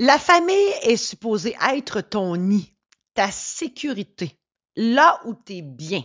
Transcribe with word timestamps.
La 0.00 0.18
famille 0.18 0.72
est 0.82 0.96
supposée 0.96 1.56
être 1.72 2.00
ton 2.00 2.34
nid, 2.34 2.74
ta 3.14 3.30
sécurité, 3.30 4.36
là 4.74 5.20
où 5.24 5.34
tu 5.34 5.58
es 5.58 5.62
bien. 5.62 6.02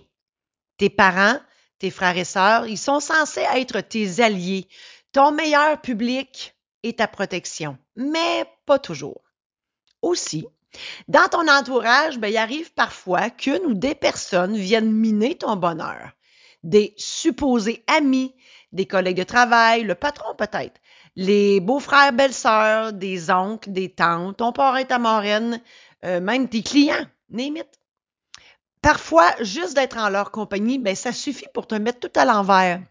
Tes 0.78 0.92
parents, 0.92 1.40
tes 1.80 1.90
frères 1.90 2.17
et 2.17 2.24
sœurs, 2.24 2.67
ils 2.67 2.78
sont 2.78 3.00
censés 3.00 3.46
être 3.56 3.82
tes 3.82 4.22
alliés, 4.22 4.67
ton 5.12 5.32
meilleur 5.32 5.82
public 5.82 6.56
et 6.83 6.98
ta 6.98 7.08
protection, 7.08 7.80
mais 7.96 8.46
pas 8.68 8.78
toujours. 8.78 9.23
Aussi, 10.03 10.45
dans 11.07 11.27
ton 11.27 11.47
entourage, 11.47 12.19
ben, 12.19 12.27
il 12.27 12.37
arrive 12.37 12.71
parfois 12.73 13.31
qu'une 13.31 13.65
ou 13.65 13.73
des 13.73 13.95
personnes 13.95 14.55
viennent 14.55 14.91
miner 14.91 15.35
ton 15.35 15.55
bonheur. 15.55 16.11
Des 16.61 16.93
supposés 16.95 17.83
amis, 17.87 18.35
des 18.71 18.85
collègues 18.85 19.17
de 19.17 19.23
travail, 19.23 19.81
le 19.81 19.95
patron 19.95 20.35
peut-être, 20.35 20.79
les 21.16 21.60
beaux-frères, 21.60 22.14
belles-sœurs, 22.14 22.94
des 22.94 23.30
oncles, 23.32 23.71
des 23.71 23.89
tantes, 23.89 24.38
ton 24.38 24.52
parrain, 24.52 24.84
ta 24.84 25.00
marraine, 25.00 25.62
euh, 26.05 26.20
même 26.20 26.48
tes 26.48 26.63
clients, 26.63 27.05
limite. 27.30 27.80
Parfois, 28.81 29.27
juste 29.41 29.76
d'être 29.76 29.98
en 29.98 30.09
leur 30.09 30.31
compagnie, 30.31 30.80
ben, 30.80 30.95
ça 30.95 31.12
suffit 31.12 31.48
pour 31.53 31.67
te 31.67 31.76
mettre 31.76 32.00
tout 32.00 32.20
à 32.20 32.26
l'envers. 32.26 32.81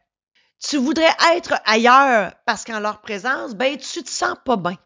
Tu 0.61 0.77
voudrais 0.77 1.15
être 1.35 1.55
ailleurs 1.65 2.35
parce 2.45 2.65
qu'en 2.65 2.81
leur 2.81 3.01
présence, 3.01 3.55
ben, 3.55 3.77
tu 3.79 4.03
te 4.03 4.11
sens 4.11 4.37
pas 4.45 4.57
bien. 4.57 4.77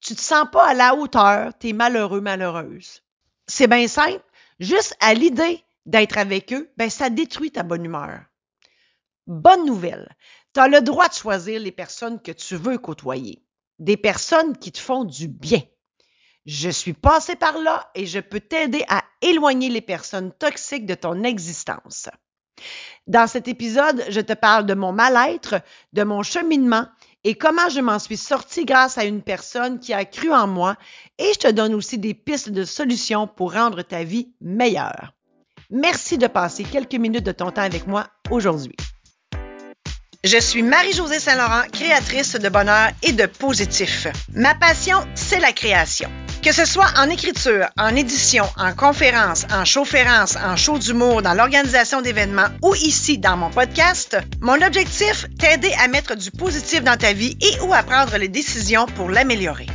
Tu 0.00 0.14
te 0.14 0.20
sens 0.20 0.46
pas 0.50 0.68
à 0.68 0.74
la 0.74 0.94
hauteur, 0.94 1.52
tu 1.58 1.68
es 1.68 1.72
malheureux, 1.72 2.20
malheureuse. 2.20 3.02
C'est 3.46 3.66
bien 3.68 3.86
simple. 3.86 4.22
Juste 4.58 4.96
à 5.00 5.14
l'idée 5.14 5.64
d'être 5.86 6.18
avec 6.18 6.52
eux, 6.52 6.70
ben, 6.76 6.90
ça 6.90 7.08
détruit 7.08 7.50
ta 7.50 7.62
bonne 7.62 7.84
humeur. 7.84 8.20
Bonne 9.26 9.64
nouvelle. 9.64 10.14
Tu 10.54 10.60
as 10.60 10.68
le 10.68 10.80
droit 10.80 11.08
de 11.08 11.14
choisir 11.14 11.60
les 11.60 11.72
personnes 11.72 12.20
que 12.20 12.32
tu 12.32 12.56
veux 12.56 12.78
côtoyer. 12.78 13.42
Des 13.78 13.96
personnes 13.96 14.56
qui 14.56 14.72
te 14.72 14.80
font 14.80 15.04
du 15.04 15.28
bien. 15.28 15.62
Je 16.44 16.70
suis 16.70 16.92
passé 16.92 17.36
par 17.36 17.58
là 17.58 17.88
et 17.94 18.06
je 18.06 18.18
peux 18.18 18.40
t'aider 18.40 18.84
à 18.88 19.04
éloigner 19.22 19.68
les 19.68 19.80
personnes 19.80 20.32
toxiques 20.32 20.86
de 20.86 20.94
ton 20.94 21.22
existence. 21.22 22.08
Dans 23.06 23.26
cet 23.26 23.46
épisode, 23.46 24.04
je 24.08 24.20
te 24.20 24.32
parle 24.32 24.66
de 24.66 24.74
mon 24.74 24.92
mal-être, 24.92 25.62
de 25.92 26.02
mon 26.02 26.22
cheminement 26.22 26.86
et 27.22 27.34
comment 27.34 27.68
je 27.68 27.80
m'en 27.80 27.98
suis 27.98 28.16
sortie 28.16 28.64
grâce 28.64 28.98
à 28.98 29.04
une 29.04 29.22
personne 29.22 29.78
qui 29.78 29.92
a 29.92 30.04
cru 30.04 30.32
en 30.32 30.46
moi 30.46 30.76
et 31.18 31.32
je 31.34 31.38
te 31.38 31.50
donne 31.50 31.74
aussi 31.74 31.98
des 31.98 32.14
pistes 32.14 32.50
de 32.50 32.64
solutions 32.64 33.26
pour 33.26 33.52
rendre 33.52 33.82
ta 33.82 34.04
vie 34.04 34.32
meilleure. 34.40 35.12
Merci 35.70 36.18
de 36.18 36.26
passer 36.26 36.64
quelques 36.64 36.94
minutes 36.94 37.24
de 37.24 37.32
ton 37.32 37.50
temps 37.50 37.62
avec 37.62 37.86
moi 37.86 38.08
aujourd'hui. 38.30 38.76
Je 40.22 40.36
suis 40.36 40.62
Marie-Josée 40.62 41.18
Saint-Laurent, 41.18 41.62
créatrice 41.72 42.34
de 42.34 42.50
bonheur 42.50 42.90
et 43.02 43.12
de 43.12 43.24
positif. 43.24 44.06
Ma 44.34 44.54
passion, 44.54 44.98
c'est 45.14 45.40
la 45.40 45.54
création. 45.54 46.10
Que 46.42 46.52
ce 46.52 46.66
soit 46.66 46.92
en 46.98 47.08
écriture, 47.08 47.66
en 47.78 47.96
édition, 47.96 48.44
en 48.58 48.74
conférence, 48.74 49.46
en 49.50 49.64
chaufférence, 49.64 50.36
en 50.36 50.56
show 50.56 50.76
d'humour, 50.76 51.22
dans 51.22 51.32
l'organisation 51.32 52.02
d'événements 52.02 52.48
ou 52.62 52.74
ici 52.74 53.16
dans 53.16 53.38
mon 53.38 53.48
podcast, 53.48 54.18
mon 54.42 54.60
objectif, 54.60 55.24
t'aider 55.38 55.72
à 55.82 55.88
mettre 55.88 56.14
du 56.16 56.30
positif 56.30 56.84
dans 56.84 56.98
ta 56.98 57.14
vie 57.14 57.38
et 57.40 57.60
ou 57.62 57.72
à 57.72 57.82
prendre 57.82 58.18
les 58.18 58.28
décisions 58.28 58.84
pour 58.96 59.08
l'améliorer. 59.08 59.68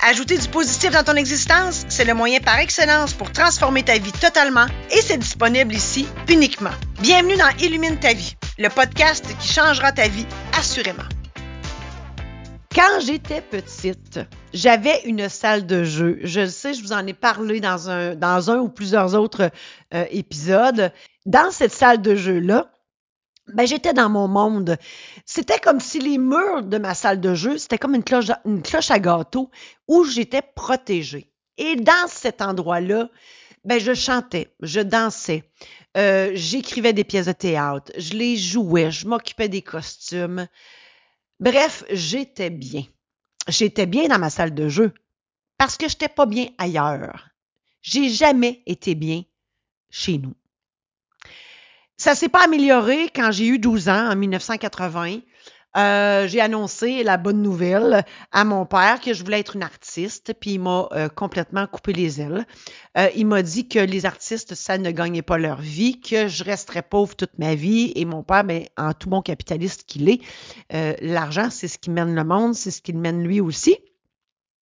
Ajouter 0.00 0.38
du 0.38 0.48
positif 0.48 0.92
dans 0.92 1.04
ton 1.04 1.16
existence, 1.16 1.84
c'est 1.90 2.06
le 2.06 2.14
moyen 2.14 2.40
par 2.40 2.58
excellence 2.58 3.12
pour 3.12 3.32
transformer 3.32 3.82
ta 3.82 3.98
vie 3.98 4.12
totalement 4.12 4.66
et 4.90 5.02
c'est 5.02 5.18
disponible 5.18 5.74
ici 5.74 6.06
uniquement. 6.30 6.72
Bienvenue 7.00 7.36
dans 7.36 7.50
Illumine 7.58 7.98
ta 7.98 8.14
vie 8.14 8.34
le 8.56 8.68
podcast 8.68 9.26
qui 9.40 9.48
changera 9.48 9.90
ta 9.90 10.06
vie 10.06 10.26
assurément. 10.56 11.02
Quand 12.72 13.00
j'étais 13.00 13.40
petite, 13.40 14.20
j'avais 14.52 15.02
une 15.04 15.28
salle 15.28 15.66
de 15.66 15.84
jeu. 15.84 16.18
Je 16.22 16.40
le 16.40 16.48
sais, 16.48 16.74
je 16.74 16.82
vous 16.82 16.92
en 16.92 17.06
ai 17.06 17.14
parlé 17.14 17.60
dans 17.60 17.90
un, 17.90 18.58
ou 18.58 18.68
plusieurs 18.68 19.14
autres 19.14 19.50
euh, 19.92 20.04
épisodes. 20.10 20.92
Dans 21.26 21.50
cette 21.50 21.72
salle 21.72 22.02
de 22.02 22.14
jeu-là, 22.14 22.70
ben, 23.52 23.66
j'étais 23.66 23.92
dans 23.92 24.08
mon 24.08 24.28
monde. 24.28 24.76
C'était 25.26 25.58
comme 25.58 25.80
si 25.80 25.98
les 25.98 26.18
murs 26.18 26.62
de 26.62 26.78
ma 26.78 26.94
salle 26.94 27.20
de 27.20 27.34
jeu, 27.34 27.58
c'était 27.58 27.78
comme 27.78 27.94
une 27.94 28.04
cloche, 28.04 28.30
une 28.44 28.62
cloche 28.62 28.90
à 28.90 28.98
gâteau 28.98 29.50
où 29.88 30.04
j'étais 30.04 30.42
protégée. 30.42 31.30
Et 31.58 31.76
dans 31.76 32.08
cet 32.08 32.42
endroit-là, 32.42 33.08
ben, 33.64 33.80
je 33.80 33.94
chantais, 33.94 34.54
je 34.60 34.80
dansais, 34.80 35.50
euh, 35.96 36.32
j'écrivais 36.34 36.92
des 36.92 37.04
pièces 37.04 37.26
de 37.26 37.32
théâtre, 37.32 37.92
je 37.96 38.14
les 38.14 38.36
jouais, 38.36 38.90
je 38.90 39.06
m'occupais 39.06 39.48
des 39.48 39.62
costumes. 39.62 40.48
Bref, 41.40 41.84
j'étais 41.90 42.50
bien. 42.50 42.84
J'étais 43.48 43.86
bien 43.86 44.08
dans 44.08 44.18
ma 44.18 44.30
salle 44.30 44.54
de 44.54 44.68
jeu 44.68 44.92
parce 45.58 45.76
que 45.76 45.88
je 45.88 45.94
n'étais 45.94 46.08
pas 46.08 46.26
bien 46.26 46.48
ailleurs. 46.58 47.28
J'ai 47.82 48.08
jamais 48.08 48.62
été 48.66 48.94
bien 48.94 49.22
chez 49.90 50.18
nous. 50.18 50.34
Ça 51.96 52.14
s'est 52.14 52.28
pas 52.28 52.44
amélioré 52.44 53.08
quand 53.14 53.30
j'ai 53.30 53.46
eu 53.46 53.58
12 53.58 53.88
ans 53.88 54.10
en 54.10 54.16
1980. 54.16 55.20
Euh, 55.76 56.28
j'ai 56.28 56.40
annoncé 56.40 57.02
la 57.02 57.16
bonne 57.16 57.42
nouvelle 57.42 58.04
à 58.30 58.44
mon 58.44 58.64
père 58.64 59.00
que 59.00 59.12
je 59.12 59.24
voulais 59.24 59.40
être 59.40 59.56
une 59.56 59.62
artiste, 59.62 60.32
puis 60.38 60.52
il 60.52 60.60
m'a 60.60 60.88
euh, 60.92 61.08
complètement 61.08 61.66
coupé 61.66 61.92
les 61.92 62.20
ailes. 62.20 62.46
Euh, 62.96 63.08
il 63.16 63.26
m'a 63.26 63.42
dit 63.42 63.66
que 63.66 63.80
les 63.80 64.06
artistes, 64.06 64.54
ça 64.54 64.78
ne 64.78 64.90
gagnait 64.92 65.22
pas 65.22 65.36
leur 65.36 65.60
vie, 65.60 66.00
que 66.00 66.28
je 66.28 66.44
resterais 66.44 66.82
pauvre 66.82 67.16
toute 67.16 67.36
ma 67.38 67.56
vie. 67.56 67.92
Et 67.96 68.04
mon 68.04 68.22
père, 68.22 68.44
ben, 68.44 68.64
en 68.76 68.92
tout 68.92 69.08
bon 69.08 69.20
capitaliste 69.20 69.84
qu'il 69.86 70.08
est, 70.08 70.20
l'argent, 71.00 71.48
c'est 71.50 71.68
ce 71.68 71.78
qui 71.78 71.90
mène 71.90 72.14
le 72.14 72.24
monde, 72.24 72.54
c'est 72.54 72.70
ce 72.70 72.80
qui 72.80 72.92
mène 72.92 73.24
lui 73.24 73.40
aussi. 73.40 73.76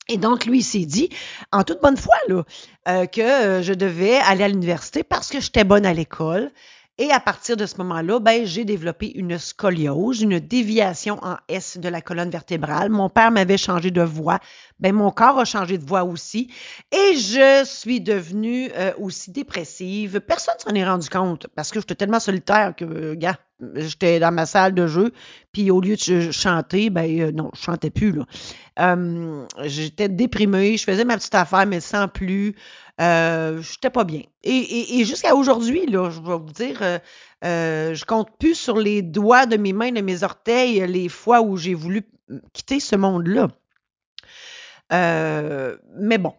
Et 0.09 0.17
donc, 0.17 0.47
lui, 0.47 0.59
il 0.59 0.65
s'est 0.65 0.85
dit, 0.85 1.11
en 1.53 1.63
toute 1.63 1.81
bonne 1.81 1.97
foi, 1.97 2.15
là, 2.29 3.07
que 3.07 3.63
je 3.63 3.73
devais 3.73 4.17
aller 4.17 4.45
à 4.45 4.49
l'université 4.49 5.05
parce 5.05 5.29
que 5.29 5.41
j'étais 5.41 5.65
bonne 5.65 5.87
à 5.87 5.95
l'école, 5.95 6.51
et 6.99 7.11
à 7.11 7.21
partir 7.21 7.57
de 7.57 7.65
ce 7.65 7.79
moment-là, 7.79 8.21
ben, 8.21 8.45
j'ai 8.45 8.67
développé 8.67 9.11
une 9.15 9.39
scoliose, 9.39 10.21
une 10.21 10.39
déviation 10.39 11.19
en 11.23 11.37
S 11.49 11.79
de 11.79 11.89
la 11.89 12.03
colonne 12.03 12.29
vertébrale. 12.29 12.91
Mon 12.91 13.09
père 13.09 13.31
m'avait 13.31 13.57
changé 13.57 13.91
de 13.91 14.03
voix. 14.03 14.41
Ben, 14.79 14.95
mon 14.95 15.11
corps 15.11 15.39
a 15.39 15.47
changé 15.47 15.79
de 15.79 15.85
voix 15.85 16.05
aussi. 16.05 16.53
Et 16.93 17.17
je 17.17 17.63
suis 17.65 18.03
devenue 18.03 18.71
euh, 18.77 18.93
aussi 18.99 19.31
dépressive. 19.31 20.21
Personne 20.21 20.55
s'en 20.59 20.75
est 20.75 20.85
rendu 20.85 21.09
compte 21.09 21.47
parce 21.57 21.71
que 21.71 21.81
j'étais 21.81 21.95
tellement 21.95 22.21
solitaire 22.21 22.75
que, 22.77 23.15
gars, 23.15 23.39
j'étais 23.75 24.21
dans 24.21 24.33
ma 24.33 24.45
salle 24.45 24.75
de 24.75 24.87
jeu. 24.87 25.13
Puis 25.51 25.71
au 25.71 25.81
lieu 25.81 25.97
de 25.97 26.31
chanter, 26.31 26.91
ben, 26.91 27.21
euh, 27.21 27.33
non, 27.33 27.51
je 27.55 27.63
chantais 27.63 27.91
plus, 27.91 28.13
là. 28.13 28.27
J'étais 29.65 30.11
déprimée, 30.11 30.77
je 30.77 30.85
faisais 30.85 31.05
ma 31.05 31.17
petite 31.17 31.35
affaire, 31.35 31.67
mais 31.67 31.81
sans 31.81 32.09
plus. 32.09 32.55
Euh, 33.03 33.61
je 33.61 33.73
n'étais 33.73 33.91
pas 33.91 34.05
bien. 34.05 34.23
Et, 34.45 35.05
jusqu'à 35.05 35.35
aujourd'hui, 35.35 35.87
là, 35.87 36.11
je 36.11 36.21
vais 36.21 36.39
vous 36.39 36.53
dire, 36.53 36.79
euh, 36.83 36.99
euh, 37.45 37.95
je 37.95 38.05
compte 38.05 38.29
plus 38.39 38.55
sur 38.55 38.77
les 38.77 39.03
doigts 39.03 39.47
de 39.47 39.57
mes 39.57 39.73
mains, 39.73 39.91
de 39.91 40.01
mes 40.01 40.23
orteils, 40.23 40.87
les 40.87 41.09
fois 41.09 41.41
où 41.41 41.57
j'ai 41.57 41.75
voulu 41.75 42.07
quitter 42.53 42.79
ce 42.79 42.95
monde-là. 42.95 43.49
mais 44.91 46.19
bon. 46.19 46.35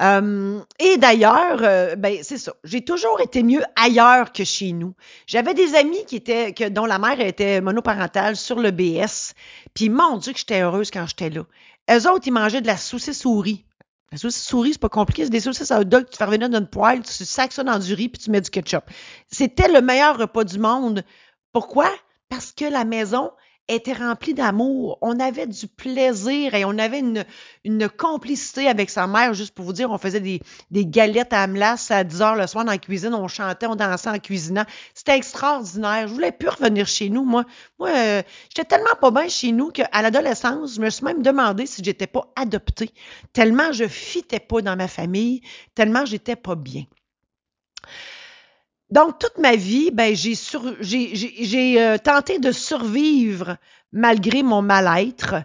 et 0.00 0.96
d'ailleurs, 0.96 1.96
ben 1.96 2.18
c'est 2.22 2.38
ça. 2.38 2.54
J'ai 2.64 2.84
toujours 2.84 3.20
été 3.20 3.42
mieux 3.44 3.62
ailleurs 3.76 4.32
que 4.32 4.42
chez 4.42 4.72
nous. 4.72 4.94
J'avais 5.26 5.54
des 5.54 5.74
amis 5.76 6.04
qui 6.06 6.16
étaient, 6.16 6.70
dont 6.70 6.86
la 6.86 6.98
mère 6.98 7.20
était 7.20 7.60
monoparentale 7.60 8.36
sur 8.36 8.58
le 8.58 8.72
BS. 8.72 9.34
Puis 9.74 9.90
mon 9.90 10.16
Dieu 10.16 10.32
que 10.32 10.38
j'étais 10.38 10.62
heureuse 10.62 10.90
quand 10.90 11.06
j'étais 11.06 11.30
là. 11.30 11.42
Eux 11.90 12.10
autres, 12.10 12.26
ils 12.26 12.32
mangeaient 12.32 12.62
de 12.62 12.66
la 12.66 12.76
saucisse 12.76 13.20
souris. 13.20 13.64
La 14.12 14.18
saucisse 14.18 14.44
souris, 14.44 14.72
c'est 14.72 14.80
pas 14.80 14.88
compliqué. 14.88 15.24
C'est 15.24 15.30
des 15.30 15.40
saucisses 15.40 15.70
à 15.70 15.80
hot 15.80 15.84
dog, 15.84 16.06
tu 16.10 16.16
fais 16.16 16.24
revenir 16.24 16.48
dans 16.48 16.58
une 16.58 16.66
poêle, 16.66 17.02
tu 17.02 17.24
sacs 17.24 17.52
ça 17.52 17.62
dans 17.62 17.78
du 17.78 17.94
riz, 17.94 18.08
puis 18.08 18.20
tu 18.20 18.30
mets 18.30 18.40
du 18.40 18.50
ketchup. 18.50 18.84
C'était 19.28 19.68
le 19.68 19.80
meilleur 19.80 20.18
repas 20.18 20.44
du 20.44 20.58
monde. 20.58 21.04
Pourquoi? 21.52 21.88
Parce 22.28 22.52
que 22.52 22.64
la 22.64 22.84
maison 22.84 23.30
était 23.74 23.92
rempli 23.92 24.34
d'amour. 24.34 24.98
On 25.00 25.18
avait 25.20 25.46
du 25.46 25.66
plaisir 25.66 26.54
et 26.54 26.64
on 26.64 26.78
avait 26.78 27.00
une, 27.00 27.88
complicité 27.96 28.68
avec 28.68 28.90
sa 28.90 29.06
mère. 29.06 29.34
Juste 29.34 29.54
pour 29.54 29.64
vous 29.64 29.72
dire, 29.72 29.90
on 29.90 29.98
faisait 29.98 30.20
des, 30.20 30.40
des 30.70 30.86
galettes 30.86 31.32
à 31.32 31.42
Amlas 31.42 31.88
à 31.90 32.04
10 32.04 32.22
heures 32.22 32.36
le 32.36 32.46
soir 32.46 32.64
dans 32.64 32.72
la 32.72 32.78
cuisine. 32.78 33.14
On 33.14 33.28
chantait, 33.28 33.66
on 33.66 33.76
dansait 33.76 34.10
en 34.10 34.18
cuisinant. 34.18 34.64
C'était 34.94 35.16
extraordinaire. 35.16 36.08
Je 36.08 36.14
voulais 36.14 36.32
plus 36.32 36.48
revenir 36.48 36.86
chez 36.86 37.08
nous. 37.10 37.24
Moi, 37.24 37.44
moi 37.78 37.90
euh, 37.90 38.22
j'étais 38.48 38.64
tellement 38.64 38.94
pas 39.00 39.10
bien 39.10 39.28
chez 39.28 39.52
nous 39.52 39.70
qu'à 39.70 40.02
l'adolescence, 40.02 40.74
je 40.74 40.80
me 40.80 40.90
suis 40.90 41.04
même 41.04 41.22
demandé 41.22 41.66
si 41.66 41.82
j'étais 41.84 42.06
pas 42.06 42.32
adoptée. 42.36 42.90
Tellement 43.32 43.72
je 43.72 43.86
fitais 43.86 44.40
pas 44.40 44.62
dans 44.62 44.76
ma 44.76 44.88
famille, 44.88 45.42
tellement 45.74 46.04
j'étais 46.04 46.36
pas 46.36 46.54
bien. 46.54 46.84
Donc, 48.90 49.18
toute 49.18 49.38
ma 49.38 49.56
vie, 49.56 49.90
ben, 49.92 50.14
j'ai, 50.14 51.80
euh, 51.80 51.98
tenté 51.98 52.38
de 52.38 52.52
survivre 52.52 53.56
malgré 53.92 54.42
mon 54.42 54.62
mal-être 54.62 55.36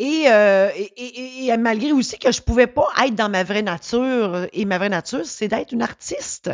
euh, 0.00 0.70
et, 0.74 1.46
et, 1.46 1.56
malgré 1.56 1.92
aussi 1.92 2.18
que 2.18 2.30
je 2.30 2.42
pouvais 2.42 2.66
pas 2.66 2.88
être 3.04 3.14
dans 3.14 3.28
ma 3.28 3.44
vraie 3.44 3.62
nature. 3.62 4.46
Et 4.52 4.64
ma 4.64 4.78
vraie 4.78 4.88
nature, 4.88 5.24
c'est 5.24 5.48
d'être 5.48 5.72
une 5.72 5.82
artiste. 5.82 6.50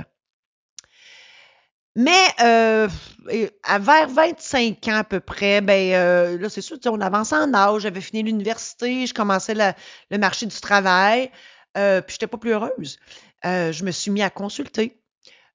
Mais 1.94 2.26
euh, 2.40 2.88
vers 3.26 4.08
25 4.08 4.88
ans 4.88 4.96
à 4.96 5.04
peu 5.04 5.20
près, 5.20 5.60
ben 5.60 5.92
euh, 5.92 6.38
là, 6.38 6.48
c'est 6.48 6.62
sûr, 6.62 6.78
on 6.86 7.00
avance 7.02 7.34
en 7.34 7.52
âge, 7.52 7.82
j'avais 7.82 8.00
fini 8.00 8.22
l'université, 8.22 9.06
je 9.06 9.12
commençais 9.12 9.54
le 9.54 10.18
marché 10.18 10.46
du 10.46 10.58
travail, 10.58 11.30
euh, 11.76 12.00
puis 12.00 12.14
j'étais 12.14 12.26
pas 12.26 12.38
plus 12.38 12.52
heureuse. 12.52 12.98
Euh, 13.44 13.72
je 13.72 13.84
me 13.84 13.90
suis 13.90 14.10
mis 14.10 14.22
à 14.22 14.30
consulter. 14.30 15.01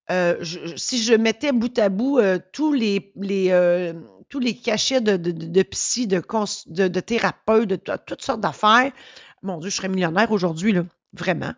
Euh, 0.09 0.43
si 0.77 1.03
je 1.03 1.13
mettais 1.13 1.51
bout 1.51 1.77
à 1.79 1.89
bout 1.89 2.19
tous 2.53 2.73
les, 2.73 3.11
les 3.15 3.93
tous 4.29 4.39
les 4.39 4.55
cachets 4.55 5.01
de, 5.01 5.15
de, 5.15 5.63
psy, 5.63 6.07
de, 6.07 6.21
de, 6.67 6.99
thérapeutes, 6.99 7.69
de 7.69 7.75
toutes 7.75 8.21
sortes 8.21 8.41
d'affaires, 8.41 8.91
mon 9.41 9.57
Dieu, 9.57 9.69
je 9.69 9.75
serais 9.75 9.89
millionnaire 9.89 10.31
aujourd'hui, 10.31 10.73
là, 10.73 10.83
vraiment. 11.13 11.53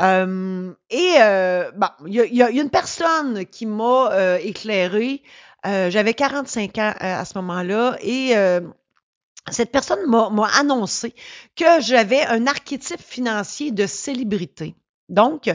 Euh, 0.00 0.72
et 0.90 1.14
euh, 1.20 1.70
bon, 1.76 1.88
il 2.06 2.14
y, 2.14 2.42
a, 2.42 2.50
une 2.50 2.70
personne 2.70 3.44
qui 3.46 3.66
m'a 3.66 4.12
euh, 4.12 4.38
éclairé. 4.42 5.22
J'avais 5.64 6.14
45 6.14 6.78
ans 6.78 6.92
à 6.98 7.24
ce 7.24 7.38
moment-là 7.38 7.96
et 8.00 8.34
cette 9.48 9.70
personne 9.70 10.00
m'a 10.08 10.48
annoncé 10.58 11.14
que 11.54 11.80
j'avais 11.80 12.24
un 12.24 12.48
archétype 12.48 13.00
financier 13.00 13.70
de 13.70 13.86
célébrité. 13.86 14.74
Donc, 15.08 15.48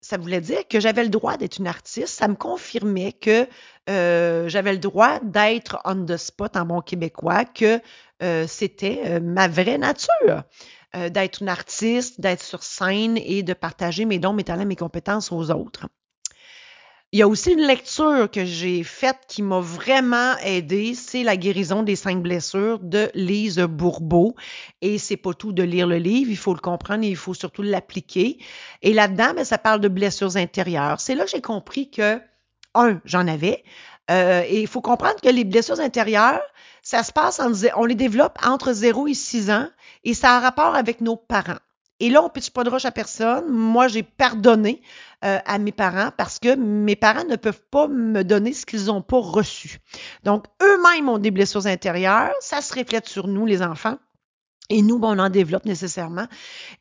ça 0.00 0.16
voulait 0.16 0.40
dire 0.40 0.66
que 0.68 0.80
j'avais 0.80 1.02
le 1.02 1.10
droit 1.10 1.36
d'être 1.36 1.58
une 1.58 1.66
artiste. 1.66 2.08
Ça 2.08 2.28
me 2.28 2.34
confirmait 2.34 3.12
que 3.12 3.46
j'avais 3.88 4.72
le 4.72 4.78
droit 4.78 5.20
d'être 5.20 5.78
on 5.84 6.04
the 6.04 6.16
spot 6.16 6.56
en 6.56 6.64
bon 6.64 6.80
québécois, 6.80 7.44
que 7.44 7.80
c'était 8.46 9.20
ma 9.20 9.48
vraie 9.48 9.78
nature. 9.78 10.44
Euh, 10.96 11.10
d'être 11.10 11.42
une 11.42 11.48
artiste, 11.48 12.20
d'être 12.20 12.42
sur 12.42 12.62
scène 12.62 13.18
et 13.18 13.42
de 13.42 13.52
partager 13.52 14.04
mes 14.06 14.18
dons, 14.18 14.32
mes 14.32 14.44
talents, 14.44 14.64
mes 14.64 14.76
compétences 14.76 15.30
aux 15.30 15.50
autres. 15.50 15.88
Il 17.12 17.20
y 17.20 17.22
a 17.22 17.28
aussi 17.28 17.52
une 17.52 17.66
lecture 17.66 18.28
que 18.30 18.44
j'ai 18.44 18.82
faite 18.82 19.20
qui 19.28 19.40
m'a 19.42 19.60
vraiment 19.60 20.36
aidée, 20.38 20.94
c'est 20.94 21.22
La 21.22 21.36
guérison 21.36 21.84
des 21.84 21.94
cinq 21.94 22.20
blessures 22.20 22.80
de 22.80 23.10
Lise 23.14 23.60
Bourbeau. 23.60 24.34
Et 24.82 24.98
c'est 24.98 25.16
pas 25.16 25.32
tout 25.32 25.52
de 25.52 25.62
lire 25.62 25.86
le 25.86 25.98
livre, 25.98 26.30
il 26.30 26.36
faut 26.36 26.52
le 26.52 26.60
comprendre 26.60 27.04
et 27.04 27.08
il 27.08 27.16
faut 27.16 27.32
surtout 27.32 27.62
l'appliquer. 27.62 28.38
Et 28.82 28.92
là-dedans, 28.92 29.34
ben, 29.34 29.44
ça 29.44 29.56
parle 29.56 29.80
de 29.80 29.88
blessures 29.88 30.36
intérieures. 30.36 31.00
C'est 31.00 31.14
là 31.14 31.24
que 31.24 31.30
j'ai 31.30 31.40
compris 31.40 31.90
que, 31.90 32.20
un, 32.74 33.00
j'en 33.04 33.28
avais. 33.28 33.62
Euh, 34.10 34.42
et 34.46 34.60
il 34.60 34.68
faut 34.68 34.82
comprendre 34.82 35.20
que 35.22 35.28
les 35.28 35.44
blessures 35.44 35.80
intérieures, 35.80 36.42
ça 36.82 37.04
se 37.04 37.12
passe, 37.12 37.40
en, 37.40 37.52
on 37.76 37.84
les 37.84 37.94
développe 37.94 38.38
entre 38.44 38.72
0 38.72 39.06
et 39.06 39.14
6 39.14 39.50
ans 39.50 39.68
et 40.04 40.12
ça 40.12 40.36
a 40.36 40.40
rapport 40.40 40.74
avec 40.74 41.00
nos 41.00 41.16
parents. 41.16 41.58
Et 42.00 42.10
là, 42.10 42.20
on 42.20 42.24
ne 42.24 42.30
pitche 42.30 42.50
pas 42.50 42.64
de 42.64 42.70
roche 42.70 42.84
à 42.84 42.92
personne. 42.92 43.48
Moi, 43.48 43.88
j'ai 43.88 44.02
pardonné 44.02 44.82
euh, 45.24 45.38
à 45.44 45.58
mes 45.58 45.72
parents 45.72 46.10
parce 46.16 46.38
que 46.38 46.54
mes 46.54 46.96
parents 46.96 47.24
ne 47.24 47.36
peuvent 47.36 47.62
pas 47.70 47.88
me 47.88 48.22
donner 48.22 48.52
ce 48.52 48.66
qu'ils 48.66 48.86
n'ont 48.86 49.02
pas 49.02 49.18
reçu. 49.18 49.78
Donc, 50.22 50.44
eux-mêmes 50.62 51.08
ont 51.08 51.18
des 51.18 51.30
blessures 51.30 51.66
intérieures. 51.66 52.34
Ça 52.40 52.60
se 52.60 52.74
reflète 52.74 53.08
sur 53.08 53.28
nous, 53.28 53.46
les 53.46 53.62
enfants. 53.62 53.96
Et 54.68 54.82
nous, 54.82 54.98
ben, 54.98 55.08
on 55.08 55.18
en 55.18 55.30
développe 55.30 55.64
nécessairement. 55.64 56.26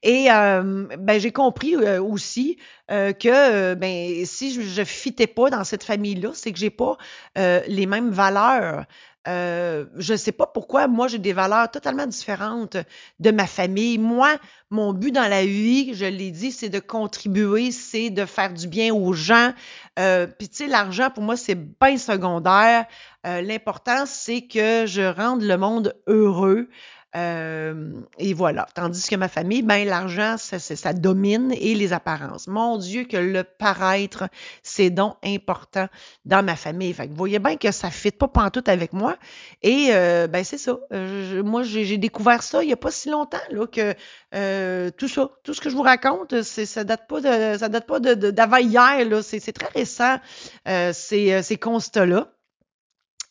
Et 0.02 0.32
euh, 0.32 0.88
ben, 0.98 1.20
j'ai 1.20 1.32
compris 1.32 1.76
euh, 1.76 2.02
aussi 2.02 2.58
que 2.90 3.74
ben, 3.74 4.26
si 4.26 4.54
je 4.54 4.82
ne 4.82 4.86
fitais 4.86 5.28
pas 5.28 5.50
dans 5.50 5.64
cette 5.64 5.84
famille-là, 5.84 6.32
c'est 6.34 6.52
que 6.52 6.60
j'ai 6.60 6.70
pas 6.70 6.98
les 7.36 7.86
mêmes 7.86 8.12
valeurs. 8.12 8.86
Euh, 9.28 9.86
je 9.98 10.14
ne 10.14 10.18
sais 10.18 10.32
pas 10.32 10.46
pourquoi, 10.46 10.88
moi, 10.88 11.08
j'ai 11.08 11.18
des 11.18 11.34
valeurs 11.34 11.70
totalement 11.72 12.06
différentes 12.06 12.78
de 13.20 13.32
ma 13.32 13.48
famille. 13.48 13.98
Moi, 13.98 14.36
mon 14.70 14.94
but 14.94 15.12
dans 15.12 15.28
la 15.28 15.46
vie, 15.46 15.94
je 15.96 16.06
l'ai 16.06 16.32
dit, 16.32 16.52
c'est 16.52 16.70
de 16.70 16.80
contribuer, 16.80 17.72
c'est 17.72 18.10
de 18.10 18.26
faire 18.26 18.54
du 18.54 18.68
bien 18.68 18.94
aux 18.94 19.14
gens. 19.14 19.52
Euh, 19.98 20.28
Puis, 20.28 20.50
tu 20.50 20.58
sais, 20.58 20.68
l'argent, 20.68 21.10
pour 21.10 21.24
moi, 21.24 21.38
c'est 21.38 21.56
bien 21.56 21.98
secondaire. 21.98 22.86
Euh, 23.26 23.42
L'important, 23.42 24.06
c'est 24.06 24.42
que 24.44 24.86
je 24.86 25.02
rende 25.02 25.42
le 25.42 25.58
monde 25.58 25.96
heureux. 26.08 26.70
Euh, 27.16 27.92
et 28.18 28.34
voilà. 28.34 28.68
Tandis 28.74 29.08
que 29.08 29.16
ma 29.16 29.30
famille, 29.30 29.62
ben 29.62 29.88
l'argent, 29.88 30.36
ça, 30.38 30.60
ça, 30.60 30.94
domine 30.94 31.54
et 31.54 31.74
les 31.74 31.94
apparences. 31.94 32.48
Mon 32.48 32.78
Dieu, 32.78 33.06
que 33.06 33.16
le 33.16 33.44
paraître, 33.44 34.28
c'est 34.64 34.90
donc 34.90 35.16
important 35.24 35.88
dans 36.26 36.44
ma 36.44 36.56
famille. 36.56 36.94
Fait 36.94 37.06
que 37.06 37.12
vous 37.12 37.18
voyez 37.18 37.40
bien 37.40 37.56
que 37.56 37.72
ça 37.72 37.88
ne 37.88 37.94
fit 37.94 38.12
pas 38.12 38.28
pantoute 38.28 38.68
avec 38.68 38.92
moi. 38.92 39.16
Et 39.62 39.90
euh, 39.92 40.28
ben 40.28 40.44
c'est 40.44 40.58
ça. 40.58 40.78
Euh, 40.92 41.42
moi, 41.42 41.64
j'ai 41.64 41.98
découvert 41.98 42.44
ça 42.44 42.64
il 42.64 42.68
n'y 42.68 42.74
a 42.74 42.78
pas 42.78 42.92
si 42.92 43.10
longtemps 43.10 43.38
là, 43.50 43.66
que 43.68 44.90
tout 44.92 45.08
ça, 45.08 45.30
tout 45.44 45.54
ce 45.54 45.62
que 45.62 45.70
je 45.70 45.76
vous 45.76 45.84
raconte, 45.84 46.42
ça 46.42 46.84
date 46.84 47.08
pas 47.08 47.22
de 47.22 47.58
ça 47.58 47.70
date 47.70 47.88
pas 47.88 48.00
d'avant 48.00 48.58
hier. 48.58 49.24
C'est, 49.24 49.54
très 49.54 49.68
récent, 49.68 50.18
ces, 50.66 51.42
ces 51.44 51.58
constats-là. 51.58 52.32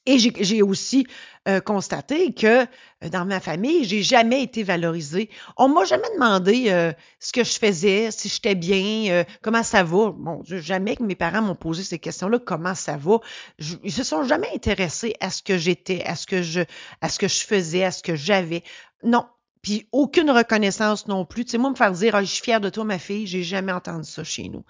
Et 0.06 0.18
j'ai 0.18 0.62
aussi 0.62 1.06
euh, 1.46 1.60
constaté 1.60 2.32
que 2.32 2.62
euh, 2.62 2.66
dans 3.10 3.26
ma 3.26 3.38
famille, 3.38 3.84
j'ai 3.84 4.02
jamais 4.02 4.42
été 4.42 4.62
valorisée. 4.62 5.28
On 5.58 5.68
m'a 5.68 5.84
jamais 5.84 6.08
demandé 6.14 6.70
euh, 6.70 6.90
ce 7.20 7.34
que 7.34 7.44
je 7.44 7.58
faisais, 7.58 8.10
si 8.10 8.30
j'étais 8.30 8.54
bien, 8.54 9.24
comment 9.42 9.62
ça 9.62 9.82
va. 9.82 10.12
Bon, 10.12 10.42
jamais 10.46 10.96
que 10.96 11.02
mes 11.02 11.14
parents 11.14 11.42
m'ont 11.42 11.54
posé 11.54 11.82
ces 11.82 11.98
questions-là, 11.98 12.38
comment 12.38 12.74
ça 12.74 12.96
va. 12.96 13.18
ils 13.58 13.92
se 13.92 14.04
sont 14.04 14.24
jamais 14.24 14.48
intéressés 14.54 15.16
à 15.20 15.28
ce 15.28 15.42
que 15.42 15.58
j'étais, 15.58 16.02
à 16.04 16.16
ce 16.16 16.26
que 16.26 16.40
je, 16.40 16.62
à 17.02 17.10
ce 17.10 17.18
que 17.18 17.28
je 17.28 17.44
faisais, 17.44 17.84
à 17.84 17.90
ce 17.90 18.02
que 18.02 18.16
j'avais. 18.16 18.62
Non. 19.02 19.26
Puis 19.60 19.86
aucune 19.92 20.30
reconnaissance 20.30 21.08
non 21.08 21.26
plus. 21.26 21.44
Tu 21.44 21.52
sais, 21.52 21.58
moi, 21.58 21.68
me 21.68 21.74
faire 21.74 21.92
dire, 21.92 22.14
ah, 22.14 22.22
je 22.22 22.30
suis 22.30 22.42
fière 22.42 22.60
de 22.62 22.70
toi, 22.70 22.84
ma 22.84 22.98
fille, 22.98 23.26
j'ai 23.26 23.42
jamais 23.42 23.72
entendu 23.72 24.08
ça 24.08 24.24
chez 24.24 24.48
nous. 24.48 24.64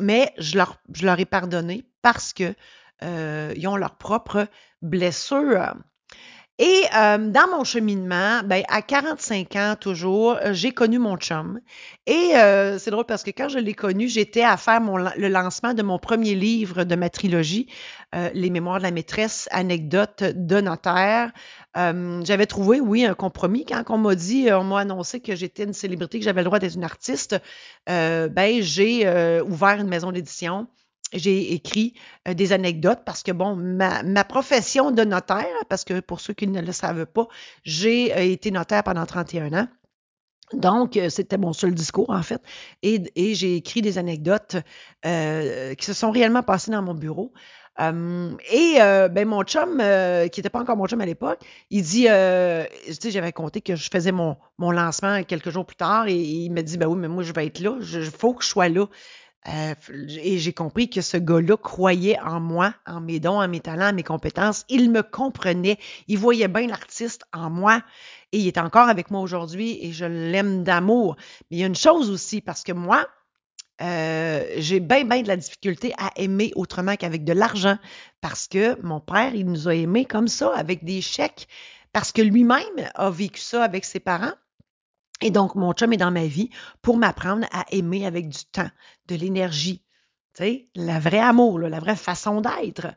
mais 0.00 0.32
je 0.38 0.56
leur, 0.56 0.78
je 0.94 1.04
leur 1.04 1.20
ai 1.20 1.26
pardonné 1.26 1.84
parce 2.00 2.32
que 2.32 2.44
euh, 2.44 2.54
ils 3.04 3.68
ont 3.68 3.76
leurs 3.76 3.96
propres 3.96 4.48
blessures. 4.82 5.74
Et 6.60 6.84
euh, 6.96 7.18
dans 7.18 7.48
mon 7.50 7.64
cheminement, 7.64 8.42
ben, 8.44 8.62
à 8.68 8.80
45 8.80 9.56
ans 9.56 9.74
toujours, 9.78 10.36
euh, 10.36 10.52
j'ai 10.52 10.70
connu 10.70 11.00
mon 11.00 11.16
chum. 11.16 11.58
Et 12.06 12.32
c'est 12.78 12.90
drôle 12.90 13.06
parce 13.06 13.24
que 13.24 13.30
quand 13.30 13.48
je 13.48 13.58
l'ai 13.58 13.74
connu, 13.74 14.08
j'étais 14.08 14.44
à 14.44 14.56
faire 14.56 14.80
le 14.80 15.28
lancement 15.28 15.74
de 15.74 15.82
mon 15.82 15.98
premier 15.98 16.34
livre 16.34 16.84
de 16.84 16.94
ma 16.94 17.08
trilogie, 17.08 17.66
Les 18.12 18.50
Mémoires 18.50 18.78
de 18.78 18.82
la 18.84 18.90
maîtresse, 18.90 19.48
anecdotes 19.52 20.22
de 20.22 20.60
notaire. 20.60 21.32
j'avais 21.74 22.46
trouvé, 22.46 22.80
oui, 22.80 23.06
un 23.06 23.14
compromis. 23.14 23.64
Quand 23.64 23.82
on 23.88 23.98
m'a 23.98 24.14
dit, 24.14 24.48
on 24.52 24.64
m'a 24.64 24.80
annoncé 24.80 25.20
que 25.20 25.34
j'étais 25.34 25.64
une 25.64 25.72
célébrité, 25.72 26.18
que 26.18 26.24
j'avais 26.26 26.42
le 26.42 26.46
droit 26.46 26.58
d'être 26.58 26.74
une 26.74 26.84
artiste, 26.84 27.36
ben, 27.86 28.60
j'ai 28.60 29.40
ouvert 29.40 29.80
une 29.80 29.88
maison 29.88 30.12
d'édition 30.12 30.68
j'ai 31.12 31.52
écrit 31.52 31.94
euh, 32.28 32.34
des 32.34 32.52
anecdotes 32.52 33.00
parce 33.04 33.22
que, 33.22 33.32
bon, 33.32 33.56
ma, 33.56 34.24
profession 34.24 34.90
de 34.90 35.04
notaire, 35.04 35.46
parce 35.68 35.84
que 35.84 36.00
pour 36.00 36.20
ceux 36.20 36.34
qui 36.34 36.46
ne 36.46 36.60
le 36.60 36.72
savent 36.72 37.06
pas, 37.06 37.28
j'ai 37.62 38.12
euh, 38.14 38.20
été 38.20 38.50
notaire 38.50 38.82
pendant 38.82 39.06
31 39.06 39.52
ans. 39.52 39.68
Donc, 40.52 40.96
euh, 40.96 41.08
c'était 41.08 41.38
mon 41.38 41.52
seul 41.52 41.74
discours, 41.74 42.10
en 42.10 42.22
fait. 42.22 42.42
Et, 42.82 43.34
j'ai 43.34 43.56
écrit 43.56 43.82
des 43.82 43.98
anecdotes 43.98 44.56
qui 45.02 45.84
se 45.84 45.92
sont 45.92 46.10
réellement 46.10 46.42
passées 46.42 46.70
dans 46.70 46.82
mon 46.82 46.94
bureau. 46.94 47.32
et 47.78 48.76
ben 48.78 49.24
mon 49.26 49.42
chum, 49.42 49.78
qui 50.30 50.40
n'était 50.40 50.50
pas 50.50 50.60
encore 50.60 50.76
mon 50.76 50.86
chum 50.86 51.00
à 51.00 51.06
l'époque, 51.06 51.40
il 51.70 51.82
dit, 51.82 52.04
j'avais 52.04 53.32
compté 53.32 53.60
que 53.60 53.74
je 53.74 53.88
faisais 53.90 54.12
mon, 54.12 54.36
mon 54.58 54.70
lancement 54.70 55.22
quelques 55.24 55.50
jours 55.50 55.66
plus 55.66 55.76
tard 55.76 56.08
et, 56.08 56.14
il 56.14 56.50
me 56.50 56.62
dit, 56.62 56.76
ben 56.76 56.86
oui, 56.86 56.98
mais 56.98 57.08
moi, 57.08 57.22
je 57.22 57.32
vais 57.32 57.46
être 57.46 57.60
là, 57.60 57.76
il 57.80 58.04
faut 58.04 58.34
que 58.34 58.44
je 58.44 58.48
sois 58.48 58.68
là. 58.68 58.86
Euh, 59.48 59.74
et 60.08 60.38
j'ai 60.38 60.52
compris 60.54 60.88
que 60.88 61.02
ce 61.02 61.18
gars-là 61.18 61.56
croyait 61.56 62.18
en 62.20 62.40
moi, 62.40 62.74
en 62.86 63.00
mes 63.00 63.20
dons, 63.20 63.42
en 63.42 63.48
mes 63.48 63.60
talents, 63.60 63.90
en 63.90 63.92
mes 63.92 64.02
compétences. 64.02 64.64
Il 64.68 64.90
me 64.90 65.02
comprenait. 65.02 65.78
Il 66.08 66.18
voyait 66.18 66.48
bien 66.48 66.66
l'artiste 66.66 67.24
en 67.32 67.50
moi. 67.50 67.82
Et 68.32 68.38
il 68.38 68.46
est 68.46 68.58
encore 68.58 68.88
avec 68.88 69.10
moi 69.10 69.20
aujourd'hui 69.20 69.78
et 69.82 69.92
je 69.92 70.06
l'aime 70.06 70.64
d'amour. 70.64 71.16
Mais 71.50 71.58
il 71.58 71.60
y 71.60 71.64
a 71.64 71.66
une 71.66 71.76
chose 71.76 72.10
aussi, 72.10 72.40
parce 72.40 72.62
que 72.62 72.72
moi, 72.72 73.06
euh, 73.82 74.44
j'ai 74.56 74.80
bien, 74.80 75.04
bien 75.04 75.22
de 75.22 75.28
la 75.28 75.36
difficulté 75.36 75.92
à 75.98 76.10
aimer 76.16 76.52
autrement 76.56 76.96
qu'avec 76.96 77.24
de 77.24 77.32
l'argent. 77.32 77.76
Parce 78.22 78.48
que 78.48 78.80
mon 78.82 79.00
père, 79.00 79.34
il 79.34 79.46
nous 79.46 79.68
a 79.68 79.74
aimés 79.74 80.06
comme 80.06 80.28
ça, 80.28 80.54
avec 80.56 80.84
des 80.84 81.02
chèques. 81.02 81.48
Parce 81.92 82.12
que 82.12 82.22
lui-même 82.22 82.90
a 82.94 83.10
vécu 83.10 83.40
ça 83.40 83.62
avec 83.62 83.84
ses 83.84 84.00
parents. 84.00 84.32
Et 85.24 85.30
donc, 85.30 85.54
mon 85.54 85.72
chum 85.72 85.92
est 85.94 85.96
dans 85.96 86.10
ma 86.10 86.26
vie 86.26 86.50
pour 86.82 86.98
m'apprendre 86.98 87.46
à 87.50 87.64
aimer 87.72 88.06
avec 88.06 88.28
du 88.28 88.44
temps, 88.44 88.68
de 89.08 89.16
l'énergie. 89.16 89.82
Tu 90.34 90.44
sais, 90.44 90.68
la 90.76 91.00
vraie 91.00 91.18
amour, 91.18 91.58
la 91.58 91.80
vraie 91.80 91.96
façon 91.96 92.42
d'être. 92.42 92.88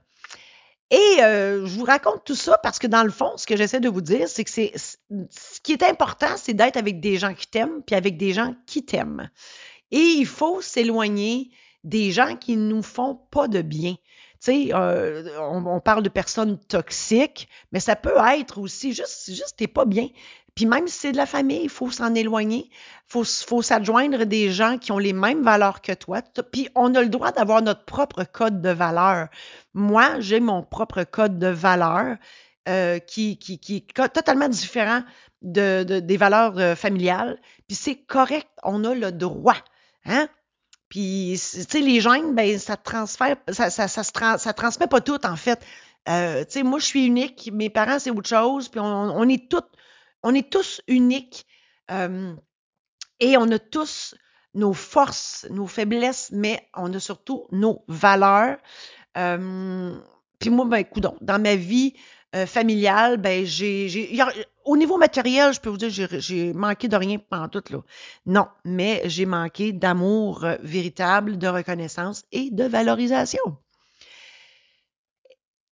Et 0.91 1.21
euh, 1.21 1.65
je 1.65 1.79
vous 1.79 1.85
raconte 1.85 2.25
tout 2.25 2.35
ça 2.35 2.57
parce 2.61 2.79
que 2.79 2.87
dans 2.87 3.03
le 3.03 3.11
fond, 3.11 3.37
ce 3.37 3.47
que 3.47 3.55
j'essaie 3.55 3.79
de 3.79 3.87
vous 3.87 4.01
dire, 4.01 4.27
c'est 4.27 4.43
que 4.43 4.49
c'est 4.49 4.73
ce 4.75 5.61
qui 5.63 5.71
est 5.71 5.83
important, 5.83 6.35
c'est 6.35 6.53
d'être 6.53 6.75
avec 6.75 6.99
des 6.99 7.17
gens 7.17 7.33
qui 7.33 7.47
t'aiment, 7.47 7.81
puis 7.85 7.95
avec 7.95 8.17
des 8.17 8.33
gens 8.33 8.55
qui 8.65 8.83
t'aiment. 8.83 9.29
Et 9.91 9.97
il 10.17 10.25
faut 10.25 10.61
s'éloigner 10.61 11.49
des 11.85 12.11
gens 12.11 12.35
qui 12.35 12.57
ne 12.57 12.67
nous 12.67 12.83
font 12.83 13.15
pas 13.31 13.47
de 13.47 13.61
bien. 13.61 13.95
Tu 14.41 14.51
sais, 14.51 14.69
euh, 14.73 15.39
on, 15.39 15.79
parle 15.79 16.03
de 16.03 16.09
personnes 16.09 16.59
toxiques, 16.59 17.47
mais 17.71 17.79
ça 17.79 17.95
peut 17.95 18.15
être 18.37 18.59
aussi 18.59 18.91
juste, 18.93 19.31
juste 19.33 19.55
t'es 19.57 19.67
pas 19.67 19.85
bien 19.85 20.09
Puis 20.57 20.65
même 20.65 20.87
si 20.87 20.97
c'est 21.01 21.11
de 21.11 21.17
la 21.17 21.27
famille, 21.27 21.61
il 21.65 21.69
faut 21.69 21.91
s'en 21.91 22.15
éloigner. 22.15 22.71
Il 22.71 23.09
faut, 23.09 23.23
faut 23.23 23.61
s'adjoindre 23.61 24.23
des 24.23 24.51
gens 24.51 24.79
qui 24.79 24.91
ont 24.91 24.97
les 24.97 25.13
mêmes 25.13 25.43
valeurs 25.43 25.81
que 25.81 25.91
toi. 25.91 26.23
Puis 26.51 26.67
on 26.73 26.95
a 26.95 27.03
le 27.03 27.09
droit 27.09 27.31
d'avoir 27.31 27.61
notre 27.61 27.85
propre 27.85 28.23
code 28.23 28.59
de 28.59 28.71
valeur. 28.71 29.27
Moi, 29.75 30.19
j'ai 30.19 30.39
mon 30.39 30.63
propre 30.63 31.03
code 31.03 31.37
de 31.37 31.45
valeur 31.45 32.17
euh, 32.67 32.97
qui, 32.97 33.37
qui, 33.37 33.59
qui 33.59 33.75
est 33.75 34.09
totalement 34.09 34.49
différent 34.49 35.03
de, 35.43 35.83
de 35.83 35.99
des 35.99 36.17
valeurs 36.17 36.57
euh, 36.57 36.75
familiales. 36.75 37.39
Puis 37.67 37.75
c'est 37.75 37.97
correct, 37.97 38.49
on 38.63 38.83
a 38.83 38.95
le 38.95 39.11
droit. 39.11 39.57
Hein? 40.05 40.27
Puis, 40.89 41.39
tu 41.39 41.61
sais, 41.69 41.81
les 41.81 42.01
gènes, 42.01 42.33
ben, 42.33 42.57
ça 42.57 42.77
transfère, 42.77 43.35
ça, 43.49 43.69
ça, 43.69 43.87
ça, 43.87 44.03
se 44.03 44.11
ça 44.11 44.53
transmet 44.53 44.87
pas 44.87 45.01
tout, 45.01 45.23
en 45.23 45.35
fait. 45.35 45.63
Euh, 46.09 46.43
tu 46.45 46.53
sais, 46.53 46.63
moi, 46.63 46.79
je 46.79 46.85
suis 46.85 47.05
unique, 47.05 47.51
mes 47.53 47.69
parents, 47.69 47.99
c'est 47.99 48.09
autre 48.09 48.27
chose, 48.27 48.69
puis 48.69 48.79
on, 48.79 48.85
on 48.85 49.29
est 49.29 49.51
toutes, 49.51 49.69
on 50.23 50.33
est 50.33 50.49
tous 50.49 50.81
uniques 50.87 51.45
euh, 51.91 52.35
et 53.19 53.37
on 53.37 53.49
a 53.51 53.59
tous 53.59 54.15
nos 54.53 54.73
forces, 54.73 55.45
nos 55.49 55.67
faiblesses, 55.67 56.29
mais 56.31 56.67
on 56.75 56.93
a 56.93 56.99
surtout 56.99 57.47
nos 57.51 57.83
valeurs. 57.87 58.57
Euh, 59.17 59.95
puis 60.39 60.49
moi, 60.49 60.65
ben, 60.65 60.77
écoute, 60.77 61.05
dans 61.21 61.41
ma 61.41 61.55
vie 61.55 61.93
euh, 62.35 62.45
familiale, 62.45 63.17
ben, 63.17 63.45
j'ai, 63.45 64.19
au 64.65 64.77
niveau 64.77 64.97
matériel, 64.97 65.53
je 65.53 65.59
peux 65.59 65.69
vous 65.69 65.77
dire, 65.77 65.89
j'ai, 65.89 66.07
j'ai 66.19 66.53
manqué 66.53 66.87
de 66.87 66.95
rien 66.95 67.17
pendant 67.17 67.47
tout, 67.47 67.63
là. 67.71 67.79
Non, 68.25 68.47
mais 68.65 69.01
j'ai 69.05 69.25
manqué 69.25 69.71
d'amour 69.71 70.45
véritable, 70.61 71.37
de 71.37 71.47
reconnaissance 71.47 72.23
et 72.31 72.49
de 72.51 72.63
valorisation. 72.63 73.57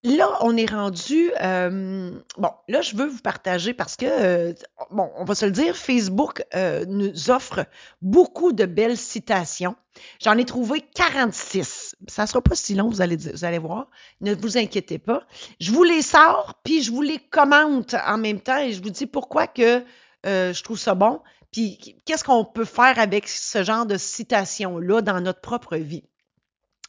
Là, 0.06 0.38
on 0.42 0.56
est 0.56 0.70
rendu. 0.70 1.32
Euh, 1.42 2.12
bon, 2.38 2.52
là, 2.68 2.82
je 2.82 2.96
veux 2.96 3.08
vous 3.08 3.22
partager 3.24 3.74
parce 3.74 3.96
que, 3.96 4.06
euh, 4.06 4.54
bon, 4.92 5.10
on 5.18 5.26
va 5.26 5.34
se 5.34 5.48
le 5.48 5.52
dire, 5.52 5.76
Facebook 5.76 6.46
euh, 6.54 6.86
nous 6.88 7.32
offre 7.32 7.66
beaucoup 8.04 8.54
de 8.54 8.66
belles 8.66 8.98
citations. 8.98 9.76
J'en 10.22 10.38
ai 10.38 10.46
trouvé 10.46 10.82
46. 10.82 11.96
Ça 12.08 12.22
ne 12.22 12.28
sera 12.28 12.40
pas 12.40 12.54
si 12.54 12.76
long, 12.76 12.88
vous 12.88 13.02
allez, 13.02 13.16
vous 13.16 13.46
allez 13.46 13.58
voir. 13.58 13.88
Ne 14.22 14.36
vous 14.36 14.60
inquiétez 14.60 15.00
pas. 15.00 15.24
Je 15.60 15.72
vous 15.72 15.84
les 15.84 16.04
sors, 16.04 16.54
puis 16.64 16.84
je 16.84 16.92
vous 16.92 17.02
les 17.02 17.18
commente 17.18 17.96
en 18.06 18.20
même 18.20 18.42
temps 18.42 18.60
et 18.60 18.74
je 18.74 18.84
vous 18.84 18.92
dis 18.92 19.08
pourquoi 19.08 19.48
que 19.48 19.84
je 20.24 20.64
trouve 20.64 20.78
ça 20.80 20.94
bon, 20.94 21.22
puis 21.52 21.98
qu'est-ce 22.06 22.24
qu'on 22.24 22.46
peut 22.46 22.66
faire 22.66 23.00
avec 23.00 23.28
ce 23.28 23.64
genre 23.64 23.88
de 23.88 23.98
citations-là 23.98 25.02
dans 25.02 25.22
notre 25.22 25.42
propre 25.42 25.78
vie. 25.78 26.04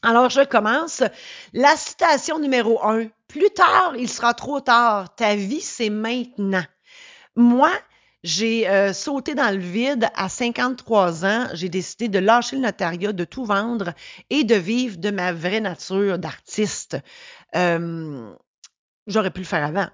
Alors, 0.02 0.30
je 0.30 0.42
commence. 0.44 1.02
La 1.52 1.76
citation 1.76 2.38
numéro 2.38 2.84
un. 2.84 3.08
Plus 3.28 3.50
tard, 3.50 3.94
il 3.96 4.08
sera 4.08 4.34
trop 4.34 4.60
tard. 4.60 5.14
Ta 5.16 5.34
vie, 5.34 5.60
c'est 5.60 5.90
maintenant. 5.90 6.64
Moi, 7.34 7.70
j'ai 8.22 8.68
euh, 8.68 8.92
sauté 8.92 9.34
dans 9.34 9.52
le 9.54 9.60
vide 9.60 10.08
à 10.14 10.28
53 10.28 11.24
ans. 11.24 11.46
J'ai 11.54 11.68
décidé 11.68 12.08
de 12.08 12.18
lâcher 12.18 12.56
le 12.56 12.62
notariat, 12.62 13.12
de 13.12 13.24
tout 13.24 13.44
vendre 13.44 13.94
et 14.30 14.44
de 14.44 14.54
vivre 14.54 14.98
de 14.98 15.10
ma 15.10 15.32
vraie 15.32 15.60
nature 15.60 16.18
d'artiste. 16.18 16.96
Euh, 17.54 18.34
J'aurais 19.06 19.30
pu 19.30 19.40
le 19.40 19.46
faire 19.46 19.64
avant. 19.64 19.88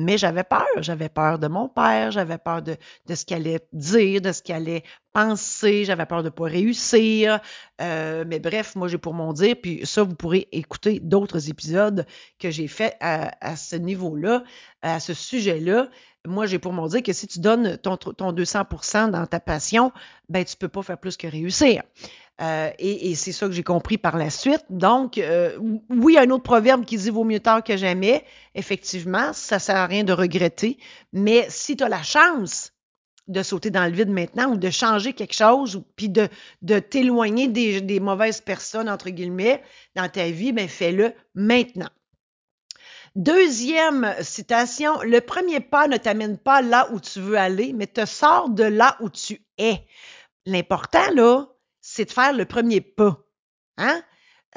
Mais 0.00 0.16
j'avais 0.16 0.44
peur. 0.44 0.64
J'avais 0.76 1.08
peur 1.08 1.40
de 1.40 1.48
mon 1.48 1.68
père, 1.68 2.12
j'avais 2.12 2.38
peur 2.38 2.62
de, 2.62 2.76
ce 3.12 3.24
qu'il 3.24 3.36
allait 3.36 3.66
dire, 3.72 4.20
de 4.20 4.30
ce 4.30 4.42
qu'il 4.42 4.54
allait 4.54 4.84
penser, 5.12 5.84
j'avais 5.84 6.06
peur 6.06 6.20
de 6.20 6.28
ne 6.28 6.30
pas 6.30 6.44
réussir. 6.44 7.40
Euh, 7.80 8.24
mais 8.24 8.38
bref, 8.38 8.76
moi, 8.76 8.86
j'ai 8.86 8.98
pour 8.98 9.12
mon 9.12 9.32
dire, 9.32 9.56
puis 9.60 9.84
ça, 9.84 10.04
vous 10.04 10.14
pourrez 10.14 10.46
écouter 10.52 11.00
d'autres 11.00 11.50
épisodes 11.50 12.06
que 12.38 12.48
j'ai 12.48 12.68
fait 12.68 12.96
à, 13.00 13.56
ce 13.56 13.74
niveau-là, 13.74 14.44
à 14.82 15.00
ce 15.00 15.14
sujet-là. 15.14 15.88
Moi, 16.24 16.46
j'ai 16.46 16.60
pour 16.60 16.72
mon 16.72 16.86
dire 16.86 17.02
que 17.02 17.12
si 17.12 17.26
tu 17.26 17.40
donnes 17.40 17.76
ton, 17.78 17.96
ton 17.96 18.32
200% 18.32 19.10
dans 19.10 19.26
ta 19.26 19.40
passion, 19.40 19.90
ben, 20.28 20.44
tu 20.44 20.56
peux 20.56 20.68
pas 20.68 20.82
faire 20.82 20.98
plus 20.98 21.16
que 21.16 21.26
réussir. 21.26 21.82
Euh, 22.40 22.70
et, 22.78 23.16
c'est 23.16 23.32
ça 23.32 23.46
que 23.46 23.52
j'ai 23.52 23.64
compris 23.64 23.98
par 23.98 24.16
la 24.16 24.30
suite. 24.30 24.64
Donc, 24.70 25.18
euh, 25.18 25.58
oui, 25.90 26.16
un 26.18 26.30
autre 26.30 26.44
proverbe 26.44 26.84
qui 26.84 26.96
dit 26.96 27.10
vaut 27.10 27.24
mieux 27.24 27.40
tard 27.40 27.64
que 27.64 27.76
jamais. 27.76 28.24
Effectivement, 28.54 29.32
ça 29.32 29.58
sert 29.58 29.76
à 29.76 29.86
rien 29.86 30.04
de 30.04 30.12
regretter. 30.12 30.78
Mais 31.12 31.46
si 31.48 31.76
tu 31.76 31.82
as 31.82 31.88
la 31.88 32.02
chance 32.02 32.72
de 33.26 33.42
sauter 33.42 33.70
dans 33.70 33.84
le 33.84 33.92
vide 33.92 34.08
maintenant 34.08 34.52
ou 34.52 34.56
de 34.56 34.70
changer 34.70 35.12
quelque 35.12 35.34
chose, 35.34 35.82
puis 35.96 36.08
de, 36.08 36.28
de 36.62 36.78
t'éloigner 36.78 37.48
des, 37.48 37.80
des, 37.80 38.00
mauvaises 38.00 38.40
personnes, 38.40 38.88
entre 38.88 39.10
guillemets, 39.10 39.62
dans 39.96 40.08
ta 40.08 40.30
vie, 40.30 40.52
ben 40.52 40.68
fais-le 40.68 41.12
maintenant. 41.34 41.90
Deuxième 43.16 44.14
citation, 44.20 45.02
le 45.02 45.20
premier 45.20 45.60
pas 45.60 45.88
ne 45.88 45.96
t'amène 45.96 46.38
pas 46.38 46.62
là 46.62 46.88
où 46.92 47.00
tu 47.00 47.20
veux 47.20 47.36
aller, 47.36 47.72
mais 47.72 47.88
te 47.88 48.06
sort 48.06 48.48
de 48.48 48.64
là 48.64 48.96
où 49.00 49.10
tu 49.10 49.42
es. 49.58 49.84
L'important, 50.46 51.10
là, 51.14 51.48
c'est 51.90 52.04
de 52.04 52.10
faire 52.10 52.32
le 52.32 52.44
premier 52.44 52.80
pas. 52.80 53.24
Hein? 53.78 54.02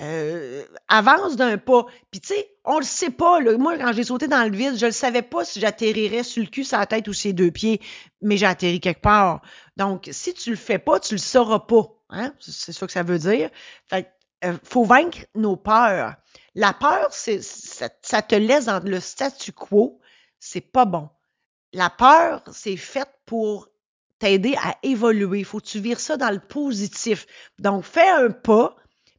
Euh, 0.02 0.66
avance 0.88 1.36
d'un 1.36 1.58
pas. 1.58 1.86
Puis 2.12 2.20
tu 2.20 2.34
sais, 2.34 2.50
on 2.66 2.80
le 2.80 2.86
sait 2.86 3.10
pas. 3.10 3.40
Là. 3.40 3.58
Moi, 3.58 3.78
quand 3.78 3.94
j'ai 3.94 4.04
sauté 4.04 4.28
dans 4.28 4.44
le 4.44 4.56
vide, 4.56 4.78
je 4.78 4.88
ne 4.88 4.92
savais 4.92 5.22
pas 5.22 5.46
si 5.46 5.60
j'atterrirais 5.60 6.24
sur 6.24 6.44
le 6.44 6.50
cul, 6.50 6.64
sur 6.64 6.78
la 6.78 6.86
tête 6.86 7.08
ou 7.08 7.14
sur 7.14 7.30
les 7.30 7.34
deux 7.34 7.52
pieds, 7.52 7.82
mais 8.22 8.38
j'ai 8.38 8.46
atterri 8.46 8.80
quelque 8.80 9.02
part. 9.02 9.42
Donc, 9.78 10.10
si 10.12 10.34
tu 10.34 10.50
le 10.50 10.56
fais 10.56 10.80
pas, 10.80 11.00
tu 11.00 11.16
le 11.16 11.20
sauras 11.20 11.60
pas. 11.60 11.88
Hein? 12.10 12.34
C'est 12.40 12.74
ça 12.74 12.86
que 12.86 12.94
ça 12.94 13.04
veut 13.04 13.20
dire. 13.20 13.50
Fait 13.88 14.12
euh, 14.44 14.58
faut 14.64 14.84
vaincre 14.84 15.20
nos 15.36 15.56
peurs. 15.56 16.16
La 16.56 16.74
peur, 16.74 17.08
c'est 17.12 17.42
ça, 17.42 17.90
ça 18.02 18.22
te 18.22 18.36
laisse 18.36 18.66
dans 18.66 18.84
le 18.84 19.00
statu 19.00 19.54
quo. 19.54 20.02
C'est 20.40 20.62
pas 20.62 20.86
bon. 20.86 21.10
La 21.72 21.90
peur, 21.90 22.44
c'est 22.52 22.78
fait 22.78 23.08
pour 23.26 23.71
t'aider 24.22 24.56
à 24.63 24.75
évoluer. 24.84 25.44
Faut 25.44 25.60
que 25.60 25.66
tu 25.66 25.80
vires 25.80 26.00
ça 26.00 26.16
dans 26.16 26.30
le 26.30 26.40
positif. 26.40 27.25
Donc, 27.60 27.84
fais 27.84 28.08
un 28.08 28.30
pas, 28.30 28.75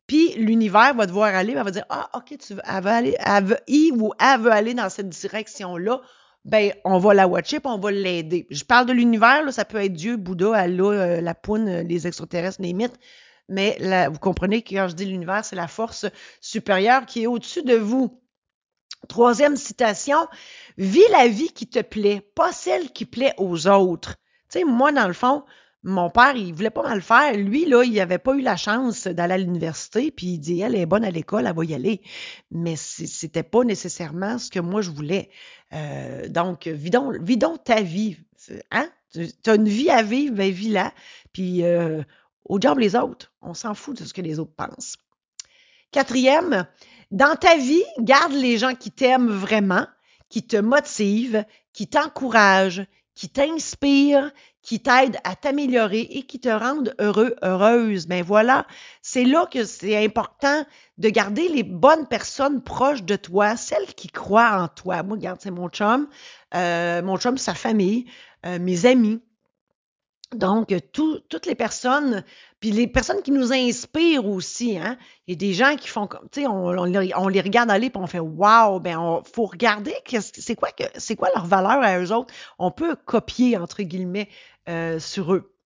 puis 0.06 0.32
l'univers 0.34 0.94
va 0.94 1.06
te 1.06 1.12
voir 1.12 1.34
aller, 1.34 1.54
elle 1.56 1.64
va 1.64 1.70
dire 1.72 1.84
Ah, 1.88 2.08
OK, 2.14 2.38
tu 2.38 2.54
veux, 2.54 2.62
elle 2.64 2.82
veut 2.82 2.90
aller, 2.90 3.16
elle 3.18 3.44
veut, 3.44 3.58
il 3.66 3.92
ou 4.00 4.12
elle 4.20 4.40
veut 4.40 4.52
aller 4.52 4.74
dans 4.74 4.88
cette 4.88 5.08
direction-là. 5.08 6.00
Ben, 6.44 6.72
on 6.84 6.98
va 6.98 7.14
la 7.14 7.28
watcher, 7.28 7.60
puis 7.60 7.70
on 7.70 7.78
va 7.78 7.90
l'aider. 7.90 8.46
Je 8.50 8.64
parle 8.64 8.86
de 8.86 8.92
l'univers, 8.92 9.52
ça 9.52 9.64
peut 9.64 9.82
être 9.82 9.92
Dieu, 9.92 10.16
Bouddha, 10.16 10.54
Allah, 10.54 10.84
euh, 10.84 11.20
la 11.20 11.34
poune, 11.34 11.68
euh, 11.68 11.82
les 11.82 12.06
extraterrestres, 12.06 12.62
les 12.62 12.72
mythes. 12.72 12.98
Mais 13.48 13.76
là, 13.80 14.08
vous 14.08 14.18
comprenez 14.18 14.62
que 14.62 14.74
quand 14.74 14.88
je 14.88 14.94
dis 14.94 15.04
l'univers, 15.04 15.44
c'est 15.44 15.56
la 15.56 15.68
force 15.68 16.06
supérieure 16.40 17.06
qui 17.06 17.24
est 17.24 17.26
au-dessus 17.26 17.62
de 17.62 17.74
vous. 17.74 18.20
Troisième 19.08 19.56
citation, 19.56 20.18
vis 20.78 21.08
la 21.10 21.26
vie 21.26 21.52
qui 21.52 21.66
te 21.66 21.80
plaît, 21.80 22.20
pas 22.36 22.52
celle 22.52 22.92
qui 22.92 23.04
plaît 23.04 23.34
aux 23.36 23.66
autres. 23.66 24.16
Tu 24.52 24.58
sais, 24.58 24.64
moi, 24.64 24.92
dans 24.92 25.06
le 25.06 25.14
fond, 25.14 25.44
mon 25.82 26.10
père, 26.10 26.36
il 26.36 26.52
voulait 26.52 26.70
pas 26.70 26.82
mal 26.82 27.00
faire. 27.00 27.34
Lui, 27.34 27.64
là, 27.64 27.82
il 27.84 27.98
avait 28.00 28.18
pas 28.18 28.34
eu 28.34 28.42
la 28.42 28.56
chance 28.56 29.06
d'aller 29.06 29.34
à 29.34 29.38
l'université, 29.38 30.10
puis 30.10 30.26
il 30.26 30.38
dit, 30.38 30.60
elle 30.60 30.76
est 30.76 30.86
bonne 30.86 31.04
à 31.04 31.10
l'école, 31.10 31.46
elle 31.46 31.56
va 31.56 31.64
y 31.64 31.74
aller. 31.74 32.02
Mais 32.50 32.76
c'était 32.76 33.42
pas 33.42 33.64
nécessairement 33.64 34.38
ce 34.38 34.50
que 34.50 34.60
moi 34.60 34.82
je 34.82 34.90
voulais. 34.90 35.30
Euh, 35.72 36.28
donc, 36.28 36.66
vidons, 36.66 37.12
vidons 37.20 37.56
ta 37.56 37.80
vie. 37.80 38.18
Hein? 38.70 38.88
Tu 39.12 39.30
as 39.46 39.54
une 39.54 39.68
vie 39.68 39.90
à 39.90 40.02
vivre, 40.02 40.34
ben 40.34 40.52
vis-la. 40.52 40.92
Puis, 41.32 41.64
euh, 41.64 42.02
au 42.44 42.58
diable 42.58 42.82
les 42.82 42.94
autres. 42.94 43.32
On 43.40 43.54
s'en 43.54 43.74
fout 43.74 43.98
de 43.98 44.04
ce 44.04 44.12
que 44.12 44.20
les 44.20 44.38
autres 44.38 44.54
pensent. 44.54 44.96
Quatrième, 45.90 46.66
dans 47.10 47.36
ta 47.36 47.56
vie, 47.56 47.84
garde 47.98 48.32
les 48.32 48.58
gens 48.58 48.74
qui 48.74 48.90
t'aiment 48.90 49.30
vraiment, 49.30 49.86
qui 50.28 50.46
te 50.46 50.56
motivent, 50.56 51.44
qui 51.72 51.88
t'encouragent, 51.88 52.84
qui 53.14 53.28
t'inspirent, 53.28 54.30
qui 54.62 54.80
t'aident 54.80 55.18
à 55.24 55.34
t'améliorer 55.34 56.00
et 56.00 56.22
qui 56.22 56.38
te 56.38 56.48
rendent 56.48 56.94
heureux, 56.98 57.34
heureuse. 57.42 58.06
Ben 58.06 58.22
voilà, 58.22 58.66
c'est 59.02 59.24
là 59.24 59.46
que 59.46 59.64
c'est 59.64 60.02
important 60.02 60.64
de 60.98 61.08
garder 61.08 61.48
les 61.48 61.64
bonnes 61.64 62.06
personnes 62.06 62.62
proches 62.62 63.02
de 63.02 63.16
toi, 63.16 63.56
celles 63.56 63.94
qui 63.94 64.08
croient 64.08 64.62
en 64.62 64.68
toi. 64.68 65.02
Moi, 65.02 65.16
regarde, 65.16 65.40
c'est 65.42 65.50
mon 65.50 65.68
chum, 65.68 66.08
euh, 66.54 67.02
mon 67.02 67.16
chum, 67.18 67.36
sa 67.38 67.54
famille, 67.54 68.06
euh, 68.46 68.58
mes 68.58 68.86
amis. 68.86 69.20
Donc, 70.32 70.74
toutes 70.92 71.46
les 71.46 71.54
personnes, 71.54 72.24
puis 72.62 72.70
les 72.70 72.86
personnes 72.86 73.22
qui 73.22 73.32
nous 73.32 73.52
inspirent 73.52 74.24
aussi, 74.24 74.78
hein. 74.78 74.96
Il 75.26 75.32
y 75.32 75.34
a 75.34 75.36
des 75.36 75.52
gens 75.52 75.74
qui 75.74 75.88
font 75.88 76.06
comme, 76.06 76.28
tu 76.30 76.42
sais, 76.42 76.46
on, 76.46 76.70
les 77.26 77.40
regarde 77.40 77.72
aller 77.72 77.90
puis 77.90 78.00
on 78.00 78.06
fait 78.06 78.20
wow, 78.20 78.78
ben 78.78 79.20
faut 79.34 79.46
regarder 79.46 79.92
c'est 80.20 80.54
quoi 80.54 80.70
que 80.70 80.84
c'est 80.96 81.16
quoi 81.16 81.30
leur 81.34 81.44
valeur 81.44 81.82
à 81.82 81.98
eux 81.98 82.12
autres. 82.12 82.32
On 82.60 82.70
peut 82.70 82.94
copier 82.94 83.56
entre 83.56 83.82
guillemets 83.82 84.28
euh, 84.68 85.00
sur 85.00 85.34
eux. 85.34 85.56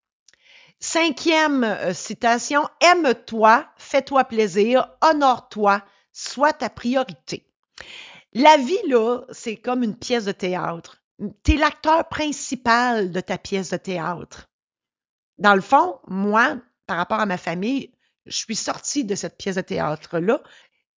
Cinquième 0.81 1.65
euh, 1.65 1.93
citation 1.93 2.63
aime-toi, 2.81 3.67
fais-toi 3.77 4.25
plaisir, 4.25 4.89
honore-toi, 5.03 5.83
sois 6.15 6.55
ta 6.55 6.71
priorité. 6.71 7.47
La 8.33 8.57
vie 8.57 8.89
là, 8.89 9.21
c'est 9.33 9.57
comme 9.57 9.83
une 9.83 9.97
pièce 9.97 10.25
de 10.25 10.33
théâtre. 10.33 11.03
Tu 11.45 11.53
es 11.53 11.57
l'acteur 11.59 12.09
principal 12.09 13.11
de 13.11 13.21
ta 13.21 13.37
pièce 13.37 13.69
de 13.69 13.77
théâtre. 13.77 14.49
Dans 15.37 15.55
le 15.55 15.61
fond, 15.61 15.99
moi, 16.07 16.57
par 16.87 16.97
rapport 16.97 17.21
à 17.21 17.27
ma 17.27 17.39
famille, 17.39 17.93
je 18.27 18.37
suis 18.37 18.57
sortie 18.57 19.05
de 19.05 19.15
cette 19.15 19.37
pièce 19.37 19.57
de 19.57 19.61
théâtre-là. 19.61 20.43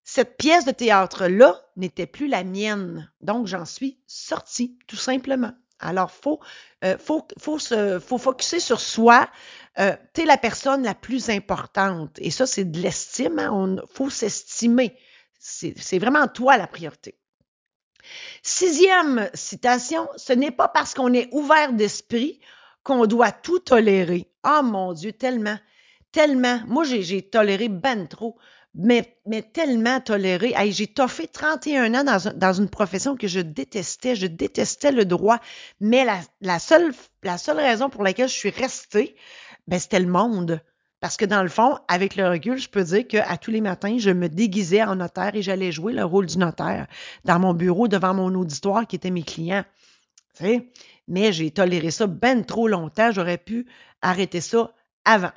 Cette 0.04 0.38
pièce 0.38 0.66
de 0.66 0.72
théâtre-là 0.72 1.62
n'était 1.76 2.08
plus 2.08 2.28
la 2.28 2.44
mienne. 2.44 3.12
Donc, 3.22 3.48
j'en 3.48 3.66
suis 3.66 4.00
sortie, 4.08 4.78
tout 4.88 4.96
simplement. 4.96 5.52
Alors, 5.80 6.12
faut, 6.12 6.40
euh, 6.84 6.98
faut, 6.98 7.28
faut 7.38 7.60
se, 7.60 8.00
faut 8.00 8.20
sur 8.40 8.80
soi. 8.80 9.30
Euh, 9.78 9.96
tu 10.14 10.22
es 10.22 10.26
la 10.26 10.38
personne 10.38 10.84
la 10.84 10.96
plus 10.96 11.30
importante. 11.30 12.18
Et 12.20 12.32
ça, 12.32 12.46
c'est 12.46 12.66
de 12.66 12.80
l'estime. 12.80 13.36
Il 13.38 13.40
hein. 13.40 13.76
faut 13.94 14.10
s'estimer. 14.10 14.98
C'est 15.38 16.00
vraiment 16.00 16.28
toi 16.28 16.58
la 16.58 16.68
priorité. 16.68 17.18
Sixième 18.44 19.30
citation, 19.34 20.10
ce 20.18 20.34
n'est 20.34 20.52
pas 20.52 20.68
parce 20.68 20.94
qu'on 20.94 21.14
est 21.14 21.30
ouvert 21.32 21.74
d'esprit 21.74 22.40
qu'on 22.84 23.06
doit 23.06 23.32
tout 23.32 23.60
tolérer. 23.60 24.30
Oh 24.44 24.62
mon 24.64 24.94
Dieu, 24.94 25.14
tellement, 25.14 25.58
tellement. 26.12 26.62
Moi, 26.68 26.84
j'ai 26.84 27.22
toléré 27.22 27.70
ben 27.70 28.08
trop 28.08 28.38
mais, 28.76 29.18
mais 29.26 29.42
tellement 29.42 30.00
toléré. 30.00 30.54
j'ai 30.72 30.88
toffé 30.88 31.28
31 31.28 31.94
ans 31.96 32.04
dans, 32.04 32.34
dans, 32.36 32.54
une 32.54 32.70
profession 32.70 33.16
que 33.16 33.28
je 33.28 33.40
détestais. 33.40 34.16
Je 34.16 34.28
détestais 34.28 34.92
le 34.92 35.06
droit. 35.06 35.40
Mais 35.80 36.06
la, 36.42 36.60
seule, 36.60 36.94
la 37.24 37.38
seule 37.38 37.58
raison 37.58 37.90
pour 37.90 38.04
laquelle 38.04 38.30
je 38.30 38.34
suis 38.34 38.50
restée, 38.50 39.16
ben, 39.68 39.80
c'était 39.80 40.00
le 40.00 40.08
monde. 40.08 40.62
Parce 41.00 41.16
que 41.16 41.26
dans 41.26 41.44
le 41.44 41.50
fond, 41.50 41.78
avec 41.88 42.16
le 42.16 42.28
recul, 42.28 42.58
je 42.58 42.70
peux 42.70 42.84
dire 42.84 43.08
qu'à 43.08 43.38
tous 43.38 43.52
les 43.52 43.62
matins, 43.62 43.98
je 43.98 44.10
me 44.10 44.28
déguisais 44.28 44.84
en 44.84 44.98
notaire 44.98 45.32
et 45.34 45.42
j'allais 45.42 45.72
jouer 45.72 45.94
le 45.94 46.04
rôle 46.04 46.26
du 46.26 46.38
notaire 46.38 46.88
dans 47.24 47.40
mon 47.40 47.54
bureau 47.54 47.88
devant 47.88 48.14
mon 48.14 48.36
auditoire 48.36 48.86
qui 48.86 48.98
était 48.98 49.10
mes 49.10 49.24
clients. 49.24 49.64
Mais 51.08 51.32
j'ai 51.32 51.52
toléré 51.52 51.90
ça 51.92 52.06
ben 52.08 52.46
trop 52.46 52.68
longtemps. 52.68 53.12
J'aurais 53.12 53.38
pu 53.38 53.66
arrêter 54.02 54.42
ça 54.42 54.74
avant. 55.06 55.32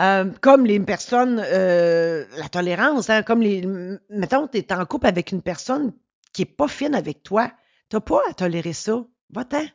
Euh, 0.00 0.30
comme 0.40 0.64
les 0.64 0.80
personnes, 0.80 1.42
euh, 1.44 2.24
la 2.38 2.48
tolérance, 2.48 3.10
hein, 3.10 3.22
comme 3.22 3.42
les. 3.42 3.66
Mettons, 4.08 4.48
tu 4.48 4.58
es 4.58 4.72
en 4.72 4.84
couple 4.86 5.06
avec 5.06 5.32
une 5.32 5.42
personne 5.42 5.92
qui 6.32 6.42
est 6.42 6.46
pas 6.46 6.68
fine 6.68 6.94
avec 6.94 7.22
toi. 7.22 7.52
Tu 7.90 7.96
n'as 7.96 8.00
pas 8.00 8.22
à 8.30 8.32
tolérer 8.32 8.72
ça. 8.72 9.04
Va-t'en. 9.30 9.66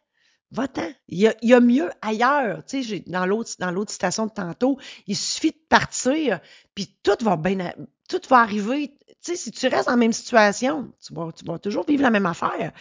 Va-t'en. 0.51 0.89
Il 1.07 1.33
y, 1.41 1.53
a, 1.53 1.59
mieux 1.59 1.89
ailleurs. 2.01 2.63
Tu 2.65 2.83
sais, 2.83 3.03
dans 3.05 3.25
l'autre, 3.25 3.51
dans 3.59 3.69
l'autre 3.69 3.91
station 3.91 4.25
de 4.25 4.31
tantôt, 4.31 4.79
il 5.05 5.15
suffit 5.15 5.51
de 5.51 5.61
partir, 5.69 6.39
puis 6.73 6.97
tout 7.03 7.17
va 7.21 7.35
bien, 7.35 7.73
tout 8.09 8.21
va 8.29 8.39
arriver. 8.39 8.97
Tu 9.07 9.15
sais, 9.21 9.35
si 9.35 9.51
tu 9.51 9.67
restes 9.67 9.85
dans 9.85 9.91
la 9.91 9.97
même 9.97 10.13
situation, 10.13 10.91
tu 11.05 11.13
vas 11.13 11.59
toujours 11.59 11.85
vivre 11.85 12.01
la 12.01 12.09
même 12.09 12.25
affaire. 12.25 12.71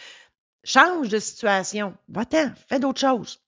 Change 0.63 1.09
de 1.09 1.19
situation. 1.19 1.95
Va-t'en. 2.09 2.51
Fais 2.67 2.79
d'autres 2.79 2.99
choses. 2.99 3.41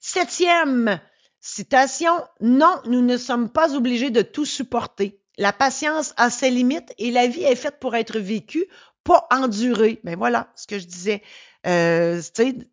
Septième, 0.00 1.00
Citation, 1.40 2.12
non, 2.40 2.80
nous 2.86 3.02
ne 3.02 3.16
sommes 3.16 3.48
pas 3.48 3.74
obligés 3.74 4.10
de 4.10 4.22
tout 4.22 4.44
supporter. 4.44 5.20
La 5.38 5.52
patience 5.52 6.14
a 6.16 6.30
ses 6.30 6.50
limites 6.50 6.92
et 6.98 7.12
la 7.12 7.28
vie 7.28 7.44
est 7.44 7.54
faite 7.54 7.78
pour 7.78 7.94
être 7.94 8.18
vécue, 8.18 8.66
pas 9.04 9.26
endurée. 9.30 10.00
Ben 10.02 10.16
voilà 10.16 10.52
ce 10.56 10.66
que 10.66 10.78
je 10.78 10.86
disais. 10.86 11.22
Euh, 11.66 12.20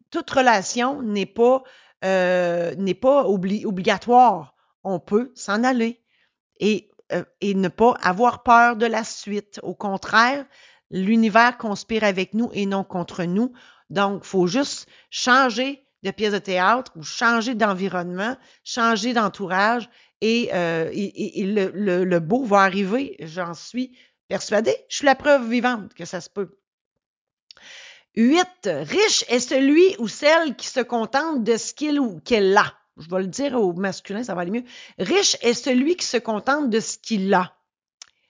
toute 0.09 0.29
relation 0.31 1.01
n'est 1.03 1.27
pas, 1.27 1.63
euh, 2.03 2.93
pas 2.99 3.25
obligatoire. 3.25 4.55
On 4.83 4.99
peut 4.99 5.31
s'en 5.35 5.63
aller 5.63 6.01
et, 6.59 6.89
euh, 7.11 7.23
et 7.41 7.53
ne 7.53 7.67
pas 7.67 7.93
avoir 8.01 8.41
peur 8.41 8.77
de 8.77 8.87
la 8.87 9.03
suite. 9.03 9.59
Au 9.61 9.75
contraire, 9.75 10.45
l'univers 10.89 11.57
conspire 11.57 12.03
avec 12.03 12.33
nous 12.33 12.49
et 12.53 12.65
non 12.65 12.83
contre 12.83 13.23
nous. 13.25 13.53
Donc, 13.91 14.21
il 14.23 14.27
faut 14.27 14.47
juste 14.47 14.87
changer 15.11 15.84
de 16.05 16.11
pièce 16.11 16.33
de 16.33 16.39
théâtre 16.39 16.91
ou 16.95 17.03
changer 17.03 17.55
d'environnement, 17.55 18.37
changer 18.63 19.13
d'entourage 19.13 19.89
et, 20.21 20.49
euh, 20.53 20.89
le, 20.93 22.19
beau 22.19 22.43
va 22.45 22.61
arriver, 22.61 23.17
j'en 23.19 23.53
suis 23.53 23.97
persuadée. 24.27 24.75
Je 24.87 24.97
suis 24.97 25.05
la 25.05 25.15
preuve 25.15 25.49
vivante 25.49 25.93
que 25.93 26.05
ça 26.05 26.21
se 26.21 26.29
peut. 26.29 26.57
Huit, 28.15 28.47
riche 28.63 29.25
est 29.27 29.39
celui 29.39 29.95
ou 29.99 30.07
celle 30.07 30.55
qui 30.55 30.67
se 30.67 30.79
contente 30.79 31.43
de 31.43 31.57
ce 31.57 31.73
qu'il 31.73 31.99
ou 31.99 32.19
qu'elle 32.21 32.55
a. 32.55 32.73
Je 32.97 33.09
vais 33.09 33.21
le 33.23 33.27
dire 33.27 33.55
au 33.55 33.73
masculin, 33.73 34.23
ça 34.23 34.35
va 34.35 34.41
aller 34.41 34.51
mieux. 34.51 34.63
Riche 34.97 35.35
est 35.41 35.53
celui 35.53 35.97
qui 35.97 36.05
se 36.05 36.17
contente 36.17 36.69
de 36.69 36.79
ce 36.79 36.97
qu'il 36.97 37.33
a. 37.33 37.57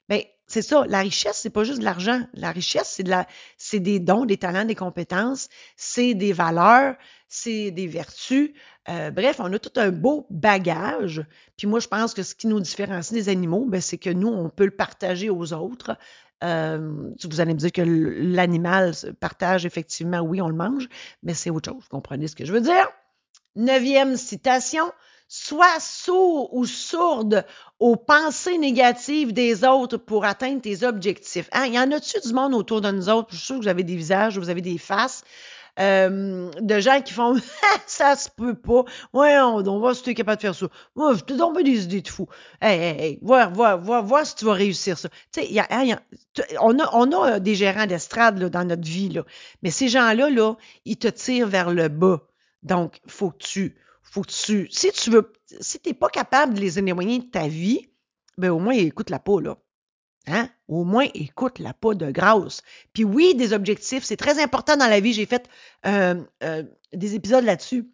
Mais 0.09 0.34
c'est 0.47 0.61
ça, 0.61 0.85
la 0.87 0.99
richesse, 0.99 1.39
c'est 1.41 1.49
pas 1.49 1.63
juste 1.63 1.79
de 1.79 1.83
l'argent. 1.83 2.21
La 2.33 2.51
richesse, 2.51 2.93
c'est 2.95 3.03
de 3.03 3.09
la, 3.09 3.27
c'est 3.57 3.79
des 3.79 3.99
dons, 3.99 4.25
des 4.25 4.37
talents, 4.37 4.65
des 4.65 4.75
compétences, 4.75 5.49
c'est 5.75 6.13
des 6.13 6.33
valeurs, 6.33 6.95
c'est 7.27 7.71
des 7.71 7.87
vertus. 7.87 8.51
Euh, 8.87 9.09
bref, 9.09 9.37
on 9.39 9.51
a 9.51 9.59
tout 9.59 9.79
un 9.79 9.89
beau 9.89 10.27
bagage. 10.29 11.25
Puis 11.57 11.67
moi, 11.67 11.79
je 11.79 11.87
pense 11.87 12.13
que 12.13 12.21
ce 12.21 12.35
qui 12.35 12.45
nous 12.47 12.59
différencie 12.59 13.11
des 13.11 13.29
animaux, 13.29 13.65
ben, 13.65 13.81
c'est 13.81 13.97
que 13.97 14.11
nous, 14.11 14.27
on 14.27 14.49
peut 14.49 14.65
le 14.65 14.75
partager 14.75 15.29
aux 15.31 15.53
autres. 15.53 15.97
Euh, 16.43 17.09
vous 17.23 17.39
allez 17.41 17.53
me 17.53 17.59
dire 17.59 17.71
que 17.71 17.81
l'animal 17.81 18.93
partage 19.19 19.65
effectivement, 19.65 20.19
oui, 20.19 20.41
on 20.41 20.49
le 20.49 20.55
mange, 20.55 20.89
mais 21.23 21.33
c'est 21.33 21.49
autre 21.49 21.71
chose. 21.71 21.81
Vous 21.81 21.89
comprenez 21.89 22.27
ce 22.27 22.35
que 22.35 22.45
je 22.45 22.53
veux 22.53 22.61
dire? 22.61 22.87
Neuvième 23.55 24.15
citation. 24.15 24.91
Sois 25.27 25.79
sourd 25.79 26.53
ou 26.53 26.65
sourde 26.65 27.45
aux 27.79 27.95
pensées 27.95 28.57
négatives 28.59 29.33
des 29.33 29.63
autres 29.63 29.97
pour 29.97 30.23
atteindre 30.23 30.61
tes 30.61 30.83
objectifs. 30.83 31.49
Hein? 31.51 31.65
Il 31.65 31.73
y 31.73 31.79
en 31.79 31.91
a-tu 31.91 32.19
du 32.21 32.33
monde 32.33 32.53
autour 32.53 32.81
de 32.81 32.91
nous 32.91 33.09
autres? 33.09 33.29
Je 33.31 33.37
suis 33.37 33.45
sûr 33.45 33.55
que 33.55 33.61
vous 33.61 33.67
avez 33.67 33.83
des 33.83 33.95
visages, 33.95 34.37
vous 34.37 34.49
avez 34.49 34.61
des 34.61 34.77
faces. 34.77 35.23
Euh, 35.77 36.51
de 36.61 36.79
gens 36.79 37.01
qui 37.01 37.11
font 37.11 37.35
ça 37.85 38.15
se 38.15 38.29
peut 38.29 38.53
pas. 38.55 38.85
Ouais, 39.11 39.37
on, 39.39 39.61
va 39.61 39.71
voir 39.77 39.95
si 39.95 40.03
tu 40.03 40.11
es 40.11 40.13
capable 40.13 40.37
de 40.37 40.41
faire 40.41 40.55
ça. 40.55 40.67
Moi, 40.95 41.15
je 41.15 41.23
te 41.23 41.33
donne 41.33 41.53
des 41.63 41.83
idées 41.83 42.01
de 42.01 42.07
fou. 42.07 42.27
Hey, 42.61 42.79
hey, 42.79 43.01
hey, 43.01 43.19
voir, 43.21 43.51
voir, 43.51 43.77
voir, 43.77 44.03
voir 44.03 44.25
si 44.25 44.35
tu 44.35 44.45
vas 44.45 44.53
réussir 44.53 44.97
ça. 44.97 45.09
Tu 45.33 45.41
sais, 45.41 45.59
a, 45.59 45.67
on, 46.61 46.79
a, 46.79 46.89
on 46.93 47.11
a 47.11 47.39
des 47.39 47.55
gérants 47.55 47.87
d'estrade 47.87 48.41
dans 48.41 48.63
notre 48.63 48.87
vie, 48.87 49.09
là. 49.09 49.23
mais 49.63 49.71
ces 49.71 49.89
gens-là, 49.89 50.29
là, 50.29 50.55
ils 50.85 50.97
te 50.97 51.09
tirent 51.09 51.47
vers 51.47 51.71
le 51.71 51.89
bas. 51.89 52.21
Donc, 52.63 53.01
faut 53.07 53.31
que 53.31 53.43
tu 53.43 53.75
faut 54.15 54.21
que 54.21 54.31
tu, 54.31 54.69
si 54.71 54.93
tu 54.93 55.09
veux, 55.09 55.33
si 55.59 55.77
t'es 55.77 55.93
pas 55.93 56.07
capable 56.07 56.53
de 56.53 56.61
les 56.61 56.79
éloigner 56.79 57.19
de 57.19 57.25
ta 57.25 57.49
vie, 57.49 57.89
ben 58.37 58.49
au 58.49 58.59
moins 58.59 58.73
écoute 58.73 59.09
la 59.09 59.19
peau, 59.19 59.41
là. 59.41 59.57
Hein? 60.27 60.49
Au 60.69 60.85
moins, 60.85 61.05
écoute 61.13 61.59
la 61.59 61.73
peau 61.73 61.93
de 61.93 62.09
grâce. 62.09 62.61
Puis 62.93 63.03
oui, 63.03 63.35
des 63.35 63.51
objectifs, 63.51 64.05
c'est 64.05 64.15
très 64.15 64.41
important 64.41 64.77
dans 64.77 64.87
la 64.87 65.01
vie. 65.01 65.11
J'ai 65.11 65.25
fait 65.25 65.49
euh, 65.85 66.23
euh, 66.43 66.63
des 66.93 67.13
épisodes 67.13 67.43
là-dessus. 67.43 67.91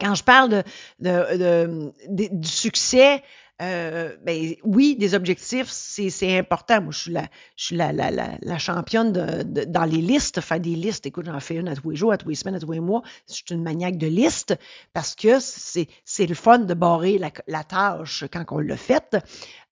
Quand 0.00 0.14
je 0.14 0.22
parle 0.22 0.62
de, 1.00 1.92
du 2.08 2.48
succès, 2.48 3.22
euh, 3.62 4.16
ben, 4.24 4.54
oui, 4.64 4.96
des 4.96 5.14
objectifs, 5.14 5.68
c'est 5.68 6.38
important. 6.38 6.82
Moi, 6.82 6.92
je 6.92 6.98
suis 6.98 7.12
la, 7.12 7.28
je 7.56 7.64
suis 7.64 7.76
la, 7.76 8.58
championne 8.58 9.12
dans 9.12 9.84
les 9.84 10.00
listes, 10.00 10.40
faire 10.40 10.58
des 10.58 10.74
listes. 10.74 11.06
Écoute, 11.06 11.26
j'en 11.26 11.38
fais 11.38 11.56
une 11.56 11.68
à 11.68 11.76
tous 11.76 11.90
les 11.90 11.96
jours, 11.96 12.12
à 12.12 12.18
tous 12.18 12.28
les 12.28 12.34
semaines, 12.34 12.56
à 12.56 12.60
tous 12.60 12.72
les 12.72 12.80
mois. 12.80 13.02
Je 13.28 13.34
suis 13.34 13.44
une 13.50 13.62
maniaque 13.62 13.98
de 13.98 14.08
listes 14.08 14.58
parce 14.92 15.14
que 15.14 15.38
c'est 15.40 16.26
le 16.26 16.34
fun 16.34 16.58
de 16.58 16.74
barrer 16.74 17.18
la, 17.18 17.64
tâche 17.64 18.24
quand 18.32 18.44
on 18.50 18.58
l'a 18.58 18.76
faite. 18.76 19.16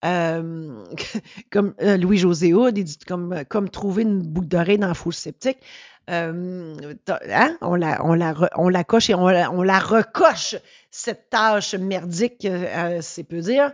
Euh, 0.05 0.85
comme 1.50 1.74
euh, 1.83 1.96
Louis-José 1.96 2.55
Hood, 2.55 2.79
il 2.79 2.85
dit 2.85 2.98
comme, 3.07 3.68
trouver 3.70 4.03
une 4.05 4.22
boucle 4.22 4.48
d'oreille 4.48 4.79
dans 4.79 4.88
la 4.88 4.94
foule 4.94 5.12
sceptique. 5.12 5.59
Euh, 6.09 6.75
hein? 7.29 7.57
on, 7.61 7.77
la, 7.77 8.85
coche 8.85 9.11
et 9.11 9.15
on 9.15 9.29
la, 9.29 9.79
recoche, 9.79 10.57
cette 10.91 11.31
tâche 11.31 11.75
merdique, 11.75 12.45
euh, 12.45 12.99
c'est 13.01 13.23
peu 13.23 13.41
dire. 13.41 13.73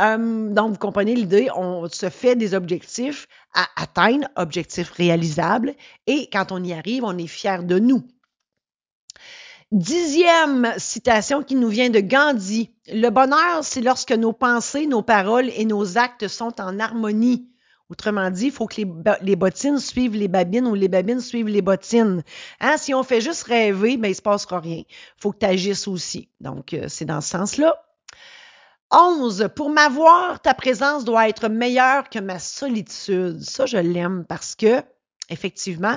Euh, 0.00 0.48
donc, 0.48 0.72
vous 0.72 0.78
comprenez 0.78 1.14
l'idée, 1.14 1.48
on 1.54 1.88
se 1.88 2.08
fait 2.08 2.34
des 2.34 2.54
objectifs 2.54 3.28
à 3.54 3.66
atteindre, 3.76 4.26
objectifs 4.36 4.90
réalisables, 4.90 5.74
et 6.06 6.28
quand 6.32 6.50
on 6.50 6.62
y 6.64 6.72
arrive, 6.72 7.04
on 7.04 7.16
est 7.18 7.28
fier 7.28 7.62
de 7.62 7.78
nous. 7.78 8.02
Dixième 9.72 10.72
citation 10.78 11.42
qui 11.42 11.56
nous 11.56 11.68
vient 11.68 11.90
de 11.90 12.00
Gandhi. 12.00 12.70
Le 12.88 13.10
bonheur, 13.10 13.62
c'est 13.62 13.80
lorsque 13.80 14.12
nos 14.12 14.32
pensées, 14.32 14.86
nos 14.86 15.02
paroles 15.02 15.50
et 15.50 15.64
nos 15.64 15.98
actes 15.98 16.28
sont 16.28 16.60
en 16.60 16.78
harmonie. 16.78 17.48
Autrement 17.88 18.30
dit, 18.30 18.46
il 18.46 18.52
faut 18.52 18.66
que 18.66 18.82
les, 19.22 19.36
bottines 19.36 19.78
suivent 19.78 20.16
les 20.16 20.26
babines 20.26 20.66
ou 20.66 20.74
les 20.74 20.88
babines 20.88 21.20
suivent 21.20 21.48
les 21.48 21.62
bottines. 21.62 22.24
Hein? 22.60 22.76
Si 22.78 22.92
on 22.94 23.04
fait 23.04 23.20
juste 23.20 23.44
rêver, 23.44 23.96
ben, 23.96 24.08
il 24.08 24.10
ne 24.10 24.16
se 24.16 24.22
passera 24.22 24.58
rien. 24.58 24.82
Il 24.88 25.20
faut 25.20 25.30
que 25.30 25.38
tu 25.38 25.46
agisses 25.46 25.86
aussi. 25.86 26.28
Donc, 26.40 26.74
euh, 26.74 26.86
c'est 26.88 27.04
dans 27.04 27.20
ce 27.20 27.30
sens-là. 27.30 27.80
11. 28.90 29.50
Pour 29.54 29.70
m'avoir, 29.70 30.40
ta 30.40 30.54
présence 30.54 31.04
doit 31.04 31.28
être 31.28 31.48
meilleure 31.48 32.08
que 32.08 32.18
ma 32.18 32.40
solitude. 32.40 33.40
Ça, 33.40 33.66
je 33.66 33.78
l'aime 33.78 34.24
parce 34.24 34.56
que, 34.56 34.82
effectivement, 35.28 35.96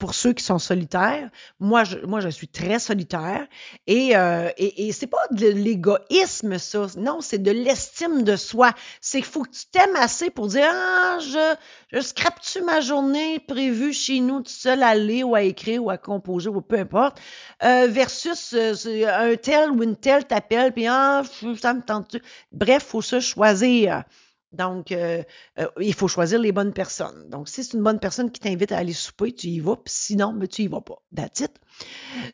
pour 0.00 0.14
ceux 0.14 0.32
qui 0.32 0.42
sont 0.42 0.58
solitaires. 0.58 1.30
Moi, 1.60 1.84
je, 1.84 1.98
moi, 1.98 2.20
je 2.20 2.30
suis 2.30 2.48
très 2.48 2.78
solitaire. 2.78 3.46
Et, 3.86 4.16
euh, 4.16 4.48
et, 4.56 4.88
et 4.88 4.92
c'est 4.92 5.06
pas 5.06 5.24
de 5.30 5.46
l'égoïsme, 5.46 6.58
ça. 6.58 6.86
Non, 6.96 7.20
c'est 7.20 7.38
de 7.38 7.50
l'estime 7.50 8.24
de 8.24 8.34
soi. 8.34 8.72
C'est 9.00 9.18
qu'il 9.18 9.30
faut 9.30 9.44
que 9.44 9.50
tu 9.50 9.66
t'aimes 9.70 9.94
assez 9.96 10.30
pour 10.30 10.48
dire 10.48 10.66
Ah, 10.72 11.18
je, 11.20 11.54
je 11.92 12.00
scrape-tu 12.00 12.62
ma 12.62 12.80
journée 12.80 13.38
prévue 13.38 13.92
chez 13.92 14.20
nous, 14.20 14.40
tout 14.40 14.50
seul 14.50 14.82
à 14.82 14.94
lire 14.94 15.28
ou 15.28 15.34
à 15.34 15.42
écrire 15.42 15.84
ou 15.84 15.90
à 15.90 15.98
composer 15.98 16.48
ou 16.48 16.62
peu 16.62 16.78
importe, 16.78 17.20
euh, 17.62 17.86
versus 17.88 18.54
euh, 18.54 18.74
un 19.06 19.36
tel 19.36 19.70
ou 19.70 19.82
une 19.82 19.96
telle 19.96 20.26
t'appelle, 20.26 20.72
puis 20.72 20.86
ah, 20.88 21.22
ça 21.60 21.74
me 21.74 21.82
tente. 21.82 22.16
Bref, 22.52 22.84
faut 22.84 23.02
se 23.02 23.20
choisir. 23.20 24.04
Donc, 24.52 24.90
euh, 24.90 25.22
euh, 25.58 25.68
il 25.80 25.94
faut 25.94 26.08
choisir 26.08 26.40
les 26.40 26.52
bonnes 26.52 26.72
personnes. 26.72 27.28
Donc, 27.28 27.48
si 27.48 27.62
c'est 27.62 27.76
une 27.76 27.82
bonne 27.82 28.00
personne 28.00 28.30
qui 28.30 28.40
t'invite 28.40 28.72
à 28.72 28.78
aller 28.78 28.92
souper, 28.92 29.32
tu 29.32 29.46
y 29.46 29.60
vas, 29.60 29.76
puis 29.76 29.94
sinon, 29.94 30.32
ben, 30.32 30.48
tu 30.48 30.62
y 30.62 30.66
vas 30.66 30.80
pas. 30.80 31.00
That's 31.14 31.40
it. 31.40 31.52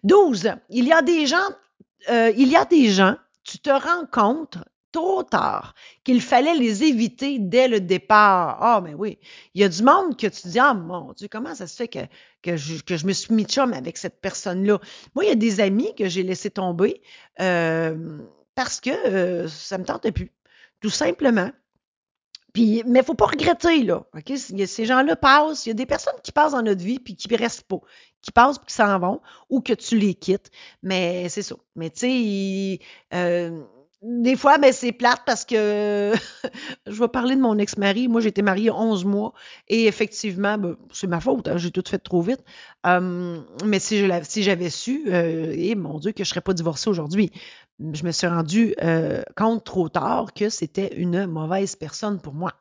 12. 0.03 0.51
Il 0.71 0.87
y 0.87 0.93
a 0.93 1.03
des 1.03 1.27
gens, 1.27 1.49
euh, 2.09 2.33
il 2.37 2.49
y 2.49 2.57
a 2.57 2.65
des 2.65 2.89
gens, 2.89 3.17
tu 3.45 3.59
te 3.59 3.71
rends 3.71 4.07
compte 4.11 4.59
trop 4.93 5.25
tard 5.25 5.75
qu'il 6.05 6.23
fallait 6.23 6.55
les 6.55 6.85
éviter 6.85 7.39
dès 7.39 7.69
le 7.69 7.81
départ. 7.81 8.57
Ah, 8.63 8.81
mais 8.83 8.95
oui. 8.95 9.19
Il 9.55 9.61
y 9.61 9.65
a 9.65 9.69
du 9.69 9.83
monde 9.83 10.17
que 10.17 10.27
tu 10.27 10.49
dis, 10.49 10.59
ah 10.59 10.73
mon 10.73 11.13
Dieu, 11.13 11.29
comment 11.31 11.55
ça 11.55 11.67
se 11.67 11.77
fait 11.77 11.89
que, 11.89 11.99
que, 12.41 12.57
je, 12.57 12.83
que 12.83 12.97
je 12.97 13.07
me 13.07 13.13
suis 13.13 13.35
mis 13.35 13.45
chum 13.45 13.75
avec 13.75 13.99
cette 13.99 14.23
personne-là? 14.23 14.81
Moi, 15.15 15.25
il 15.27 15.29
y 15.29 15.33
a 15.33 15.37
des 15.37 15.61
amis 15.61 15.95
que 15.99 16.09
j'ai 16.09 16.23
laissé 16.23 16.49
tomber 16.51 17.03
parce 17.37 18.81
que 18.81 19.47
ça 19.49 19.77
me 19.77 19.85
tentait 19.85 20.13
plus. 20.13 20.33
Tout 20.81 20.89
simplement. 20.89 21.51
Puis, 22.57 22.83
mais 22.87 23.03
faut 23.03 23.13
pas 23.13 23.27
regretter, 23.27 23.83
là. 23.83 24.07
OK? 24.17 24.33
Ces 24.35 24.87
gens-là 24.87 25.15
passent. 25.15 25.67
Il 25.67 25.69
y 25.69 25.73
a 25.73 25.75
des 25.75 25.85
personnes 25.85 26.15
qui 26.23 26.33
passent 26.33 26.53
dans 26.53 26.63
notre 26.63 26.83
vie 26.83 26.99
puis 26.99 27.15
qui 27.15 27.37
restent 27.37 27.65
pas. 27.69 27.81
Qui 28.23 28.33
passent 28.33 28.57
puis 28.57 28.69
qui 28.69 28.75
s'en 28.75 28.99
vont 28.99 29.21
ou 29.51 29.61
que 29.61 29.75
tu 29.75 29.99
les 29.99 30.15
quittes. 30.15 30.51
Mais 30.83 31.29
c'est 31.29 31.43
ça. 31.43 31.55
Mais 31.75 31.91
tu 31.91 31.99
sais, 32.01 32.79
euh, 33.13 33.63
des 34.01 34.37
fois, 34.37 34.57
ben, 34.57 34.73
c'est 34.73 34.93
plate 34.93 35.21
parce 35.27 35.45
que 35.45 36.15
je 36.87 36.99
vais 36.99 37.09
parler 37.09 37.37
de 37.37 37.43
mon 37.43 37.59
ex-mari. 37.59 38.09
Moi, 38.09 38.23
j'ai 38.23 38.29
été 38.29 38.41
mariée 38.41 38.71
11 38.71 39.05
mois 39.05 39.35
et 39.69 39.87
effectivement, 39.87 40.57
ben, 40.57 40.77
c'est 40.95 41.09
ma 41.09 41.21
faute. 41.21 41.49
Hein, 41.49 41.59
j'ai 41.59 41.71
tout 41.71 41.85
fait 41.87 41.99
trop 41.99 42.23
vite. 42.23 42.43
mais 42.87 43.79
si, 43.81 43.99
je 43.99 44.21
si 44.23 44.43
j'avais 44.43 44.71
su, 44.71 45.13
euh, 45.13 45.53
et 45.55 45.75
mon 45.75 45.99
Dieu, 45.99 46.13
que 46.13 46.25
je 46.25 46.31
serais 46.31 46.41
pas 46.41 46.55
divorcée 46.55 46.89
aujourd'hui. 46.89 47.31
Je 47.79 48.05
me 48.05 48.11
suis 48.11 48.27
rendu 48.27 48.75
euh, 48.83 49.23
compte 49.37 49.65
trop 49.65 49.89
tard 49.89 50.33
que 50.35 50.49
c'était 50.49 50.95
une 50.97 51.27
mauvaise 51.27 51.77
personne 51.77 52.21
pour 52.21 52.33
moi. 52.35 52.55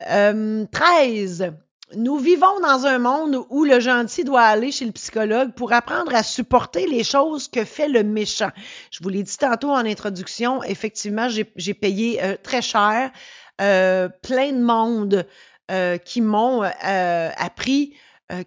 13. 0.00 1.52
Nous 1.94 2.18
vivons 2.18 2.58
dans 2.60 2.86
un 2.86 2.98
monde 2.98 3.44
où 3.50 3.64
le 3.64 3.78
gentil 3.78 4.24
doit 4.24 4.42
aller 4.42 4.72
chez 4.72 4.84
le 4.84 4.92
psychologue 4.92 5.52
pour 5.54 5.72
apprendre 5.72 6.14
à 6.14 6.22
supporter 6.24 6.86
les 6.86 7.04
choses 7.04 7.48
que 7.48 7.64
fait 7.64 7.88
le 7.88 8.02
méchant. 8.02 8.50
Je 8.90 8.98
vous 9.02 9.08
l'ai 9.08 9.22
dit 9.22 9.36
tantôt 9.36 9.70
en 9.70 9.84
introduction, 9.84 10.62
effectivement, 10.64 11.28
j'ai 11.28 11.74
payé 11.74 12.22
euh, 12.22 12.36
très 12.42 12.62
cher 12.62 13.12
euh, 13.60 14.08
plein 14.22 14.52
de 14.52 14.62
monde 14.62 15.26
qui 16.04 16.20
m'ont 16.20 16.60
appris 16.60 17.94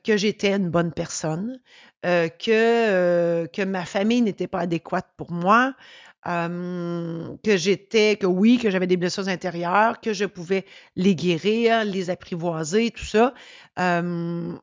que 0.03 0.15
j'étais 0.15 0.51
une 0.51 0.69
bonne 0.69 0.91
personne, 0.91 1.60
que, 2.03 3.45
que 3.47 3.62
ma 3.63 3.86
famille 3.86 4.21
n'était 4.21 4.47
pas 4.47 4.60
adéquate 4.60 5.08
pour 5.17 5.31
moi, 5.31 5.73
que 6.23 7.58
j'étais, 7.58 8.17
que 8.17 8.25
oui, 8.25 8.58
que 8.58 8.69
j'avais 8.69 8.88
des 8.88 8.97
blessures 8.97 9.27
intérieures, 9.27 10.01
que 10.01 10.13
je 10.13 10.25
pouvais 10.25 10.65
les 10.95 11.15
guérir, 11.15 11.86
les 11.86 12.10
apprivoiser, 12.10 12.91
tout 12.91 13.05
ça. 13.05 13.34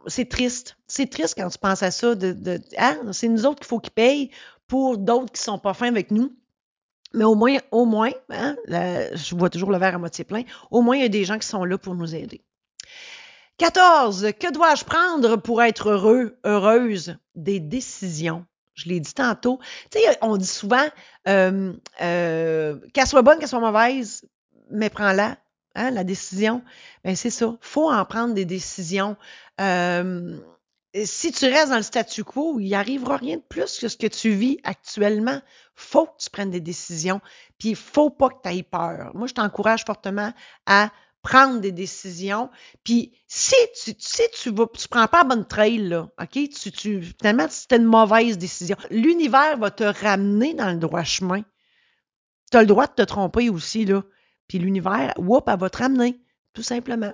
c'est 0.07 0.29
triste. 0.29 0.77
C'est 0.87 1.11
triste 1.11 1.35
quand 1.37 1.49
tu 1.49 1.59
penses 1.59 1.83
à 1.83 1.91
ça. 1.91 2.15
De, 2.15 2.61
hein, 2.79 2.99
c'est 3.13 3.29
nous 3.29 3.47
autres 3.47 3.61
qu'il 3.61 3.67
faut 3.67 3.81
qu'ils 3.81 3.93
payent 3.93 4.31
pour 4.67 4.99
d'autres 4.99 5.33
qui 5.33 5.43
sont 5.43 5.59
pas 5.59 5.75
fins 5.75 5.89
avec 5.89 6.11
nous. 6.11 6.33
Mais 7.15 7.25
au 7.25 7.35
moins, 7.35 7.59
au 7.71 7.85
moins, 7.85 8.11
hein, 8.31 8.57
je 8.69 9.35
vois 9.37 9.51
toujours 9.51 9.71
le 9.71 9.79
verre 9.79 9.95
à 9.95 9.99
moitié 9.99 10.25
plein, 10.25 10.43
au 10.71 10.81
moins 10.81 10.97
il 10.97 11.03
y 11.03 11.05
a 11.05 11.09
des 11.09 11.25
gens 11.25 11.39
qui 11.39 11.47
sont 11.47 11.65
là 11.65 11.77
pour 11.77 11.95
nous 11.95 12.15
aider. 12.15 12.43
14. 13.63 14.33
Que 14.41 14.53
dois-je 14.53 14.85
prendre 14.85 15.37
pour 15.37 15.63
être 15.63 15.91
heureux, 15.91 16.37
heureuse? 16.43 17.17
Des 17.37 17.61
décisions? 17.61 18.45
Je 18.75 18.89
l'ai 18.89 18.99
dit 18.99 19.15
tantôt. 19.15 19.61
Tu 19.93 20.01
sais, 20.01 20.19
on 20.21 20.37
dit 20.37 20.49
souvent 20.49 20.85
euh, 21.29 21.73
euh, 22.01 22.81
qu'elle 22.93 23.07
soit 23.07 23.23
bonne, 23.23 23.39
qu'elle 23.39 23.47
soit 23.47 23.61
mauvaise, 23.61 24.25
mais 24.73 24.91
prends-la. 24.91 25.37
Hein, 25.77 25.93
la 25.93 26.03
décision, 26.03 26.65
ben 27.05 27.15
c'est 27.15 27.31
ça. 27.31 27.57
faut 27.61 27.89
en 27.89 28.05
prendre 28.05 28.35
des 28.35 28.45
décisions. 28.45 29.17
Euh, 29.61 30.37
si 31.05 31.31
tu 31.31 31.45
restes 31.45 31.71
dans 31.71 31.77
le 31.77 31.83
statu 31.83 32.25
quo, 32.25 32.59
il 32.59 32.67
n'y 32.67 32.75
arrivera 32.75 33.17
rien 33.17 33.37
de 33.37 33.43
plus 33.49 33.79
que 33.79 33.87
ce 33.87 33.97
que 33.97 34.09
tu 34.09 34.31
vis 34.31 34.59
actuellement. 34.65 35.41
faut 35.77 36.07
que 36.07 36.19
tu 36.19 36.31
prennes 36.31 36.51
des 36.51 36.61
décisions. 36.61 37.21
Puis 37.61 37.71
il 37.71 37.77
faut 37.77 38.11
pas 38.11 38.29
que 38.29 38.43
tu 38.43 38.57
aies 38.57 38.65
peur. 38.65 39.13
Moi, 39.15 39.29
je 39.29 39.35
t'encourage 39.35 39.85
fortement 39.85 40.33
à 40.67 40.91
prendre 41.23 41.61
des 41.61 41.73
décisions. 41.73 42.51
Puis 42.85 43.13
si 43.29 43.55
tu, 43.83 43.95
si 43.99 44.23
tu 44.35 44.51
vas, 44.51 44.67
tu 44.77 44.89
prends 44.89 45.07
pas 45.07 45.19
la 45.19 45.25
bonne 45.25 45.47
trail, 45.47 45.79
là, 45.79 46.09
OK? 46.21 46.33
Tu, 46.33 46.73
tu, 46.73 47.03
finalement, 47.03 47.47
c'était 47.49 47.77
une 47.77 47.85
mauvaise 47.85 48.39
décision. 48.39 48.77
L'univers 48.91 49.57
va 49.57 49.71
te 49.71 49.85
ramener 49.85 50.55
dans 50.55 50.71
le 50.71 50.79
droit 50.79 51.05
chemin. 51.05 51.43
Tu 52.51 52.59
le 52.59 52.67
droit 52.67 52.87
de 52.87 52.93
te 52.93 53.03
tromper 53.03 53.49
aussi, 53.49 53.85
là. 53.85 54.03
Puis 54.49 54.59
l'univers, 54.59 55.15
whoop, 55.17 55.49
elle 55.49 55.59
va 55.59 55.71
te 55.71 55.79
ramener, 55.79 56.21
tout 56.53 56.63
simplement. 56.63 57.13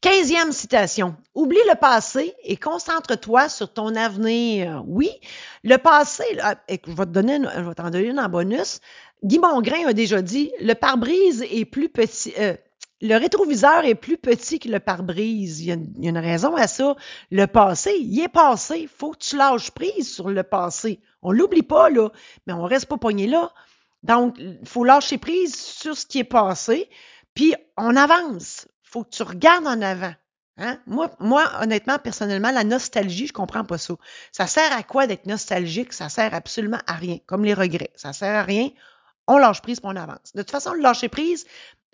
Quinzième 0.00 0.52
citation. 0.52 1.14
Oublie 1.34 1.60
le 1.68 1.74
passé 1.74 2.34
et 2.44 2.56
concentre-toi 2.56 3.50
sur 3.50 3.70
ton 3.70 3.94
avenir. 3.96 4.82
Oui, 4.86 5.10
le 5.62 5.76
passé, 5.76 6.24
je 6.32 6.90
vais 6.90 7.04
te 7.04 7.10
donner, 7.10 7.38
je 7.54 7.60
vais 7.60 7.74
t'en 7.74 7.90
donner 7.90 8.06
une 8.06 8.18
en 8.18 8.30
bonus. 8.30 8.80
Guy 9.22 9.38
Mongrain 9.38 9.86
a 9.86 9.92
déjà 9.92 10.22
dit 10.22 10.52
le 10.58 10.72
pare-brise 10.72 11.44
est 11.50 11.66
plus 11.66 11.90
petit. 11.90 12.32
Euh, 12.38 12.54
le 13.02 13.16
rétroviseur 13.16 13.84
est 13.84 13.94
plus 13.94 14.16
petit 14.16 14.58
que 14.58 14.70
le 14.70 14.80
pare-brise. 14.80 15.60
Il, 15.60 15.66
y 15.66 15.72
a 15.72 16.08
une 16.08 16.18
raison 16.18 16.56
à 16.56 16.66
ça. 16.66 16.96
Le 17.30 17.46
passé, 17.46 17.94
il 18.00 18.20
est 18.20 18.28
passé. 18.28 18.88
faut 18.88 19.10
que 19.10 19.18
tu 19.18 19.36
lâches 19.36 19.70
prise 19.70 20.10
sur 20.14 20.30
le 20.30 20.42
passé. 20.42 21.00
On 21.20 21.30
l'oublie 21.30 21.62
pas, 21.62 21.90
là, 21.90 22.08
mais 22.46 22.54
on 22.54 22.64
reste 22.64 22.86
pas 22.86 22.96
pogné 22.96 23.26
là. 23.26 23.52
Donc, 24.02 24.36
il 24.38 24.58
faut 24.64 24.84
lâcher 24.84 25.18
prise 25.18 25.54
sur 25.54 25.94
ce 25.94 26.06
qui 26.06 26.20
est 26.20 26.24
passé, 26.24 26.88
puis 27.34 27.54
on 27.76 27.96
avance. 27.96 28.66
Faut 28.90 29.04
que 29.04 29.10
tu 29.10 29.22
regardes 29.22 29.66
en 29.66 29.80
avant. 29.82 30.14
Hein? 30.56 30.78
Moi, 30.86 31.10
moi, 31.20 31.50
honnêtement, 31.60 31.98
personnellement, 31.98 32.50
la 32.50 32.64
nostalgie, 32.64 33.26
je 33.26 33.32
comprends 33.32 33.64
pas 33.64 33.78
ça. 33.78 33.94
Ça 34.32 34.46
sert 34.46 34.72
à 34.72 34.82
quoi 34.82 35.06
d'être 35.06 35.26
nostalgique? 35.26 35.92
Ça 35.92 36.08
sert 36.08 36.34
absolument 36.34 36.80
à 36.86 36.94
rien, 36.94 37.18
comme 37.26 37.44
les 37.44 37.54
regrets. 37.54 37.92
Ça 37.96 38.12
sert 38.12 38.34
à 38.34 38.42
rien 38.42 38.70
on 39.30 39.38
lâche 39.38 39.62
prise, 39.62 39.80
pour 39.80 39.90
on 39.90 39.96
avance. 39.96 40.32
De 40.34 40.42
toute 40.42 40.50
façon, 40.50 40.72
le 40.72 40.80
lâcher 40.80 41.08
prise, 41.08 41.46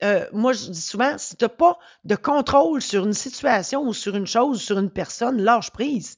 euh, 0.03 0.27
moi, 0.33 0.55
je 0.55 0.71
dis 0.71 0.81
souvent, 0.81 1.19
si 1.19 1.37
tu 1.37 1.45
n'as 1.45 1.51
pas 1.51 1.79
de 2.05 2.17
contrôle 2.17 2.81
sur 2.81 3.05
une 3.05 3.13
situation 3.13 3.83
ou 3.83 3.93
sur 3.93 4.17
une 4.17 4.27
chose, 4.27 4.57
ou 4.57 4.61
sur 4.61 4.79
une 4.79 4.91
personne, 4.91 5.43
lâche 5.43 5.71
prise. 5.71 6.17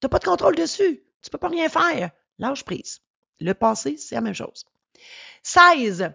Tu 0.00 0.04
n'as 0.04 0.08
pas 0.10 0.18
de 0.18 0.24
contrôle 0.24 0.56
dessus. 0.56 1.02
Tu 1.22 1.28
ne 1.28 1.30
peux 1.30 1.38
pas 1.38 1.48
rien 1.48 1.68
faire. 1.68 2.10
Lâche 2.38 2.64
prise. 2.64 3.00
Le 3.40 3.54
passé, 3.54 3.96
c'est 3.96 4.14
la 4.14 4.20
même 4.20 4.34
chose. 4.34 4.66
16. 5.42 6.10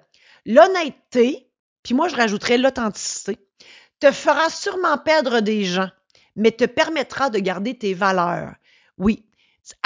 L'honnêteté, 0.45 1.49
puis 1.81 1.95
moi, 1.95 2.07
je 2.07 2.15
rajouterais 2.15 2.57
l'authenticité, 2.57 3.39
te 4.03 4.11
fera 4.11 4.49
sûrement 4.49 4.97
perdre 4.97 5.39
des 5.39 5.63
gens, 5.63 5.89
mais 6.35 6.51
te 6.51 6.65
permettra 6.65 7.29
de 7.29 7.39
garder 7.39 7.77
tes 7.77 7.93
valeurs. 7.93 8.53
Oui, 8.97 9.23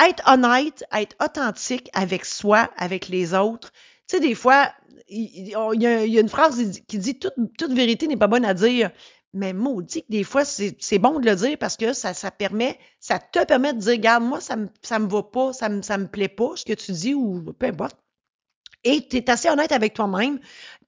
être 0.04 0.24
honnête, 0.28 0.84
être 0.92 1.16
authentique 1.24 1.92
avec 1.94 2.26
soi, 2.26 2.72
avec 2.78 3.10
les 3.10 3.36
autres, 3.36 3.72
tu 4.08 4.16
sais, 4.16 4.20
des 4.20 4.34
fois, 4.34 4.72
il, 5.08 5.50
y, 5.50 5.56
a, 5.56 6.04
une 6.04 6.30
phrase 6.30 6.82
qui 6.88 6.98
dit 6.98 7.20
toute, 7.20 7.72
vérité 7.72 8.08
n'est 8.08 8.18
pas 8.18 8.26
bonne 8.26 8.46
à 8.46 8.56
dire. 8.56 8.90
Mais 9.34 9.54
maudit 9.54 10.02
que 10.02 10.10
des 10.10 10.24
fois, 10.24 10.46
c'est 10.46 10.98
bon 10.98 11.20
de 11.20 11.30
le 11.30 11.36
dire 11.36 11.58
parce 11.60 11.78
que 11.78 11.94
ça, 11.94 12.32
permet, 12.32 12.80
ça 13.00 13.20
te 13.20 13.46
permet 13.46 13.74
de 13.74 13.80
dire, 13.80 13.92
regarde, 13.92 14.24
moi, 14.24 14.42
ça 14.42 14.56
me, 14.56 14.68
ça 14.82 14.98
me 14.98 15.08
va 15.08 15.22
pas, 15.22 15.54
ça 15.54 15.70
me, 15.70 15.84
ça 15.84 16.00
me 16.00 16.08
plaît 16.08 16.28
pas, 16.28 16.54
ce 16.56 16.66
que 16.66 16.74
tu 16.74 16.92
dis 16.92 17.14
ou 17.14 17.54
peu 17.54 17.68
importe. 17.68 17.98
Et 18.88 19.06
tu 19.06 19.18
es 19.18 19.30
assez 19.30 19.50
honnête 19.50 19.74
avec 19.74 19.94
toi-même, 19.94 20.40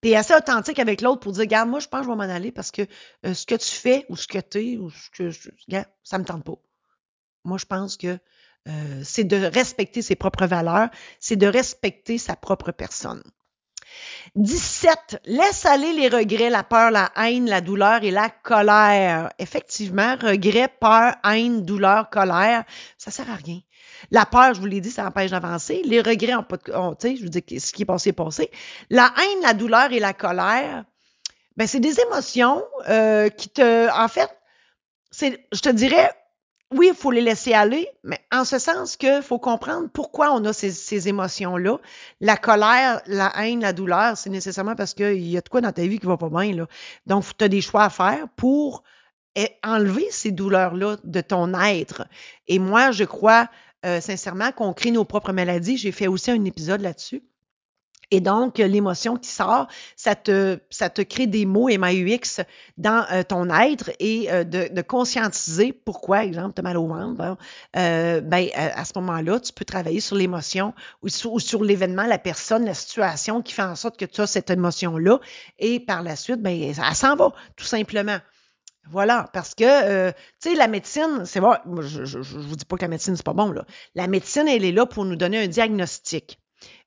tu 0.02 0.10
es 0.10 0.16
assez 0.16 0.34
authentique 0.34 0.80
avec 0.80 1.02
l'autre 1.02 1.20
pour 1.20 1.34
dire, 1.34 1.42
regarde, 1.42 1.70
moi, 1.70 1.80
je 1.82 1.88
pense 1.90 2.00
que 2.00 2.06
je 2.06 2.10
vais 2.10 2.16
m'en 2.16 2.34
aller 2.34 2.54
parce 2.54 2.72
que 2.72 2.84
euh, 3.26 3.34
ce 3.34 3.46
que 3.46 3.56
tu 3.56 3.70
fais 3.70 4.06
ou 4.08 4.16
ce 4.16 4.26
que 4.26 4.40
tu 4.40 4.58
es 4.66 4.78
ou 4.78 4.90
ce 4.90 5.10
que, 5.10 5.32
regarde, 5.68 5.88
ça 6.04 6.18
me 6.18 6.24
tente 6.24 6.46
pas. 6.46 6.56
Moi, 7.44 7.58
je 7.58 7.66
pense 7.66 7.98
que 7.98 8.18
euh, 8.70 9.02
c'est 9.04 9.26
de 9.26 9.36
respecter 9.36 10.02
ses 10.02 10.16
propres 10.16 10.46
valeurs, 10.46 10.90
c'est 11.20 11.36
de 11.36 11.48
respecter 11.48 12.18
sa 12.18 12.38
propre 12.38 12.72
personne. 12.72 13.22
17. 14.36 15.20
Laisse 15.26 15.66
aller 15.66 15.92
les 15.92 16.08
regrets, 16.08 16.50
la 16.50 16.64
peur, 16.64 16.92
la 16.92 17.12
haine, 17.18 17.50
la 17.50 17.60
douleur 17.60 18.04
et 18.04 18.12
la 18.12 18.30
colère. 18.30 19.30
Effectivement, 19.40 20.16
regret, 20.22 20.70
peur, 20.80 21.16
haine, 21.26 21.66
douleur, 21.66 22.10
colère, 22.10 22.64
ça 22.98 23.12
sert 23.12 23.30
à 23.30 23.36
rien. 23.36 23.60
La 24.12 24.26
peur, 24.26 24.54
je 24.54 24.60
vous 24.60 24.66
l'ai 24.66 24.82
dit, 24.82 24.92
ça 24.92 25.06
empêche 25.06 25.32
d'avancer. 25.32 25.82
Les 25.86 26.02
regrets, 26.02 26.36
on, 26.36 26.96
tu 26.96 27.08
sais, 27.08 27.16
je 27.16 27.24
vous 27.24 27.30
dis 27.30 27.60
ce 27.60 27.72
qui 27.74 27.84
est 27.84 27.86
passé 27.86 28.10
est 28.10 28.14
passé. 28.14 28.52
La 28.90 29.14
haine, 29.18 29.42
la 29.42 29.54
douleur 29.54 29.92
et 29.92 30.00
la 30.00 30.14
colère, 30.14 30.84
ben 31.58 31.68
c'est 31.68 31.80
des 31.80 32.00
émotions 32.00 32.64
euh, 32.90 33.30
qui 33.30 33.50
te, 33.50 33.90
en 33.92 34.08
fait, 34.08 34.30
c'est, 35.12 35.46
je 35.52 35.60
te 35.60 35.70
dirais, 35.70 36.12
oui, 36.72 36.90
il 36.92 36.96
faut 36.96 37.12
les 37.12 37.22
laisser 37.22 37.54
aller, 37.54 37.88
mais 38.04 38.20
en 38.32 38.46
ce 38.46 38.60
sens 38.60 38.96
qu'il 38.96 39.24
faut 39.24 39.40
comprendre 39.40 39.90
pourquoi 39.92 40.32
on 40.34 40.46
a 40.46 40.54
ces, 40.54 41.08
émotions-là. 41.08 41.78
La 42.22 42.38
colère, 42.38 43.02
la 43.08 43.34
haine, 43.38 43.62
la 43.62 43.74
douleur, 43.74 44.18
c'est 44.18 44.30
nécessairement 44.30 44.76
parce 44.76 44.94
qu'il 44.94 45.28
y 45.28 45.38
a 45.38 45.42
de 45.42 45.50
quoi 45.50 45.62
dans 45.62 45.72
ta 45.72 45.82
vie 45.82 45.98
qui 45.98 46.06
va 46.06 46.18
pas 46.18 46.30
bien. 46.30 46.54
Là. 46.54 46.68
Donc, 47.08 47.26
tu 47.36 47.44
as 47.44 47.48
des 47.48 47.62
choix 47.62 47.86
à 47.86 47.90
faire 47.90 48.28
pour 48.36 48.84
enlever 49.64 50.08
ces 50.12 50.32
douleurs-là 50.32 50.98
de 51.04 51.22
ton 51.22 51.54
être. 51.60 52.06
Et 52.48 52.60
moi, 52.60 52.92
je 52.92 53.04
crois 53.04 53.48
euh, 53.86 54.02
sincèrement 54.02 54.52
qu'on 54.52 54.74
crée 54.74 54.92
nos 54.92 55.06
propres 55.06 55.34
maladies. 55.34 55.78
J'ai 55.78 55.92
fait 55.92 56.08
aussi 56.08 56.32
un 56.32 56.46
épisode 56.46 56.82
là-dessus. 56.82 57.24
Et 58.12 58.22
donc, 58.22 58.58
l'émotion 58.58 59.18
qui 59.18 59.30
sort, 59.30 59.68
ça 59.96 60.16
te, 60.16 60.58
ça 60.72 60.90
te 60.90 61.02
crée 61.02 61.28
des 61.28 61.46
mots 61.46 61.70
MAUX 61.70 62.42
dans 62.78 63.06
euh, 63.12 63.22
ton 63.22 63.50
être 63.52 63.92
et 64.00 64.32
euh, 64.32 64.44
de, 64.44 64.68
de, 64.74 64.82
conscientiser 64.82 65.74
pourquoi, 65.74 66.26
exemple, 66.26 66.54
tu 66.56 66.62
as 66.62 66.64
mal 66.64 66.78
au 66.78 66.88
ventre. 66.88 67.38
Euh, 67.76 68.22
ben, 68.22 68.48
à, 68.56 68.84
ce 68.84 68.94
moment-là, 68.96 69.40
tu 69.40 69.54
peux 69.54 69.66
travailler 69.66 70.00
sur 70.00 70.16
l'émotion 70.16 70.74
ou 71.04 71.10
sur, 71.10 71.40
sur 71.40 71.64
l'événement, 71.64 72.08
la 72.08 72.18
personne, 72.18 72.66
la 72.66 72.74
situation 72.74 73.44
qui 73.44 73.54
fait 73.54 73.62
en 73.62 73.76
sorte 73.76 73.98
que 73.98 74.06
tu 74.06 74.22
as 74.22 74.28
cette 74.28 74.50
émotion-là. 74.50 75.20
Et 75.60 75.80
par 75.80 76.02
la 76.02 76.16
suite, 76.16 76.42
ben, 76.42 76.60
elle 76.60 76.96
s'en 76.96 77.16
va, 77.16 77.32
tout 77.56 77.66
simplement. 77.66 78.18
Voilà, 78.92 79.30
parce 79.34 79.54
que, 79.54 80.10
tu 80.10 80.16
sais, 80.40 80.56
la 80.56 80.68
médecine, 80.68 81.24
c'est 81.26 81.40
je, 81.40 82.06
je, 82.06 82.22
je, 82.22 82.38
vous 82.38 82.56
dis 82.56 82.66
pas 82.66 82.76
que 82.76 82.82
la 82.82 82.88
médecine, 82.88 83.16
c'est 83.16 83.26
pas 83.26 83.34
bon, 83.34 83.52
là. 83.52 83.66
La 83.94 84.08
médecine, 84.08 84.48
elle 84.48 84.66
est 84.66 84.72
là 84.72 84.86
pour 84.86 85.06
nous 85.06 85.16
donner 85.16 85.38
un 85.38 85.48
diagnostic. 85.48 86.40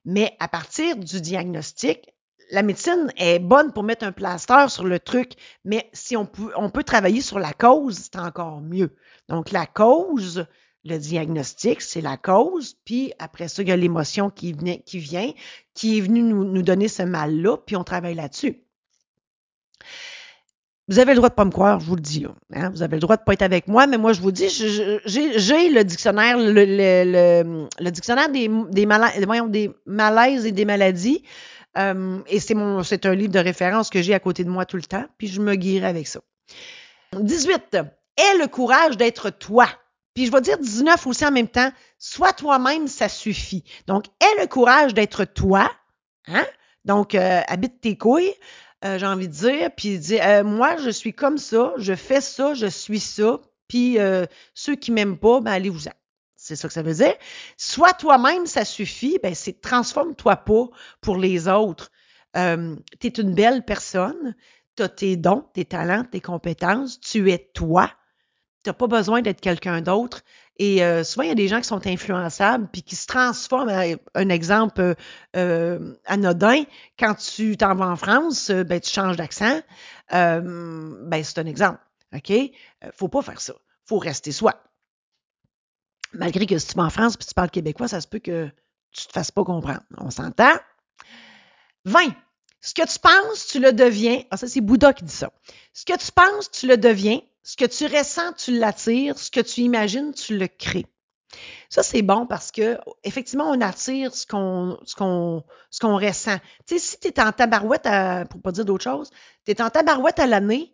Mais 0.05 0.35
à 0.39 0.47
partir 0.47 0.97
du 0.97 1.21
diagnostic, 1.21 2.13
la 2.51 2.61
médecine 2.61 3.11
est 3.15 3.39
bonne 3.39 3.71
pour 3.71 3.83
mettre 3.83 4.05
un 4.05 4.11
plaster 4.11 4.65
sur 4.67 4.83
le 4.83 4.99
truc, 4.99 5.33
mais 5.63 5.89
si 5.93 6.17
on 6.17 6.25
peut, 6.25 6.51
on 6.57 6.69
peut 6.69 6.83
travailler 6.83 7.21
sur 7.21 7.39
la 7.39 7.53
cause, 7.53 8.09
c'est 8.11 8.19
encore 8.19 8.61
mieux. 8.61 8.95
Donc, 9.29 9.51
la 9.51 9.65
cause, 9.65 10.45
le 10.83 10.97
diagnostic, 10.97 11.81
c'est 11.81 12.01
la 12.01 12.17
cause, 12.17 12.75
puis 12.85 13.13
après 13.17 13.47
ça, 13.47 13.61
il 13.61 13.69
y 13.69 13.71
a 13.71 13.77
l'émotion 13.77 14.29
qui, 14.29 14.55
qui 14.85 14.99
vient, 14.99 15.31
qui 15.73 15.97
est 15.97 16.01
venue 16.01 16.21
nous, 16.21 16.43
nous 16.43 16.61
donner 16.61 16.89
ce 16.89 17.03
mal-là, 17.03 17.57
puis 17.57 17.75
on 17.75 17.83
travaille 17.83 18.15
là-dessus. 18.15 18.62
Vous 20.89 20.99
avez 20.99 21.11
le 21.11 21.17
droit 21.17 21.29
de 21.29 21.33
pas 21.33 21.45
me 21.45 21.51
croire, 21.51 21.79
je 21.79 21.85
vous 21.85 21.95
le 21.95 22.01
dis. 22.01 22.25
Hein. 22.53 22.69
Vous 22.69 22.83
avez 22.83 22.97
le 22.97 22.99
droit 22.99 23.15
de 23.15 23.23
pas 23.23 23.33
être 23.33 23.41
avec 23.41 23.67
moi, 23.67 23.87
mais 23.87 23.97
moi, 23.97 24.11
je 24.11 24.21
vous 24.21 24.31
dis, 24.31 24.49
j'ai 24.49 25.69
le 25.69 25.83
dictionnaire, 25.83 26.37
le, 26.37 27.67
le, 27.79 27.89
dictionnaire 27.89 28.29
des, 28.29 28.49
malaises, 28.85 30.45
et 30.45 30.51
des 30.51 30.65
maladies. 30.65 31.23
Euh, 31.77 32.19
et 32.27 32.39
c'est 32.39 33.05
un 33.05 33.15
livre 33.15 33.31
de 33.31 33.39
référence 33.39 33.89
que 33.89 34.01
j'ai 34.01 34.13
à 34.13 34.19
côté 34.19 34.43
de 34.43 34.49
moi 34.49 34.65
tout 34.65 34.75
le 34.75 34.83
temps, 34.83 35.05
puis 35.17 35.27
je 35.27 35.39
me 35.39 35.55
guirai 35.55 35.87
avec 35.87 36.07
ça. 36.07 36.19
18. 37.17 37.77
Aie 38.17 38.37
le 38.39 38.47
courage 38.47 38.97
d'être 38.97 39.29
toi. 39.29 39.67
Puis 40.13 40.27
je 40.27 40.31
vais 40.31 40.41
dire 40.41 40.57
19 40.59 41.07
aussi 41.07 41.25
en 41.25 41.31
même 41.31 41.47
temps. 41.47 41.71
Sois 41.97 42.33
toi-même, 42.33 42.87
ça 42.87 43.09
suffit. 43.09 43.63
Donc, 43.87 44.05
aie 44.19 44.41
le 44.41 44.47
courage 44.47 44.93
d'être 44.93 45.23
toi. 45.25 45.71
Hein? 46.27 46.45
Donc, 46.85 47.15
euh, 47.15 47.41
habite 47.47 47.81
tes 47.81 47.97
couilles. 47.97 48.33
Euh, 48.83 48.97
j'ai 48.97 49.05
envie 49.05 49.29
de 49.29 49.33
dire, 49.33 49.69
puis 49.75 49.97
dit 49.97 50.19
euh, 50.19 50.43
moi, 50.43 50.75
je 50.77 50.89
suis 50.89 51.13
comme 51.13 51.37
ça, 51.37 51.73
je 51.77 51.95
fais 51.95 52.19
ça, 52.19 52.53
je 52.53 52.67
suis 52.67 52.99
ça, 52.99 53.39
puis 53.67 53.97
euh, 53.97 54.25
ceux 54.53 54.75
qui 54.75 54.91
m'aiment 54.91 55.17
pas, 55.17 55.39
ben 55.39 55.51
allez-vous-en. 55.51 55.93
C'est 56.35 56.57
ça 56.57 56.67
que 56.67 56.73
ça 56.73 56.81
veut 56.81 56.95
dire. 56.95 57.15
Sois 57.55 57.93
toi-même, 57.93 58.45
ça 58.45 58.65
suffit. 58.65 59.17
Ben, 59.23 59.33
c'est 59.33 59.61
transforme-toi 59.61 60.35
pas 60.35 60.65
pour 60.99 61.15
les 61.15 61.47
autres. 61.47 61.89
Tu 62.35 63.07
es 63.07 63.09
une 63.17 63.33
belle 63.33 63.63
personne. 63.63 64.35
Tu 64.75 64.83
as 64.83 64.89
tes 64.89 65.15
dons, 65.15 65.45
tes 65.53 65.63
talents, 65.63 66.03
tes 66.03 66.19
compétences. 66.19 66.99
Tu 66.99 67.31
es 67.31 67.49
toi. 67.53 67.89
Tu 68.65 68.69
n'as 68.69 68.73
pas 68.73 68.87
besoin 68.87 69.21
d'être 69.21 69.39
quelqu'un 69.39 69.79
d'autre. 69.79 70.23
Et 70.59 70.83
euh, 70.83 71.03
souvent, 71.03 71.23
il 71.23 71.29
y 71.29 71.31
a 71.31 71.35
des 71.35 71.47
gens 71.47 71.59
qui 71.59 71.67
sont 71.67 71.85
influençables 71.87 72.67
puis 72.71 72.83
qui 72.83 72.95
se 72.95 73.07
transforment. 73.07 73.97
Un 74.13 74.29
exemple 74.29 74.81
euh, 74.81 74.93
euh, 75.35 75.95
anodin, 76.05 76.63
quand 76.97 77.15
tu 77.15 77.57
t'en 77.57 77.73
vas 77.75 77.87
en 77.87 77.95
France, 77.95 78.51
ben, 78.51 78.79
tu 78.79 78.91
changes 78.91 79.17
d'accent. 79.17 79.61
ben, 80.11 81.23
c'est 81.23 81.39
un 81.39 81.45
exemple. 81.45 81.79
OK? 82.15 82.31
faut 82.93 83.07
pas 83.07 83.23
faire 83.23 83.41
ça. 83.41 83.53
faut 83.85 83.97
rester 83.97 84.31
soi. 84.31 84.53
Malgré 86.13 86.45
que 86.45 86.59
si 86.59 86.67
tu 86.67 86.75
vas 86.75 86.83
en 86.83 86.91
France 86.91 87.17
puis 87.17 87.25
tu 87.25 87.33
parles 87.33 87.49
québécois, 87.49 87.87
ça 87.87 87.99
se 87.99 88.07
peut 88.07 88.19
que 88.19 88.49
tu 88.91 89.07
te 89.07 89.11
fasses 89.11 89.31
pas 89.31 89.43
comprendre. 89.43 89.81
On 89.97 90.11
s'entend? 90.11 90.53
20. 91.85 91.99
Ce 92.61 92.73
que 92.73 92.87
tu 92.87 92.99
penses, 92.99 93.47
tu 93.47 93.59
le 93.59 93.73
deviens. 93.73 94.23
Ah, 94.29 94.37
ça, 94.37 94.47
c'est 94.47 94.61
Bouddha 94.61 94.93
qui 94.93 95.03
dit 95.03 95.13
ça. 95.13 95.31
Ce 95.73 95.83
que 95.83 95.97
tu 95.97 96.11
penses, 96.11 96.51
tu 96.51 96.67
le 96.67 96.77
deviens. 96.77 97.19
Ce 97.43 97.57
que 97.57 97.65
tu 97.65 97.85
ressens, 97.85 98.33
tu 98.33 98.57
l'attires. 98.57 99.19
Ce 99.19 99.29
que 99.29 99.41
tu 99.41 99.61
imagines, 99.61 100.13
tu 100.13 100.37
le 100.37 100.47
crées. 100.47 100.85
Ça, 101.69 101.83
c'est 101.83 102.01
bon 102.01 102.25
parce 102.27 102.51
que, 102.51 102.77
effectivement, 103.03 103.49
on 103.49 103.59
attire 103.61 104.13
ce 104.13 104.25
qu'on, 104.27 104.77
ce 104.85 104.95
qu'on, 104.95 105.43
ce 105.71 105.79
qu'on 105.79 105.97
ressent. 105.97 106.37
Tu 106.67 106.77
sais, 106.77 106.79
si 106.79 106.99
tu 106.99 107.07
es 107.07 107.19
en 107.19 107.31
tabarouette, 107.31 107.85
à, 107.85 108.25
pour 108.25 108.41
pas 108.41 108.51
dire 108.51 108.65
d'autre 108.65 108.83
chose, 108.83 109.09
tu 109.45 109.51
es 109.51 109.61
en 109.61 109.69
tabarouette 109.69 110.19
à 110.19 110.27
l'année, 110.27 110.73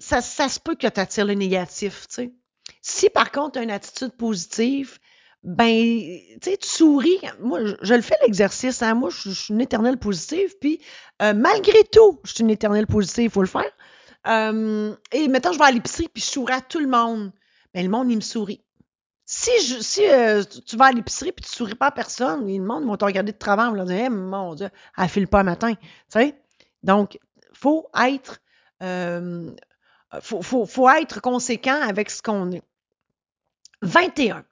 ça, 0.00 0.20
ça 0.20 0.48
se 0.48 0.58
peut 0.58 0.74
que 0.74 0.86
tu 0.86 1.00
attires 1.00 1.26
le 1.26 1.34
négatif, 1.34 2.06
tu 2.08 2.14
sais. 2.14 2.32
Si, 2.80 3.10
par 3.10 3.30
contre, 3.30 3.52
tu 3.52 3.58
as 3.58 3.62
une 3.62 3.70
attitude 3.70 4.12
positive, 4.16 4.98
ben, 5.42 5.68
tu 6.40 6.50
sais, 6.50 6.58
souris. 6.62 7.20
Moi, 7.40 7.60
je, 7.82 7.94
le 7.94 8.00
fais 8.00 8.14
l'exercice. 8.22 8.82
Hein? 8.82 8.94
Moi, 8.94 9.10
je, 9.10 9.30
suis 9.30 9.52
une 9.52 9.60
éternelle 9.60 9.98
positive. 9.98 10.56
Puis, 10.60 10.80
euh, 11.20 11.34
malgré 11.34 11.84
tout, 11.84 12.20
je 12.24 12.32
suis 12.32 12.42
une 12.42 12.50
éternelle 12.50 12.86
positive. 12.86 13.24
Il 13.24 13.30
faut 13.30 13.42
le 13.42 13.48
faire. 13.48 13.70
Euh, 14.26 14.94
et 15.12 15.28
maintenant, 15.28 15.52
je 15.52 15.58
vais 15.58 15.64
à 15.64 15.70
l'épicerie, 15.70 16.08
puis 16.08 16.22
je 16.22 16.28
souris 16.28 16.54
à 16.54 16.60
tout 16.60 16.80
le 16.80 16.88
monde. 16.88 17.32
Mais 17.74 17.82
le 17.82 17.88
monde, 17.88 18.10
il 18.10 18.16
me 18.16 18.20
sourit. 18.20 18.62
Si, 19.24 19.50
je, 19.66 19.80
si 19.80 20.06
euh, 20.06 20.42
tu 20.66 20.76
vas 20.76 20.86
à 20.86 20.92
l'épicerie 20.92 21.32
puis 21.32 21.44
tu 21.44 21.50
souris 21.50 21.74
pas 21.74 21.86
à 21.86 21.90
personne, 21.90 22.46
le 22.46 22.62
monde 22.62 22.84
vont 22.84 22.96
te 22.96 23.04
regarder 23.04 23.32
de 23.32 23.38
travers, 23.38 23.70
ils 23.70 23.76
vont 23.76 23.84
dire 23.84 23.96
hey, 23.96 24.10
mon 24.10 24.54
Dieu, 24.54 24.68
elle 24.98 25.08
file 25.08 25.28
pas 25.28 25.42
matin. 25.42 25.74
Tu 25.74 25.80
sais? 26.08 26.38
Donc, 26.82 27.18
faut 27.52 27.88
être 27.96 28.40
euh, 28.82 29.52
faut, 30.20 30.42
faut, 30.42 30.66
faut 30.66 30.90
être 30.90 31.20
conséquent 31.20 31.80
avec 31.80 32.10
ce 32.10 32.22
qu'on 32.22 32.50
est. 32.50 32.62
21. 33.82 34.44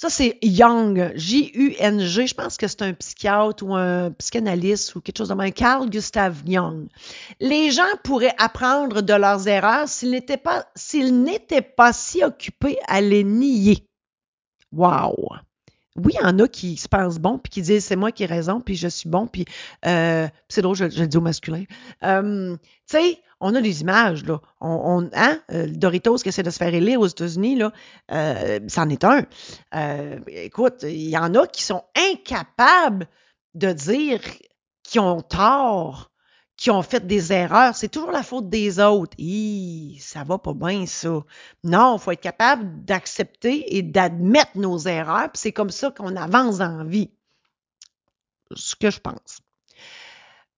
Ça, 0.00 0.08
c'est 0.08 0.38
Young, 0.42 1.10
J-U-N-G. 1.16 2.28
Je 2.28 2.34
pense 2.34 2.56
que 2.56 2.68
c'est 2.68 2.82
un 2.82 2.92
psychiatre 2.92 3.64
ou 3.64 3.74
un 3.74 4.12
psychanalyste 4.12 4.94
ou 4.94 5.00
quelque 5.00 5.18
chose 5.18 5.28
de 5.30 5.34
même. 5.34 5.52
Carl 5.52 5.90
Gustav 5.90 6.40
Young. 6.46 6.86
Les 7.40 7.72
gens 7.72 7.82
pourraient 8.04 8.34
apprendre 8.38 9.02
de 9.02 9.12
leurs 9.12 9.48
erreurs 9.48 9.88
s'ils 9.88 10.12
n'étaient 10.12 10.36
pas, 10.36 10.66
s'ils 10.76 11.20
n'étaient 11.20 11.62
pas 11.62 11.92
si 11.92 12.22
occupés 12.22 12.78
à 12.86 13.00
les 13.00 13.24
nier. 13.24 13.88
Wow! 14.70 15.30
Oui, 16.04 16.12
il 16.14 16.22
y 16.22 16.26
en 16.26 16.38
a 16.38 16.48
qui 16.48 16.76
se 16.76 16.88
pensent 16.88 17.18
bons 17.18 17.38
puis 17.38 17.50
qui 17.50 17.62
disent 17.62 17.84
c'est 17.84 17.96
moi 17.96 18.12
qui 18.12 18.22
ai 18.22 18.26
raison 18.26 18.60
puis 18.60 18.76
je 18.76 18.88
suis 18.88 19.08
bon 19.08 19.26
puis 19.26 19.44
euh, 19.86 20.28
c'est 20.48 20.62
drôle, 20.62 20.76
je, 20.76 20.84
le 20.84 21.06
dis 21.06 21.16
au 21.16 21.20
masculin. 21.20 21.64
Euh, 22.04 22.56
tu 22.88 22.96
sais, 22.96 23.18
on 23.40 23.54
a 23.54 23.60
des 23.60 23.82
images, 23.82 24.24
là. 24.24 24.40
On, 24.60 25.08
hein? 25.14 25.40
Euh, 25.52 25.66
Doritos 25.68 26.16
qui 26.16 26.28
essaie 26.28 26.42
de 26.42 26.50
se 26.50 26.58
faire 26.58 26.74
élire 26.74 27.00
aux 27.00 27.06
États-Unis, 27.06 27.56
là, 27.56 27.72
euh, 28.12 28.60
c'en 28.68 28.88
est 28.88 29.04
un. 29.04 29.24
Écoute, 30.26 30.82
il 30.82 31.08
y 31.08 31.18
en 31.18 31.34
a 31.34 31.46
qui 31.46 31.62
sont 31.62 31.84
incapables 32.12 33.06
de 33.54 33.72
dire 33.72 34.20
qu'ils 34.82 35.00
ont 35.00 35.20
tort, 35.20 36.10
qui 36.58 36.70
ont 36.70 36.82
fait 36.82 37.06
des 37.06 37.32
erreurs. 37.32 37.74
C'est 37.74 37.88
toujours 37.88 38.10
la 38.10 38.22
faute 38.22 38.50
des 38.50 38.78
autres. 38.80 39.14
Hi, 39.16 39.96
ça 40.00 40.24
va 40.24 40.36
pas 40.36 40.52
bien, 40.52 40.84
ça. 40.84 41.24
Non, 41.64 41.96
faut 41.96 42.10
être 42.10 42.20
capable 42.20 42.84
d'accepter 42.84 43.76
et 43.76 43.82
d'admettre 43.82 44.56
nos 44.56 44.78
erreurs, 44.78 45.30
puis 45.32 45.40
c'est 45.40 45.52
comme 45.52 45.70
ça 45.70 45.90
qu'on 45.90 46.16
avance 46.16 46.58
la 46.58 46.84
vie. 46.84 47.10
Ce 48.54 48.76
que 48.76 48.90
je 48.90 49.00
pense. 49.00 49.40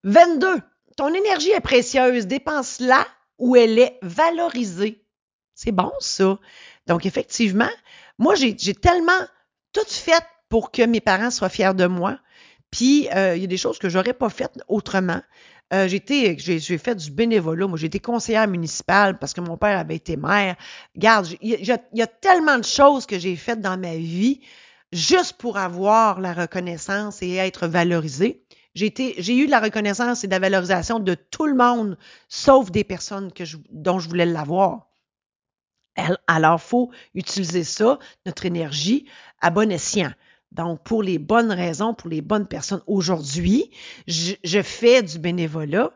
22 0.03 0.61
ton 1.01 1.15
énergie 1.15 1.51
est 1.51 1.61
précieuse, 1.61 2.27
dépense-la 2.27 3.07
où 3.39 3.57
elle 3.57 3.79
est 3.79 3.99
valorisée. 4.03 5.03
C'est 5.55 5.73
bon, 5.73 5.91
ça. 5.99 6.39
Donc, 6.87 7.07
effectivement, 7.07 7.71
moi, 8.19 8.35
j'ai 8.35 8.75
tellement 8.75 9.27
tout 9.73 9.89
fait 9.89 10.23
pour 10.51 10.71
que 10.71 10.83
mes 10.83 11.01
parents 11.01 11.31
soient 11.31 11.49
fiers 11.49 11.73
de 11.73 11.87
moi. 11.87 12.19
Puis, 12.71 13.09
euh, 13.15 13.35
il 13.35 13.41
y 13.41 13.45
a 13.45 13.49
des 13.49 13.57
choses 13.57 13.79
que 13.79 13.89
j'aurais 13.89 14.13
pas 14.13 14.29
faites 14.29 14.63
autrement. 14.69 15.23
Euh, 15.73 15.87
j'ai 15.87 16.37
j'ai 16.39 16.79
fait 16.79 16.95
du 16.97 17.11
bénévolat. 17.11 17.67
Moi, 17.69 17.79
j'ai 17.79 17.87
été 17.87 18.01
conseillère 18.01 18.49
municipale 18.49 19.19
parce 19.19 19.33
que 19.33 19.41
mon 19.41 19.57
père 19.57 19.79
avait 19.79 19.97
été 19.97 20.17
maire. 20.17 20.57
Regarde, 20.97 21.29
il 21.41 21.65
y, 21.65 22.03
a 22.03 22.07
tellement 22.07 22.59
de 22.59 22.65
choses 22.65 23.07
que 23.07 23.19
j'ai 23.19 23.37
faites 23.37 23.61
dans 23.61 23.79
ma 23.79 23.97
vie 23.97 24.41
juste 24.93 25.35
pour 25.35 25.59
avoir 25.59 26.21
la 26.21 26.33
reconnaissance 26.33 27.23
et 27.23 27.37
être 27.37 27.69
valorisée. 27.69 28.45
J'ai 28.75 29.37
eu 29.37 29.47
la 29.47 29.61
reconnaissance 29.61 30.25
et 30.25 30.29
la 30.29 30.39
valorisation 30.39 30.99
de 30.99 31.15
tout 31.15 31.47
le 31.47 31.55
monde, 31.55 31.97
sauf 32.29 32.71
des 32.71 32.85
personnes 32.85 33.33
que 33.33 33.45
je, 33.45 33.57
dont 33.71 33.99
je 33.99 34.09
voulais 34.09 34.27
l'avoir. 34.27 34.89
Alors, 36.27 36.61
faut 36.61 36.91
utiliser 37.15 37.65
ça, 37.65 37.99
notre 38.27 38.47
énergie, 38.47 39.07
à 39.41 39.51
bon 39.51 39.71
escient. 39.71 40.13
Donc, 40.53 40.83
pour 40.83 41.03
les 41.03 41.19
bonnes 41.19 41.53
raisons, 41.53 41.95
pour 41.95 42.11
les 42.11 42.23
bonnes 42.23 42.47
personnes. 42.47 42.83
Aujourd'hui, 42.87 43.71
je, 44.07 44.63
fais 44.63 45.03
du 45.03 45.19
bénévolat, 45.19 45.93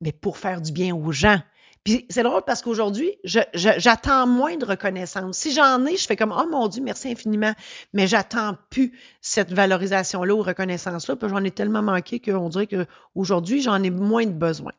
mais 0.00 0.12
pour 0.12 0.38
faire 0.38 0.60
du 0.60 0.72
bien 0.72 0.94
aux 0.94 1.12
gens. 1.12 1.40
Puis 1.84 2.06
c'est 2.10 2.22
drôle 2.22 2.42
parce 2.46 2.62
qu'aujourd'hui, 2.62 3.18
j'attends 3.54 4.26
moins 4.26 4.56
de 4.56 4.64
reconnaissance. 4.64 5.38
Si 5.38 5.52
j'en 5.52 5.86
ai, 5.86 5.96
je 5.96 6.06
fais 6.06 6.16
comme 6.16 6.34
Oh 6.36 6.46
mon 6.50 6.68
Dieu, 6.68 6.82
merci 6.82 7.10
infiniment. 7.10 7.52
Mais 7.92 8.06
j'attends 8.06 8.56
plus 8.70 8.98
cette 9.20 9.52
valorisation-là 9.52 10.34
ou 10.34 10.42
reconnaissance-là. 10.42 11.16
Puis 11.16 11.28
j'en 11.28 11.44
ai 11.44 11.50
tellement 11.50 11.82
manqué 11.82 12.20
qu'on 12.20 12.48
dirait 12.48 12.66
qu'aujourd'hui, 12.66 13.62
j'en 13.62 13.82
ai 13.82 13.90
moins 13.90 14.26
de 14.26 14.32
besoin. 14.32 14.72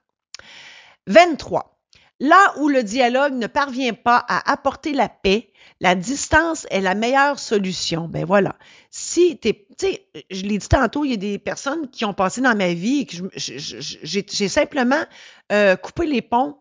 23. 1.08 1.79
Là 2.20 2.54
où 2.58 2.68
le 2.68 2.84
dialogue 2.84 3.34
ne 3.34 3.48
parvient 3.48 3.94
pas 3.94 4.24
à 4.28 4.52
apporter 4.52 4.94
la 4.94 5.08
paix, 5.08 5.52
la 5.80 5.96
distance 5.96 6.68
est 6.70 6.82
la 6.82 6.94
meilleure 6.94 7.40
solution. 7.40 8.10
Ben 8.10 8.26
voilà. 8.26 8.58
Si 8.92 9.38
t'es, 9.38 9.66
tu 9.78 9.88
sais, 9.88 10.08
je 10.30 10.42
l'ai 10.44 10.58
dit 10.58 10.68
tantôt, 10.68 11.06
il 11.06 11.12
y 11.12 11.14
a 11.14 11.18
des 11.18 11.40
personnes 11.40 11.90
qui 11.90 12.04
ont 12.04 12.14
passé 12.14 12.42
dans 12.42 12.58
ma 12.58 12.74
vie 12.74 13.02
et 13.02 13.06
que 13.06 13.16
j'ai 13.38 14.48
simplement 14.50 15.02
euh, 15.52 15.78
coupé 15.78 16.06
les 16.06 16.22
ponts 16.22 16.58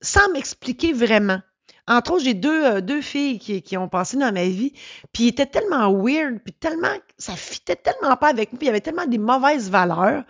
sans 0.00 0.30
m'expliquer 0.32 0.92
vraiment. 0.92 1.40
Entre 1.86 2.12
autres, 2.12 2.24
j'ai 2.24 2.34
deux, 2.34 2.64
euh, 2.64 3.02
filles 3.02 3.38
qui, 3.38 3.60
qui, 3.60 3.76
ont 3.76 3.88
passé 3.88 4.16
dans 4.16 4.32
ma 4.32 4.44
vie, 4.44 4.72
puis 5.12 5.24
ils 5.24 5.28
étaient 5.28 5.46
tellement 5.46 5.92
weird, 5.92 6.38
puis 6.42 6.54
tellement, 6.54 6.96
ça 7.18 7.36
fitait 7.36 7.76
tellement 7.76 8.16
pas 8.16 8.28
avec 8.28 8.52
moi, 8.52 8.58
puis 8.58 8.66
il 8.66 8.68
y 8.68 8.70
avait 8.70 8.80
tellement 8.80 9.06
des 9.06 9.18
mauvaises 9.18 9.70
valeurs 9.70 10.24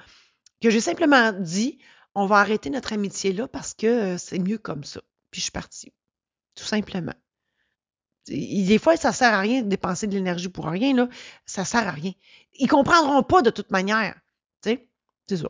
que 0.60 0.70
j'ai 0.70 0.80
simplement 0.80 1.32
dit, 1.32 1.78
on 2.14 2.26
va 2.26 2.36
arrêter 2.36 2.70
notre 2.70 2.92
amitié 2.92 3.32
là 3.32 3.48
parce 3.48 3.74
que 3.74 3.86
euh, 3.86 4.18
c'est 4.18 4.38
mieux 4.38 4.58
comme 4.58 4.84
ça. 4.84 5.00
Puis 5.30 5.40
je 5.40 5.44
suis 5.44 5.52
partie. 5.52 5.92
Tout 6.54 6.64
simplement. 6.64 7.14
Des 8.28 8.78
fois, 8.78 8.96
ça 8.96 9.12
sert 9.12 9.34
à 9.34 9.40
rien 9.40 9.62
de 9.62 9.68
dépenser 9.68 10.06
de 10.06 10.14
l'énergie 10.14 10.48
pour 10.48 10.66
rien, 10.66 10.94
là. 10.94 11.08
Ça 11.44 11.64
sert 11.64 11.86
à 11.86 11.90
rien. 11.90 12.12
Ils 12.54 12.68
comprendront 12.68 13.22
pas 13.22 13.42
de 13.42 13.50
toute 13.50 13.70
manière. 13.70 14.14
Tu 14.62 14.70
sais, 14.70 14.88
c'est 15.28 15.36
ça. 15.38 15.48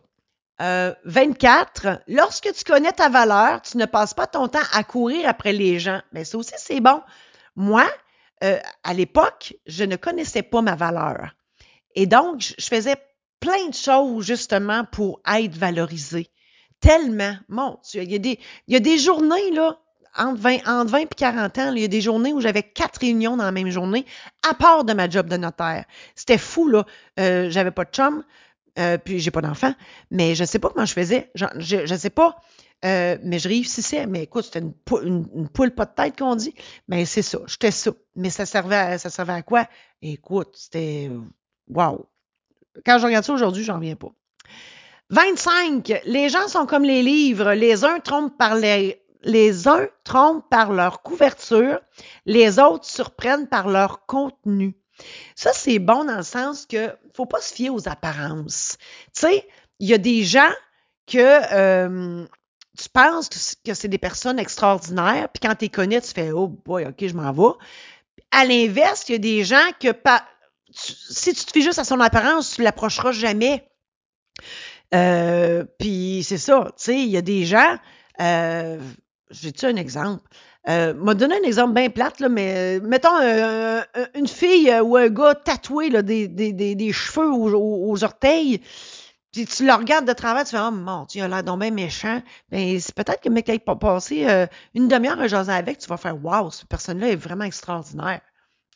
Euh, 0.61 0.95
24. 1.05 2.03
Lorsque 2.09 2.53
tu 2.53 2.65
connais 2.65 2.93
ta 2.93 3.09
valeur, 3.09 3.63
tu 3.63 3.77
ne 3.77 3.87
passes 3.87 4.15
pas 4.15 4.27
ton 4.27 4.49
temps 4.49 4.59
à 4.73 4.83
courir 4.83 5.29
après 5.29 5.53
les 5.53 5.79
gens. 5.79 6.01
Mais 6.13 6.25
ça 6.25 6.39
aussi, 6.39 6.55
c'est 6.57 6.81
bon. 6.81 7.01
Moi, 7.55 7.89
euh, 8.43 8.59
à 8.83 8.95
l'époque, 8.95 9.55
je 9.67 9.85
ne 9.85 9.97
connaissais 9.97 10.43
pas 10.43 10.63
ma 10.63 10.75
valeur. 10.75 11.37
Et 11.95 12.07
donc, 12.07 12.55
je 12.59 12.67
faisais 12.67 12.97
plein 13.39 13.69
de 13.69 13.75
choses 13.75 14.25
justement 14.25 14.85
pour 14.85 15.21
être 15.27 15.55
valorisée 15.55 16.31
tellement. 16.85 17.37
Mon 17.49 17.79
il 17.95 18.13
y 18.13 18.15
a 18.15 18.19
des, 18.19 18.39
il 18.69 18.75
y 18.75 18.77
a 18.77 18.81
des 18.81 18.99
journées, 18.99 19.51
là, 19.53 19.79
entre 20.17 20.41
20, 20.41 20.69
entre 20.69 20.91
20 20.93 20.99
et 20.99 21.07
40 21.07 21.59
ans, 21.59 21.73
il 21.75 21.83
y 21.83 21.85
a 21.85 21.89
des 21.89 22.03
journées 22.03 22.33
où 22.33 22.41
j'avais 22.41 22.63
quatre 22.63 22.99
réunions 23.01 23.37
dans 23.37 23.45
la 23.45 23.53
même 23.53 23.71
journée, 23.71 24.05
à 24.49 24.55
part 24.55 24.85
de 24.85 24.93
ma 24.93 25.09
job 25.09 25.29
de 25.29 25.37
notaire. 25.37 25.87
C'était 26.15 26.39
fou, 26.39 26.69
là. 26.69 26.85
Euh, 27.19 27.49
j'avais 27.51 27.71
pas 27.71 27.85
de 27.85 27.91
chum, 27.91 28.23
euh, 28.79 28.99
puis 28.99 29.19
j'ai 29.19 29.31
pas 29.31 29.41
d'enfant, 29.41 29.75
mais 30.11 30.35
je 30.35 30.45
sais 30.45 30.59
pas 30.59 30.69
comment 30.69 30.85
je 30.85 30.93
faisais. 30.93 31.31
Je, 31.35 31.47
je, 31.59 31.95
sais 31.95 32.11
pas. 32.11 32.37
Euh, 32.85 33.17
mais 33.23 33.39
je 33.39 33.49
réussissais. 33.49 34.07
Mais 34.07 34.25
écoute, 34.25 34.45
c'était 34.45 34.61
une, 34.61 35.49
poule 35.49 35.71
pas 35.71 35.87
de 35.87 35.95
tête 35.95 36.19
qu'on 36.19 36.37
dit. 36.37 36.55
Mais 36.87 37.07
c'est 37.07 37.23
ça, 37.23 37.39
j'étais 37.47 37.71
ça. 37.71 37.93
Mais 38.15 38.29
ça 38.29 38.45
servait 38.45 38.77
à, 38.77 38.99
ça 38.99 39.09
servait 39.09 39.33
à 39.33 39.43
quoi? 39.43 39.67
Écoute, 40.03 40.55
c'était 40.55 41.11
wow. 41.69 42.07
Quand 42.85 42.99
je 42.99 43.07
regarde 43.07 43.25
ça 43.25 43.33
aujourd'hui, 43.33 43.65
j'en 43.65 43.77
reviens 43.77 43.97
pas. 43.97 44.13
25. 45.15 46.03
Les 46.07 46.29
gens 46.29 46.49
sont 46.49 46.67
comme 46.67 46.83
les 46.83 47.03
livres. 47.03 47.53
Les 47.53 47.85
uns 47.85 48.01
trompent 48.01 48.37
par 48.37 48.57
les, 48.57 49.01
les 49.23 49.69
uns 49.69 49.87
trompent 50.03 50.49
par 50.51 50.73
leur 50.73 51.03
couverture, 51.03 51.81
les 52.27 52.59
autres 52.59 52.85
surprennent 52.85 53.49
par 53.49 53.69
leur 53.69 54.07
contenu. 54.07 54.77
Ça, 55.37 55.53
c'est 55.53 55.79
bon 55.79 56.05
dans 56.05 56.17
le 56.17 56.25
sens 56.25 56.67
que 56.67 56.93
faut 57.15 57.27
pas 57.27 57.41
se 57.41 57.55
fier 57.55 57.71
aux 57.71 57.89
apparences. 57.89 58.77
Tu 59.15 59.21
sais, 59.21 59.49
il 59.79 59.89
y 59.89 59.95
a 59.95 59.99
des 59.99 60.25
gens 60.25 60.53
que 61.07 61.19
euh, 61.53 62.27
tu 62.77 62.89
penses 62.89 63.29
que 63.65 63.75
c'est 63.75 63.89
des 63.89 63.99
personnes 63.99 64.41
extraordinaires, 64.41 65.29
puis 65.33 65.41
quand 65.41 65.55
tu 65.55 65.67
les 65.67 65.69
connais, 65.69 66.01
tu 66.01 66.13
fais 66.13 66.33
Oh 66.33 66.49
boy, 66.49 66.87
ok, 66.87 67.07
je 67.07 67.15
m'en 67.15 67.33
vais. 67.33 67.55
À 68.33 68.45
l'inverse, 68.45 69.05
il 69.09 69.13
y 69.13 69.15
a 69.15 69.19
des 69.19 69.45
gens 69.45 69.71
que 69.81 69.89
si 70.73 71.35
tu 71.35 71.45
te 71.45 71.53
fais 71.53 71.61
juste 71.61 71.79
à 71.79 71.85
son 71.85 72.01
apparence, 72.01 72.55
tu 72.55 72.63
l'approcheras 72.63 73.13
jamais. 73.13 73.69
Euh, 74.93 75.65
puis 75.79 76.23
c'est 76.25 76.39
ça, 76.39 76.73
tu 76.77 76.85
sais, 76.85 76.99
il 76.99 77.09
y 77.09 77.17
a 77.17 77.23
des 77.23 77.45
gens, 77.45 77.77
euh, 78.21 78.79
j'ai-tu 79.31 79.67
un 79.67 79.77
exemple? 79.77 80.29
Euh, 80.67 80.95
m'a 80.95 81.15
donné 81.15 81.35
un 81.37 81.43
exemple 81.43 81.75
bien 81.75 81.91
plate, 81.91 82.21
là, 82.21 82.31
mais 82.31 82.79
euh, 82.79 82.81
mettons 82.83 83.21
euh, 83.21 83.83
une 84.15 84.27
fille 84.27 84.73
ou 84.81 84.97
un 84.97 85.09
gars 85.09 85.35
tatoué 85.35 85.91
là, 85.91 86.01
des, 86.01 86.27
des, 86.27 86.53
des, 86.53 86.93
cheveux 86.93 87.31
aux, 87.31 88.05
orteils, 88.05 88.63
puis 89.31 89.45
tu 89.45 89.67
le 89.67 89.75
regardes 89.75 90.07
de 90.07 90.13
travers, 90.15 90.45
tu 90.45 90.53
fais 90.53 90.63
Oh 90.63 90.71
mon 90.71 91.05
Dieu, 91.05 91.21
il 91.21 91.25
a 91.25 91.29
l'air 91.29 91.43
donc 91.43 91.61
bien 91.61 91.71
méchant. 91.71 92.23
Ben, 92.51 92.81
c'est 92.81 92.95
peut-être 92.95 93.21
que 93.21 93.29
mec 93.29 93.51
a 93.51 93.77
passé 93.77 94.27
une 94.75 94.89
demi-heure 94.89 95.21
à 95.21 95.27
jaser 95.27 95.53
avec, 95.53 95.79
tu 95.79 95.89
vas 95.89 95.97
faire 95.97 96.25
Waouh, 96.25 96.51
cette 96.51 96.69
personne-là 96.69 97.11
est 97.11 97.17
vraiment 97.17 97.45
extraordinaire. 97.45 98.21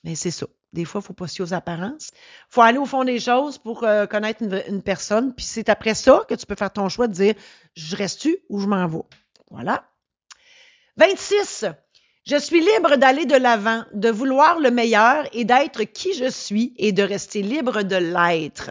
Mais 0.05 0.14
c'est 0.14 0.33
ça. 0.33 0.47
Des 0.73 0.85
fois, 0.85 1.01
il 1.03 1.07
faut 1.07 1.15
pas 1.15 1.29
se 1.29 1.43
aux 1.43 1.55
apparences. 1.55 2.11
Il 2.13 2.51
faut 2.51 2.61
aller 2.61 2.79
au 2.79 2.85
fond 2.85 3.05
des 3.05 3.21
choses 3.21 3.57
pour 3.59 3.85
euh, 3.85 4.07
connaître 4.07 4.43
une, 4.43 4.83
personne. 4.83 5.35
Puis 5.35 5.47
c'est 5.47 5.69
après 5.69 5.95
ça 5.95 6.25
que 6.29 6.35
tu 6.35 6.45
peux 6.45 6.57
faire 6.57 6.73
ton 6.73 6.89
choix 6.89 7.09
de 7.09 7.15
dire 7.15 7.35
je 7.75 7.97
reste-tu 7.97 8.39
ou 8.49 8.61
je 8.61 8.67
m'en 8.67 8.87
vais? 8.87 9.03
Voilà. 9.51 9.85
26. 10.97 11.65
Je 12.27 12.37
suis 12.37 12.61
libre 12.61 12.97
d'aller 12.97 13.25
de 13.25 13.37
l'avant, 13.37 13.85
de 13.95 14.11
vouloir 14.11 14.59
le 14.59 14.71
meilleur 14.71 15.25
et 15.33 15.47
d'être 15.47 15.85
qui 15.85 16.13
je 16.13 16.29
suis 16.31 16.75
et 16.77 16.93
de 16.93 17.03
rester 17.03 17.41
libre 17.41 17.83
de 17.83 17.97
l'être. 17.97 18.71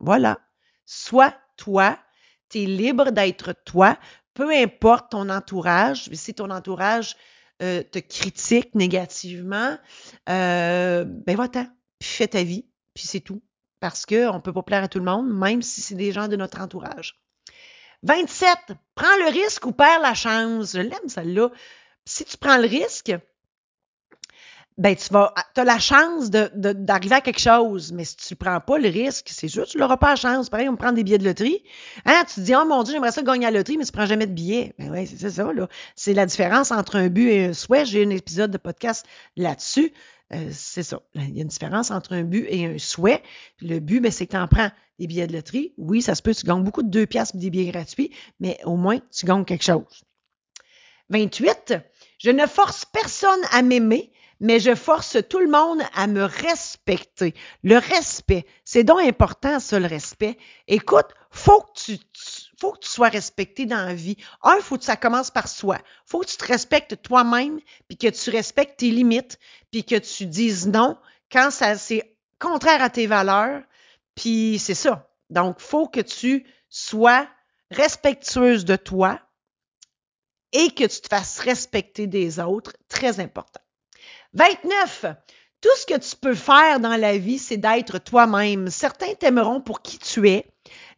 Voilà. 0.00 0.40
Sois 0.84 1.34
toi. 1.56 1.96
Tu 2.48 2.62
es 2.62 2.66
libre 2.66 3.12
d'être 3.12 3.54
toi. 3.64 3.96
Peu 4.34 4.50
importe 4.50 5.12
ton 5.12 5.28
entourage. 5.28 6.08
Si 6.12 6.34
ton 6.34 6.50
entourage 6.50 7.14
euh, 7.62 7.82
te 7.82 7.98
critique 7.98 8.74
négativement, 8.74 9.76
euh, 10.28 11.04
ben 11.04 11.36
va-t'en, 11.36 11.66
puis 11.98 12.08
fais 12.08 12.28
ta 12.28 12.42
vie, 12.42 12.66
puis 12.94 13.06
c'est 13.06 13.20
tout. 13.20 13.42
Parce 13.80 14.04
qu'on 14.04 14.34
ne 14.34 14.40
peut 14.40 14.52
pas 14.52 14.62
plaire 14.62 14.84
à 14.84 14.88
tout 14.88 14.98
le 14.98 15.04
monde, 15.04 15.32
même 15.32 15.62
si 15.62 15.80
c'est 15.80 15.94
des 15.94 16.12
gens 16.12 16.28
de 16.28 16.36
notre 16.36 16.60
entourage. 16.60 17.20
27. 18.02 18.56
Prends 18.94 19.16
le 19.18 19.30
risque 19.30 19.66
ou 19.66 19.72
perds 19.72 20.00
la 20.00 20.14
chance. 20.14 20.72
Je 20.72 20.80
l'aime, 20.80 21.08
celle-là. 21.08 21.50
Si 22.04 22.24
tu 22.24 22.36
prends 22.36 22.56
le 22.56 22.66
risque, 22.66 23.14
ben 24.78 24.96
tu 24.96 25.12
vas, 25.12 25.34
as 25.56 25.64
la 25.64 25.78
chance 25.78 26.30
d'arriver 26.30 27.14
à 27.14 27.20
quelque 27.20 27.40
chose. 27.40 27.92
Mais 27.92 28.04
si 28.04 28.16
tu 28.16 28.36
prends 28.36 28.60
pas 28.60 28.78
le 28.78 28.88
risque, 28.88 29.28
c'est 29.30 29.48
sûr, 29.48 29.66
tu 29.66 29.78
n'auras 29.78 29.96
pas 29.96 30.10
la 30.10 30.16
chance. 30.16 30.48
Pareil, 30.48 30.68
on 30.68 30.76
prend 30.76 30.92
des 30.92 31.04
billets 31.04 31.18
de 31.18 31.24
loterie. 31.24 31.62
Hein, 32.06 32.24
tu 32.26 32.36
te 32.36 32.40
dis, 32.40 32.54
oh 32.54 32.64
mon 32.64 32.82
Dieu, 32.82 32.94
j'aimerais 32.94 33.12
ça 33.12 33.22
gagner 33.22 33.46
à 33.46 33.50
la 33.50 33.58
loterie, 33.58 33.76
mais 33.76 33.84
tu 33.84 33.92
prends 33.92 34.06
jamais 34.06 34.26
de 34.26 34.32
billets. 34.32 34.74
Ben 34.78 34.90
oui, 34.90 35.06
c'est 35.06 35.30
ça, 35.30 35.52
là. 35.52 35.68
C'est 35.96 36.14
la 36.14 36.24
différence 36.24 36.70
entre 36.70 36.96
un 36.96 37.08
but 37.08 37.28
et 37.28 37.44
un 37.46 37.52
souhait. 37.52 37.84
J'ai 37.84 38.04
un 38.04 38.10
épisode 38.10 38.50
de 38.50 38.58
podcast 38.58 39.06
là-dessus. 39.36 39.92
Euh, 40.32 40.48
c'est 40.52 40.84
ça. 40.84 41.00
Il 41.14 41.36
y 41.36 41.40
a 41.40 41.42
une 41.42 41.48
différence 41.48 41.90
entre 41.90 42.14
un 42.14 42.22
but 42.22 42.46
et 42.48 42.64
un 42.64 42.78
souhait. 42.78 43.22
Le 43.60 43.80
but, 43.80 44.00
ben, 44.00 44.12
c'est 44.12 44.26
que 44.26 44.32
tu 44.32 44.38
en 44.38 44.48
prends 44.48 44.70
des 44.98 45.06
billets 45.06 45.26
de 45.26 45.32
loterie. 45.32 45.74
Oui, 45.76 46.02
ça 46.02 46.14
se 46.14 46.22
peut, 46.22 46.34
tu 46.34 46.46
gagnes 46.46 46.62
beaucoup 46.62 46.82
de 46.82 46.88
deux 46.90 47.06
piastres 47.06 47.36
des 47.36 47.50
billets 47.50 47.70
gratuits, 47.72 48.14
mais 48.38 48.58
au 48.64 48.76
moins, 48.76 48.98
tu 49.10 49.26
gagnes 49.26 49.44
quelque 49.44 49.64
chose. 49.64 50.04
28. 51.10 51.74
Je 52.22 52.30
ne 52.30 52.46
force 52.46 52.84
personne 52.84 53.40
à 53.50 53.62
m'aimer, 53.62 54.12
mais 54.40 54.60
je 54.60 54.74
force 54.74 55.16
tout 55.30 55.38
le 55.38 55.50
monde 55.50 55.80
à 55.94 56.06
me 56.06 56.22
respecter. 56.22 57.34
Le 57.62 57.78
respect, 57.78 58.44
c'est 58.62 58.84
donc 58.84 59.00
important, 59.00 59.58
ça, 59.58 59.80
le 59.80 59.86
respect. 59.86 60.36
Écoute, 60.68 61.06
faut 61.30 61.62
que 61.62 61.72
tu, 61.72 61.98
faut 62.60 62.72
que 62.72 62.80
tu 62.80 62.90
sois 62.90 63.08
respecté 63.08 63.64
dans 63.64 63.86
la 63.86 63.94
vie. 63.94 64.18
Un, 64.42 64.60
faut 64.60 64.76
que 64.76 64.84
ça 64.84 64.96
commence 64.96 65.30
par 65.30 65.48
soi. 65.48 65.78
Faut 66.04 66.20
que 66.20 66.26
tu 66.26 66.36
te 66.36 66.44
respectes 66.44 67.00
toi-même, 67.00 67.58
puis 67.88 67.96
que 67.96 68.08
tu 68.08 68.28
respectes 68.28 68.80
tes 68.80 68.90
limites, 68.90 69.38
puis 69.70 69.82
que 69.82 69.96
tu 69.96 70.26
dises 70.26 70.66
non 70.66 70.98
quand 71.32 71.50
ça 71.50 71.78
c'est 71.78 72.16
contraire 72.38 72.82
à 72.82 72.90
tes 72.90 73.06
valeurs. 73.06 73.62
Puis 74.14 74.58
c'est 74.58 74.74
ça. 74.74 75.10
Donc, 75.30 75.58
faut 75.58 75.88
que 75.88 76.00
tu 76.00 76.44
sois 76.68 77.26
respectueuse 77.70 78.66
de 78.66 78.76
toi 78.76 79.20
et 80.52 80.70
que 80.70 80.84
tu 80.84 81.00
te 81.00 81.08
fasses 81.08 81.38
respecter 81.38 82.06
des 82.06 82.40
autres. 82.40 82.72
Très 82.88 83.20
important. 83.20 83.60
29. 84.34 85.06
Tout 85.60 85.76
ce 85.76 85.86
que 85.86 85.98
tu 85.98 86.16
peux 86.16 86.34
faire 86.34 86.80
dans 86.80 86.96
la 86.96 87.18
vie, 87.18 87.38
c'est 87.38 87.58
d'être 87.58 87.98
toi-même. 87.98 88.70
Certains 88.70 89.14
t'aimeront 89.14 89.60
pour 89.60 89.82
qui 89.82 89.98
tu 89.98 90.28
es. 90.28 90.46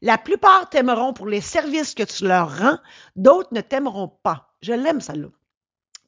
La 0.02 0.18
plupart 0.18 0.70
t'aimeront 0.70 1.12
pour 1.12 1.26
les 1.26 1.40
services 1.40 1.94
que 1.94 2.04
tu 2.04 2.24
leur 2.24 2.58
rends. 2.58 2.78
D'autres 3.16 3.48
ne 3.52 3.60
t'aimeront 3.60 4.08
pas. 4.22 4.54
Je 4.62 4.72
l'aime, 4.72 5.00
celle-là. 5.00 5.28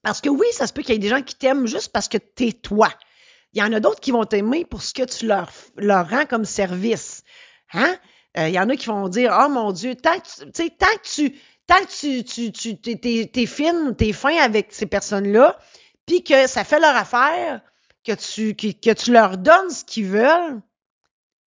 Parce 0.03 0.21
que 0.21 0.29
oui, 0.29 0.47
ça 0.53 0.67
se 0.67 0.73
peut 0.73 0.83
qu'il 0.83 0.93
y 0.93 0.97
ait 0.97 1.01
des 1.01 1.09
gens 1.09 1.23
qui 1.23 1.35
t'aiment 1.35 1.67
juste 1.67 1.91
parce 1.91 2.09
que 2.09 2.19
tu 2.19 2.49
es 2.49 2.53
toi. 2.53 2.91
Il 3.55 3.61
y 3.61 3.63
en 3.63 3.73
a 3.73 3.81
d'autres 3.81 4.01
qui 4.01 4.11
vont 4.11 4.25
t'aimer 4.25 4.65
pour 4.65 4.83
ce 4.83 4.93
que 4.93 5.05
tu 5.05 5.27
leur, 5.27 5.49
rends 5.79 6.27
comme 6.27 6.45
service. 6.45 7.25
Hein? 7.73 7.97
Euh, 8.37 8.49
il 8.49 8.55
y 8.55 8.59
en 8.59 8.69
a 8.69 8.77
qui 8.77 8.87
vont 8.87 9.09
dire, 9.09 9.37
oh 9.45 9.49
mon 9.49 9.73
Dieu, 9.73 9.95
tant 9.95 10.19
que 10.19 10.69
tant 10.69 10.97
que 10.97 11.09
tu, 11.15 11.41
tant 11.67 11.81
que 11.85 12.23
tu, 12.23 12.25
tu, 12.25 12.53
tu 12.53 12.77
t'es, 12.79 13.31
t'es 13.33 13.47
fine, 13.47 13.95
t'es 13.97 14.13
fin 14.13 14.37
avec 14.37 14.73
ces 14.73 14.87
personnes-là, 14.87 15.59
puis 16.07 16.23
que 16.23 16.47
ça 16.47 16.65
fait 16.65 16.81
leur 16.81 16.97
affaire, 16.97 17.61
que 18.05 18.13
tu, 18.13 18.55
que, 18.55 18.93
tu 18.93 19.13
leur 19.13 19.39
donnes 19.39 19.71
ce 19.71 19.85
qu'ils 19.85 20.07
veulent, 20.07 20.61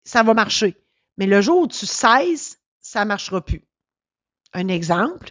ça 0.03 0.23
va 0.23 0.33
marcher. 0.33 0.75
Mais 1.17 1.27
le 1.27 1.41
jour 1.41 1.61
où 1.61 1.67
tu 1.67 1.85
cesses, 1.85 2.59
ça 2.81 3.01
ne 3.01 3.09
marchera 3.09 3.43
plus. 3.43 3.63
Un 4.53 4.67
exemple, 4.69 5.29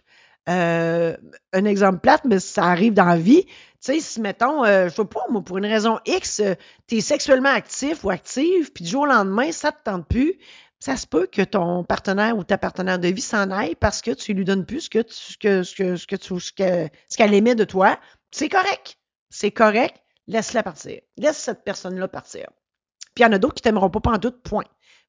euh, 0.49 1.16
un 1.53 1.64
exemple 1.64 1.99
plate, 1.99 2.25
mais 2.25 2.38
ça 2.38 2.64
arrive 2.64 2.92
dans 2.92 3.07
la 3.07 3.16
vie. 3.16 3.44
Tu 3.44 3.92
sais, 3.92 4.00
si, 4.00 4.21
mettons, 4.21 4.65
euh, 4.65 4.88
je 4.88 4.94
sais 4.94 5.04
pas, 5.04 5.25
moi, 5.31 5.42
pour 5.42 5.58
une 5.58 5.67
raison 5.67 5.98
X, 6.06 6.40
euh, 6.40 6.54
tu 6.87 6.96
es 6.96 7.00
sexuellement 7.00 7.50
actif 7.50 8.04
ou 8.04 8.11
active, 8.11 8.73
puis 8.73 8.85
du 8.85 8.90
jour 8.90 9.02
au 9.02 9.06
lendemain, 9.06 9.50
ça 9.52 9.73
te 9.73 9.83
tente 9.83 10.06
plus, 10.06 10.38
Ça 10.79 10.96
se 10.96 11.06
peut 11.06 11.27
que 11.27 11.42
ton 11.42 11.85
partenaire 11.85 12.37
ou 12.37 12.44
ta 12.44 12.58
partenaire 12.58 12.98
de 12.98 13.08
vie 13.08 13.22
s'en 13.22 13.50
aille 13.50 13.74
parce 13.74 14.02
que 14.02 14.10
tu 14.10 14.35
lui 14.35 14.44
donnes 14.44 14.66
plus 14.66 14.83
ce 14.83 14.90
que 14.90 15.02
ce 15.08 15.37
que, 15.38 15.62
ce 15.62 15.74
que, 15.74 15.96
ce 15.96 16.06
que 16.06 16.16
ce 17.08 17.16
qu'elle 17.16 17.35
aimait 17.35 17.54
de 17.54 17.64
toi. 17.64 17.98
C'est 18.31 18.48
correct. 18.48 18.98
C'est 19.31 19.50
correct. 19.50 19.96
Laisse-la 20.27 20.62
partir. 20.62 21.00
Laisse 21.16 21.38
cette 21.38 21.64
personne-là 21.64 22.08
partir. 22.08 22.46
Puis 23.14 23.22
il 23.22 23.27
y 23.27 23.27
en 23.27 23.33
a 23.33 23.38
d'autres 23.38 23.54
qui 23.54 23.62
t'aimeront 23.62 23.90
pas 23.90 24.00
pendant 24.00 24.18
tout, 24.18 24.33
point. 24.33 24.64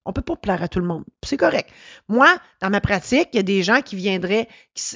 On 0.06 0.14
peut 0.14 0.22
pas 0.22 0.38
plaire 0.38 0.64
à 0.64 0.70
tout 0.70 0.80
le 0.80 0.86
monde. 0.86 1.04
C'est 1.26 1.36
correct. 1.36 1.70
Moi, 2.08 2.34
dans 2.62 2.70
ma 2.70 2.80
pratique, 2.80 3.28
il 3.34 3.38
y 3.38 3.40
a 3.40 3.44
des 3.44 3.62
gens 3.62 3.82
qui 3.82 3.98
viendraient, 3.98 4.48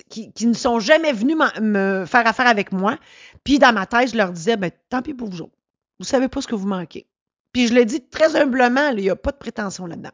qui, 0.10 0.32
qui, 0.32 0.48
ne 0.48 0.54
sont 0.54 0.80
jamais 0.80 1.12
venus 1.12 1.36
me 1.60 2.06
faire 2.06 2.26
affaire 2.26 2.48
avec 2.48 2.72
moi. 2.72 2.98
Puis 3.44 3.60
dans 3.60 3.74
ma 3.74 3.86
tête, 3.86 4.12
je 4.12 4.18
leur 4.18 4.32
disais, 4.32 4.56
ben, 4.56 4.72
tant 4.90 5.02
pis 5.02 5.14
pour 5.14 5.30
vous 5.30 5.42
autres. 5.42 5.58
Vous 6.00 6.06
savez 6.06 6.30
pas 6.30 6.42
ce 6.42 6.48
que 6.48 6.56
vous 6.56 6.68
manquez. 6.68 7.08
Puis 7.52 7.68
je 7.68 7.74
le 7.74 7.84
dis 7.84 8.08
très 8.08 8.38
humblement, 8.38 8.90
il 8.92 9.02
n'y 9.02 9.10
a 9.10 9.18
pas 9.18 9.32
de 9.32 9.38
prétention 9.38 9.86
là-dedans. 9.86 10.12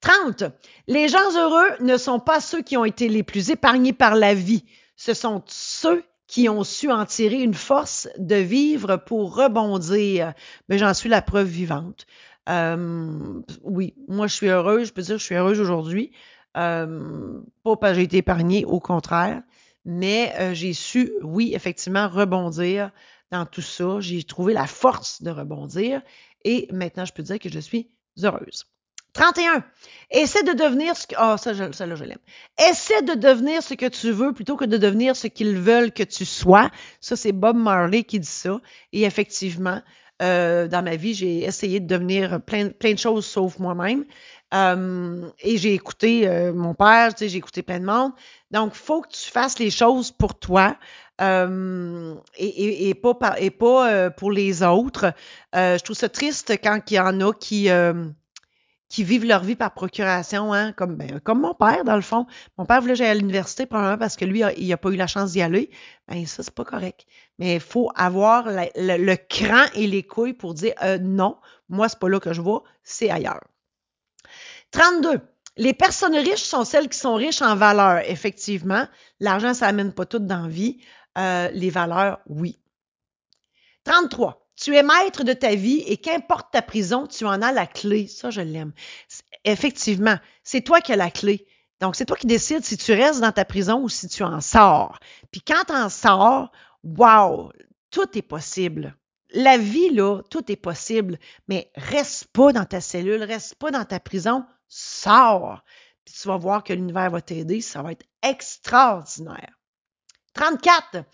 30. 0.00 0.44
Les 0.86 1.08
gens 1.08 1.36
heureux 1.36 1.68
ne 1.80 1.96
sont 1.96 2.20
pas 2.20 2.40
ceux 2.40 2.62
qui 2.62 2.76
ont 2.76 2.84
été 2.84 3.08
les 3.08 3.22
plus 3.22 3.50
épargnés 3.50 3.92
par 3.92 4.14
la 4.14 4.34
vie. 4.34 4.64
Ce 4.96 5.14
sont 5.14 5.42
ceux 5.46 6.04
qui 6.26 6.48
ont 6.48 6.62
su 6.62 6.90
en 6.90 7.04
tirer 7.06 7.42
une 7.42 7.54
force 7.54 8.08
de 8.16 8.36
vivre 8.36 8.96
pour 8.96 9.34
rebondir. 9.34 10.32
Mais 10.68 10.78
j'en 10.78 10.94
suis 10.94 11.08
la 11.08 11.22
preuve 11.22 11.48
vivante. 11.48 12.06
Euh, 12.48 13.42
oui, 13.62 13.94
moi 14.08 14.26
je 14.26 14.34
suis 14.34 14.48
heureuse, 14.48 14.88
je 14.88 14.92
peux 14.92 15.02
dire 15.02 15.16
que 15.16 15.20
je 15.20 15.24
suis 15.24 15.34
heureuse 15.34 15.60
aujourd'hui. 15.60 16.12
Euh, 16.56 17.40
pas 17.62 17.76
parce 17.76 17.92
que 17.92 17.98
j'ai 17.98 18.04
été 18.04 18.16
épargnée, 18.18 18.64
au 18.64 18.80
contraire, 18.80 19.42
mais 19.84 20.32
euh, 20.38 20.54
j'ai 20.54 20.72
su, 20.72 21.12
oui, 21.22 21.52
effectivement, 21.54 22.08
rebondir 22.08 22.90
dans 23.30 23.46
tout 23.46 23.60
ça. 23.60 24.00
J'ai 24.00 24.22
trouvé 24.22 24.52
la 24.52 24.66
force 24.66 25.22
de 25.22 25.30
rebondir 25.30 26.02
et 26.44 26.68
maintenant 26.72 27.04
je 27.04 27.12
peux 27.12 27.22
dire 27.22 27.38
que 27.38 27.48
je 27.48 27.60
suis 27.60 27.90
heureuse. 28.22 28.66
31. 29.12 29.64
Essaie 30.10 30.42
de 30.42 30.52
devenir 30.52 30.96
ce 30.96 31.06
que. 31.06 31.14
oh, 31.18 31.36
ça, 31.36 31.54
ça 31.72 31.86
là, 31.86 31.94
je 31.94 32.04
l'aime. 32.04 32.18
Essaie 32.58 33.02
de 33.02 33.14
devenir 33.14 33.62
ce 33.62 33.74
que 33.74 33.86
tu 33.86 34.10
veux 34.10 34.32
plutôt 34.32 34.56
que 34.56 34.64
de 34.64 34.76
devenir 34.76 35.14
ce 35.14 35.26
qu'ils 35.28 35.56
veulent 35.56 35.92
que 35.92 36.02
tu 36.02 36.24
sois. 36.24 36.70
Ça, 37.00 37.16
c'est 37.16 37.32
Bob 37.32 37.56
Marley 37.56 38.02
qui 38.02 38.18
dit 38.18 38.26
ça. 38.26 38.60
Et 38.92 39.04
effectivement, 39.04 39.82
euh, 40.20 40.68
dans 40.68 40.82
ma 40.82 40.96
vie, 40.96 41.14
j'ai 41.14 41.44
essayé 41.44 41.80
de 41.80 41.86
devenir 41.86 42.40
plein, 42.42 42.68
plein 42.68 42.92
de 42.92 42.98
choses 42.98 43.24
sauf 43.24 43.58
moi-même. 43.58 44.04
Euh, 44.52 45.28
et 45.38 45.58
j'ai 45.58 45.74
écouté 45.74 46.26
euh, 46.26 46.52
mon 46.52 46.74
père, 46.74 47.14
tu 47.14 47.20
sais, 47.20 47.28
j'ai 47.28 47.38
écouté 47.38 47.62
plein 47.62 47.78
de 47.78 47.84
monde. 47.84 48.12
Donc, 48.50 48.74
faut 48.74 49.00
que 49.00 49.08
tu 49.08 49.30
fasses 49.30 49.58
les 49.58 49.70
choses 49.70 50.10
pour 50.10 50.38
toi. 50.38 50.76
Euh, 51.20 52.14
et, 52.36 52.46
et, 52.46 52.88
et, 52.88 52.94
pas, 52.94 53.14
et 53.38 53.50
pas 53.50 54.10
pour 54.10 54.32
les 54.32 54.62
autres. 54.62 55.12
je 55.54 55.82
trouve 55.82 55.96
ça 55.96 56.08
triste 56.08 56.52
quand 56.62 56.80
il 56.90 56.94
y 56.94 56.98
en 56.98 57.20
a 57.20 57.32
qui, 57.34 57.68
qui 58.90 59.04
vivent 59.04 59.24
leur 59.24 59.44
vie 59.44 59.54
par 59.54 59.72
procuration, 59.72 60.52
hein, 60.52 60.72
comme, 60.72 60.96
ben, 60.96 61.20
comme 61.20 61.40
mon 61.40 61.54
père, 61.54 61.84
dans 61.84 61.94
le 61.94 62.02
fond. 62.02 62.26
Mon 62.58 62.66
père 62.66 62.80
voulait 62.80 62.94
que 62.94 62.98
j'aille 62.98 63.10
à 63.10 63.14
l'université, 63.14 63.64
probablement 63.64 63.96
parce 63.96 64.16
que 64.16 64.24
lui, 64.24 64.42
il 64.58 64.68
n'a 64.68 64.76
pas 64.76 64.90
eu 64.90 64.96
la 64.96 65.06
chance 65.06 65.30
d'y 65.30 65.40
aller. 65.40 65.70
Ben, 66.08 66.26
ça, 66.26 66.42
c'est 66.42 66.54
pas 66.54 66.64
correct. 66.64 67.06
Mais 67.38 67.54
il 67.54 67.60
faut 67.60 67.90
avoir 67.94 68.46
le, 68.48 69.14
cran 69.14 69.64
et 69.74 69.86
les 69.86 70.02
couilles 70.02 70.34
pour 70.34 70.54
dire 70.54 70.74
euh, 70.82 70.98
non, 70.98 71.38
moi, 71.68 71.88
c'est 71.88 72.00
pas 72.00 72.08
là 72.08 72.18
que 72.18 72.32
je 72.32 72.42
vais, 72.42 72.58
c'est 72.82 73.10
ailleurs. 73.10 73.44
32. 74.72 75.20
Les 75.56 75.72
personnes 75.72 76.16
riches 76.16 76.42
sont 76.42 76.64
celles 76.64 76.88
qui 76.88 76.98
sont 76.98 77.14
riches 77.14 77.42
en 77.42 77.54
valeur. 77.54 78.02
Effectivement, 78.10 78.86
l'argent, 79.20 79.54
ça 79.54 79.68
amène 79.68 79.92
pas 79.92 80.04
tout 80.04 80.18
dans 80.18 80.42
la 80.42 80.48
vie. 80.48 80.80
Euh, 81.16 81.48
les 81.52 81.70
valeurs, 81.70 82.18
oui. 82.26 82.60
33. 83.84 84.49
Tu 84.60 84.76
es 84.76 84.82
maître 84.82 85.24
de 85.24 85.32
ta 85.32 85.54
vie 85.54 85.82
et 85.86 85.96
qu'importe 85.96 86.52
ta 86.52 86.60
prison, 86.60 87.06
tu 87.06 87.24
en 87.24 87.40
as 87.40 87.52
la 87.52 87.66
clé. 87.66 88.06
Ça, 88.06 88.30
je 88.30 88.40
l'aime. 88.40 88.72
Effectivement, 89.44 90.18
c'est 90.44 90.60
toi 90.60 90.80
qui 90.80 90.92
as 90.92 90.96
la 90.96 91.10
clé. 91.10 91.46
Donc, 91.80 91.96
c'est 91.96 92.04
toi 92.04 92.16
qui 92.16 92.26
décides 92.26 92.64
si 92.64 92.76
tu 92.76 92.92
restes 92.92 93.20
dans 93.20 93.32
ta 93.32 93.46
prison 93.46 93.80
ou 93.80 93.88
si 93.88 94.06
tu 94.08 94.22
en 94.22 94.42
sors. 94.42 95.00
Puis 95.30 95.40
quand 95.40 95.64
tu 95.66 95.72
en 95.72 95.88
sors, 95.88 96.52
wow, 96.84 97.50
tout 97.90 98.18
est 98.18 98.22
possible. 98.22 98.96
La 99.32 99.56
vie, 99.56 99.90
là, 99.90 100.20
tout 100.28 100.52
est 100.52 100.56
possible. 100.56 101.18
Mais 101.48 101.70
reste 101.74 102.26
pas 102.26 102.52
dans 102.52 102.66
ta 102.66 102.82
cellule, 102.82 103.22
reste 103.22 103.54
pas 103.54 103.70
dans 103.70 103.86
ta 103.86 103.98
prison, 103.98 104.44
sors. 104.68 105.64
Puis 106.04 106.14
tu 106.20 106.28
vas 106.28 106.36
voir 106.36 106.64
que 106.64 106.74
l'univers 106.74 107.10
va 107.10 107.22
t'aider, 107.22 107.62
ça 107.62 107.80
va 107.80 107.92
être 107.92 108.04
extraordinaire. 108.22 109.58
34. 110.34 111.04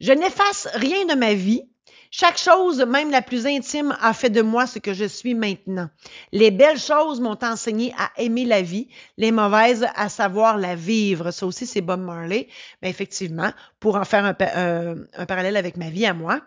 Je 0.00 0.12
n'efface 0.12 0.66
rien 0.74 1.06
de 1.06 1.14
ma 1.14 1.34
vie, 1.34 1.68
chaque 2.10 2.38
chose, 2.38 2.80
même 2.80 3.10
la 3.10 3.22
plus 3.22 3.46
intime, 3.46 3.96
a 4.00 4.12
fait 4.12 4.30
de 4.30 4.42
moi 4.42 4.66
ce 4.66 4.78
que 4.78 4.94
je 4.94 5.04
suis 5.04 5.34
maintenant. 5.34 5.90
Les 6.32 6.50
belles 6.50 6.78
choses 6.78 7.20
m'ont 7.20 7.38
enseigné 7.42 7.92
à 7.98 8.10
aimer 8.16 8.44
la 8.44 8.62
vie, 8.62 8.88
les 9.16 9.32
mauvaises 9.32 9.86
à 9.94 10.08
savoir 10.08 10.56
la 10.56 10.74
vivre. 10.74 11.30
Ça 11.30 11.46
aussi, 11.46 11.66
c'est 11.66 11.80
Bob 11.80 12.00
Marley. 12.00 12.48
Mais 12.80 12.90
effectivement, 12.90 13.52
pour 13.80 13.96
en 13.96 14.04
faire 14.04 14.24
un, 14.24 14.36
euh, 14.40 15.04
parallèle 15.26 15.56
avec 15.56 15.76
ma 15.76 15.90
vie 15.90 16.06
à 16.06 16.14
moi, 16.14 16.40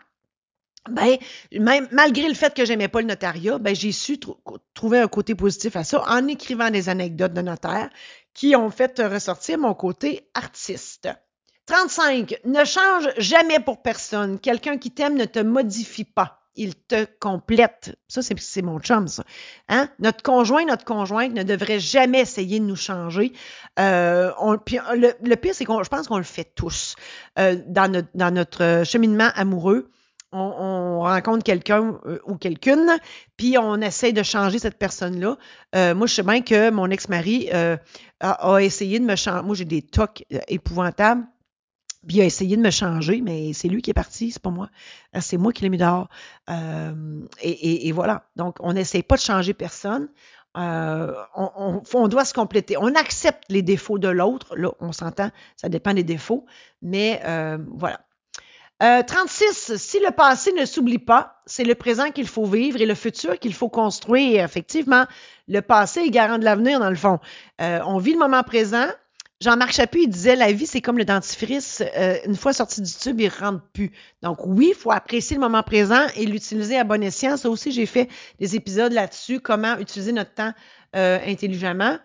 ben, 0.89 1.17
malgré 1.91 2.27
le 2.27 2.33
fait 2.33 2.53
que 2.53 2.65
j'aimais 2.65 2.87
pas 2.87 3.01
le 3.01 3.07
notariat, 3.07 3.59
ben, 3.59 3.75
j'ai 3.75 3.91
su 3.91 4.17
trouver 4.73 4.99
un 4.99 5.07
côté 5.07 5.35
positif 5.35 5.75
à 5.75 5.83
ça 5.83 6.03
en 6.07 6.25
écrivant 6.27 6.71
des 6.71 6.89
anecdotes 6.89 7.33
de 7.33 7.41
notaire 7.41 7.89
qui 8.33 8.55
ont 8.55 8.71
fait 8.71 8.99
ressortir 9.01 9.59
mon 9.59 9.73
côté 9.73 10.29
artiste. 10.33 11.09
35. 11.69 12.39
Ne 12.45 12.65
change 12.65 13.09
jamais 13.19 13.59
pour 13.59 13.83
personne. 13.83 14.39
Quelqu'un 14.39 14.79
qui 14.79 14.89
t'aime 14.89 15.15
ne 15.15 15.25
te 15.25 15.37
modifie 15.37 16.03
pas. 16.03 16.41
Il 16.55 16.73
te 16.75 17.05
complète. 17.19 17.95
Ça, 18.07 18.21
c'est 18.23 18.61
mon 18.63 18.79
chum, 18.79 19.07
ça. 19.07 19.23
Hein? 19.69 19.87
Notre 19.99 20.23
conjoint, 20.23 20.65
notre 20.65 20.83
conjointe 20.83 21.31
ne 21.31 21.43
devrait 21.43 21.79
jamais 21.79 22.21
essayer 22.21 22.59
de 22.59 22.65
nous 22.65 22.75
changer. 22.75 23.33
Euh, 23.79 24.31
le, 24.41 25.35
pire, 25.35 25.53
c'est 25.53 25.63
qu'on, 25.63 25.83
je 25.83 25.89
pense 25.89 26.07
qu'on 26.07 26.17
le 26.17 26.23
fait 26.23 26.51
tous 26.55 26.95
euh, 27.37 27.55
dans, 27.67 27.89
notre, 27.89 28.09
dans 28.15 28.33
notre 28.33 28.81
cheminement 28.83 29.29
amoureux. 29.35 29.91
On, 30.31 31.01
rencontre 31.01 31.43
quelqu'un 31.43 31.99
euh, 32.05 32.19
ou 32.25 32.35
quelqu'une, 32.35 32.97
puis 33.37 33.57
on 33.59 33.79
essaie 33.81 34.11
de 34.11 34.21
changer 34.23 34.59
cette 34.59 34.77
personne-là. 34.77 35.37
moi, 35.93 36.07
je 36.07 36.13
sais 36.15 36.23
bien 36.23 36.41
que 36.41 36.71
mon 36.71 36.89
ex-mari 36.89 37.51
a, 37.51 38.57
essayé 38.59 38.99
de 38.99 39.05
me 39.05 39.15
changer. 39.15 39.43
Moi, 39.43 39.55
j'ai 39.55 39.65
des 39.65 39.83
tocs 39.83 40.23
épouvantables 40.47 41.25
puis 42.07 42.17
il 42.17 42.21
a 42.21 42.25
essayé 42.25 42.55
de 42.55 42.61
me 42.61 42.71
changer, 42.71 43.21
mais 43.21 43.51
c'est 43.53 43.67
lui 43.67 43.81
qui 43.81 43.91
est 43.91 43.93
parti, 43.93 44.31
c'est 44.31 44.41
pas 44.41 44.49
moi. 44.49 44.69
Euh, 45.15 45.19
c'est 45.21 45.37
moi 45.37 45.51
qui 45.51 45.63
l'ai 45.63 45.69
mis 45.69 45.77
dehors. 45.77 46.07
Euh, 46.49 47.21
et, 47.41 47.91
voilà. 47.91 48.23
Donc, 48.35 48.55
on 48.61 48.73
n'essaie 48.73 49.03
pas 49.03 49.15
de 49.15 49.21
changer 49.21 49.53
personne. 49.53 50.07
Euh, 50.57 51.13
on, 51.35 52.07
doit 52.07 52.25
se 52.25 52.33
compléter. 52.33 52.77
On 52.77 52.95
accepte 52.95 53.43
les 53.49 53.61
défauts 53.61 53.99
de 53.99 54.07
l'autre. 54.07 54.55
Là, 54.55 54.71
on 54.79 54.93
s'entend, 54.93 55.29
ça 55.57 55.67
dépend 55.67 55.93
des 55.93 56.03
défauts. 56.03 56.45
Mais 56.81 57.21
voilà. 57.67 57.99
36. 58.79 59.75
Si 59.75 59.99
le 59.99 60.11
passé 60.11 60.53
ne 60.53 60.65
s'oublie 60.65 60.99
pas, 60.99 61.41
c'est 61.45 61.65
le 61.65 61.75
présent 61.75 62.11
qu'il 62.11 62.27
faut 62.27 62.45
vivre 62.45 62.79
et 62.79 62.85
le 62.85 62.95
futur 62.95 63.37
qu'il 63.37 63.53
faut 63.53 63.67
construire. 63.67 64.45
Effectivement, 64.45 65.05
le 65.49 65.61
passé 65.61 65.99
est 65.99 66.09
garant 66.09 66.37
de 66.37 66.45
l'avenir, 66.45 66.79
dans 66.79 66.89
le 66.89 66.95
fond. 66.95 67.19
on 67.59 67.97
vit 67.97 68.13
le 68.13 68.19
moment 68.19 68.41
présent, 68.43 68.87
Jean-Marc 69.41 69.71
Chaput, 69.71 70.01
il 70.01 70.09
disait 70.09 70.35
la 70.35 70.51
vie, 70.51 70.67
c'est 70.67 70.81
comme 70.81 70.97
le 70.97 71.05
dentifrice. 71.05 71.81
Euh, 71.95 72.17
une 72.25 72.35
fois 72.35 72.51
sorti 72.51 72.81
du 72.81 72.91
tube, 72.91 73.21
il 73.21 73.29
rentre 73.29 73.61
plus. 73.71 73.93
Donc 74.21 74.45
oui, 74.45 74.71
il 74.71 74.75
faut 74.75 74.91
apprécier 74.91 75.37
le 75.37 75.39
moment 75.39 75.63
présent 75.63 76.05
et 76.15 76.25
l'utiliser 76.25 76.77
à 76.77 76.83
bon 76.83 77.01
escient. 77.01 77.37
Ça 77.37 77.49
aussi, 77.49 77.71
j'ai 77.71 77.85
fait 77.85 78.09
des 78.39 78.57
épisodes 78.57 78.91
là-dessus, 78.91 79.39
comment 79.39 79.77
utiliser 79.77 80.11
notre 80.11 80.33
temps 80.33 80.53
euh, 80.97 81.19
intelligemment. 81.25 81.97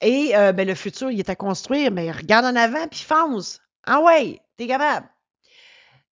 Et 0.00 0.36
euh, 0.36 0.52
ben, 0.52 0.66
le 0.66 0.76
futur, 0.76 1.10
il 1.10 1.18
est 1.18 1.28
à 1.28 1.34
construire. 1.34 1.90
Mais 1.90 2.12
regarde 2.12 2.46
en 2.46 2.54
avant 2.54 2.86
puis 2.86 3.00
fonce. 3.00 3.60
Ah 3.84 4.00
ouais, 4.02 4.40
t'es 4.56 4.68
capable. 4.68 5.08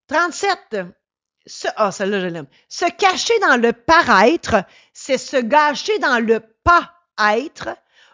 37. 0.07 0.77
ah, 1.77 1.91
celle-là, 1.93 2.19
je 2.19 2.27
l'aime. 2.27 2.47
Se 2.67 2.85
cacher 2.91 3.39
dans 3.39 3.55
le 3.61 3.71
paraître, 3.71 4.65
c'est 4.91 5.17
se 5.17 5.37
gâcher 5.37 5.97
dans 5.99 6.19
le 6.19 6.41
pas-être. 6.65 7.69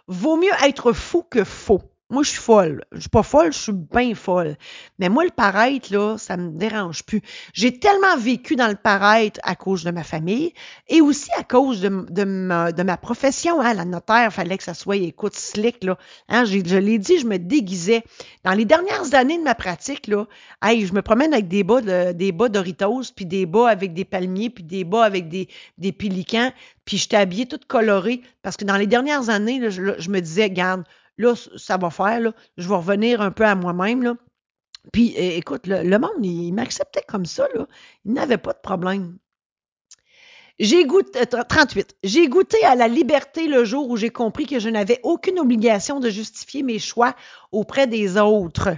Vaut 0.06 0.38
mieux 0.38 0.54
être 0.64 0.94
fou 0.94 1.24
que 1.24 1.44
faux. 1.44 1.91
Moi, 2.12 2.24
je 2.24 2.32
suis 2.32 2.42
folle. 2.42 2.84
Je 2.92 3.00
suis 3.00 3.10
pas 3.10 3.24
folle, 3.24 3.54
je 3.54 3.58
suis 3.58 3.72
bien 3.72 4.14
folle. 4.16 4.58
Mais 5.00 5.08
moi, 5.08 5.24
le 5.24 5.30
paraître, 5.30 5.94
là, 5.94 6.18
ça 6.18 6.36
me 6.36 6.52
dérange 6.52 7.04
plus. 7.04 7.22
J'ai 7.54 7.80
tellement 7.80 8.18
vécu 8.18 8.58
dans 8.58 8.68
le 8.68 8.76
paraître 8.76 9.40
à 9.44 9.56
cause 9.56 9.86
de 9.86 9.92
ma 9.92 10.04
famille 10.04 10.54
et 10.90 11.00
aussi 11.00 11.30
à 11.40 11.44
cause 11.44 11.80
de, 11.80 12.24
ma, 12.26 12.98
profession. 12.98 13.62
Hein. 13.62 13.74
La 13.74 13.86
notaire, 13.86 14.34
fallait 14.34 14.58
que 14.58 14.64
ça 14.66 14.74
soit, 14.74 14.98
écoute, 14.98 15.36
slick, 15.36 15.86
là. 15.86 15.98
Hein, 16.28 16.44
je 16.44 16.58
l'ai 16.78 16.98
dit, 16.98 17.18
je 17.18 17.26
me 17.26 17.40
déguisais. 17.40 18.04
Dans 18.44 18.54
les 18.54 18.66
dernières 18.66 19.16
années 19.16 19.38
de 19.38 19.44
ma 19.44 19.56
pratique, 19.56 20.08
là, 20.08 20.28
hey, 20.62 20.86
je 20.86 20.94
me 20.94 21.02
promène 21.02 21.34
avec 21.34 21.48
des 21.48 21.64
bas, 21.64 21.80
de, 21.80 22.12
des 22.12 22.34
bas 22.34 22.50
Doritos, 22.50 23.14
puis 23.16 23.26
des 23.26 23.46
bas 23.46 23.70
avec 23.70 23.94
des 23.94 24.04
palmiers, 24.04 24.50
puis 24.50 24.66
des 24.66 24.84
bas 24.84 25.06
avec 25.06 25.30
des, 25.30 25.48
des 25.78 25.94
pélicans, 25.94 26.52
puis 26.84 26.98
j'étais 26.98 27.16
habillée 27.16 27.46
toute 27.46 27.66
colorée 27.66 28.22
parce 28.42 28.58
que 28.58 28.66
dans 28.66 28.76
les 28.76 28.88
dernières 28.88 29.30
années, 29.30 29.60
là, 29.60 29.70
je 29.70 30.10
me 30.10 30.20
disais, 30.20 30.50
garde, 30.50 30.84
Là, 31.22 31.36
ça 31.56 31.78
va 31.78 31.92
faire. 31.92 32.34
Je 32.58 32.68
vais 32.68 32.76
revenir 32.76 33.22
un 33.22 33.32
peu 33.32 33.46
à 33.46 33.54
moi-même. 33.54 34.16
Puis, 34.92 35.14
écoute, 35.16 35.68
le, 35.68 35.98
monde, 36.00 36.26
il, 36.26 36.52
m'acceptait 36.52 37.04
comme 37.08 37.26
ça, 37.26 37.48
là. 37.54 37.68
Il 38.06 38.14
n'avait 38.14 38.40
pas 38.40 38.54
de 38.54 38.60
problème. 38.60 39.18
J'ai 40.60 40.86
goûté, 40.86 41.20
38. 41.26 41.96
J'ai 42.04 42.28
goûté 42.28 42.64
à 42.66 42.76
la 42.76 42.88
liberté 42.88 43.48
le 43.48 43.64
jour 43.64 43.90
où 43.90 43.98
j'ai 43.98 44.10
compris 44.10 44.48
que 44.48 44.60
je 44.60 44.70
n'avais 44.70 45.00
aucune 45.04 45.40
obligation 45.40 46.00
de 46.00 46.10
justifier 46.10 46.64
mes 46.64 46.80
choix 46.80 47.16
auprès 47.52 47.86
des 47.86 48.18
autres. 48.18 48.70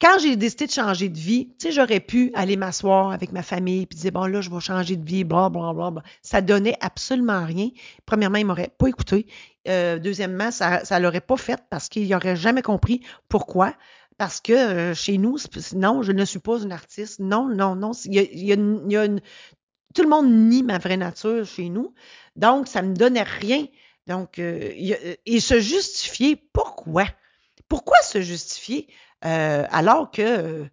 Quand 0.00 0.18
j'ai 0.18 0.36
décidé 0.36 0.66
de 0.66 0.72
changer 0.72 1.08
de 1.10 1.18
vie, 1.18 1.48
tu 1.58 1.66
sais, 1.66 1.72
j'aurais 1.72 2.00
pu 2.00 2.30
aller 2.34 2.56
m'asseoir 2.56 3.10
avec 3.10 3.32
ma 3.32 3.42
famille 3.42 3.86
puis 3.86 3.98
dire 3.98 4.12
bon 4.12 4.24
là, 4.26 4.40
je 4.40 4.50
vais 4.50 4.60
changer 4.60 4.96
de 4.96 5.04
vie, 5.04 5.24
bla 5.24 5.50
bla 5.50 5.72
bla. 5.74 5.90
bla. 5.90 6.02
Ça 6.22 6.40
donnait 6.40 6.76
absolument 6.80 7.44
rien. 7.44 7.68
Premièrement, 8.06 8.38
ils 8.38 8.46
m'auraient 8.46 8.72
pas 8.78 8.86
écouté. 8.88 9.26
Euh, 9.68 9.98
deuxièmement, 9.98 10.50
ça 10.50 10.84
ça 10.84 10.98
l'aurait 11.00 11.20
pas 11.20 11.36
fait 11.36 11.60
parce 11.68 11.88
qu'ils 11.88 12.08
n'auraient 12.08 12.36
jamais 12.36 12.62
compris 12.62 13.02
pourquoi. 13.28 13.74
Parce 14.16 14.40
que 14.40 14.52
euh, 14.52 14.94
chez 14.94 15.18
nous, 15.18 15.36
non, 15.74 16.02
je 16.02 16.12
ne 16.12 16.24
suis 16.24 16.38
pas 16.40 16.58
une 16.60 16.72
artiste. 16.72 17.20
Non, 17.20 17.48
non, 17.48 17.74
non. 17.74 17.92
Il 18.04 18.14
y 18.14 18.18
a, 18.18 18.22
il 18.22 18.44
y 18.46 18.52
a, 18.52 18.56
il 18.56 18.92
y 18.92 18.96
a 18.96 19.04
une, 19.04 19.20
tout 19.94 20.02
le 20.02 20.08
monde 20.08 20.30
nie 20.30 20.62
ma 20.62 20.78
vraie 20.78 20.96
nature 20.96 21.44
chez 21.44 21.68
nous. 21.68 21.94
Donc, 22.36 22.68
ça 22.68 22.82
me 22.82 22.94
donnait 22.94 23.22
rien. 23.22 23.66
Donc, 24.06 24.38
euh, 24.38 24.72
et 25.26 25.40
se 25.40 25.60
justifier, 25.60 26.36
pourquoi? 26.52 27.04
Pourquoi 27.70 27.96
se 28.02 28.20
justifier 28.20 28.86
euh, 29.24 29.64
alors 29.70 30.10
que 30.10 30.68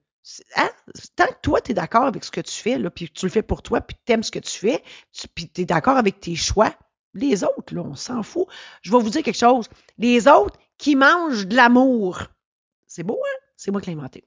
hein, 0.56 0.70
tant 1.16 1.28
que 1.28 1.40
toi, 1.42 1.62
tu 1.62 1.72
es 1.72 1.74
d'accord 1.74 2.04
avec 2.04 2.26
ce 2.26 2.32
que 2.32 2.42
tu 2.42 2.54
fais, 2.54 2.78
là, 2.78 2.90
puis 2.90 3.10
tu 3.10 3.26
le 3.26 3.32
fais 3.32 3.42
pour 3.42 3.62
toi, 3.62 3.80
puis 3.80 3.96
tu 4.06 4.12
aimes 4.12 4.24
ce 4.24 4.32
que 4.32 4.40
tu 4.40 4.58
fais, 4.58 4.84
puis 5.34 5.50
tu 5.50 5.62
es 5.62 5.66
d'accord 5.66 5.98
avec 5.98 6.20
tes 6.20 6.36
choix, 6.36 6.74
les 7.14 7.44
autres, 7.44 7.74
là, 7.74 7.82
on 7.82 7.96
s'en 7.96 8.24
fout. 8.24 8.48
Je 8.82 8.92
vais 8.92 9.00
vous 9.00 9.10
dire 9.10 9.24
quelque 9.24 9.38
chose. 9.38 9.70
Les 9.98 10.28
autres 10.28 10.60
qui 10.78 10.96
mangent 10.96 11.48
de 11.48 11.56
l'amour. 11.56 12.24
C'est 12.86 13.04
beau, 13.04 13.20
hein? 13.24 13.40
C'est 13.56 13.72
moi 13.72 13.82
qui 13.82 13.90
l'ai 13.90 13.96
inventé. 13.96 14.24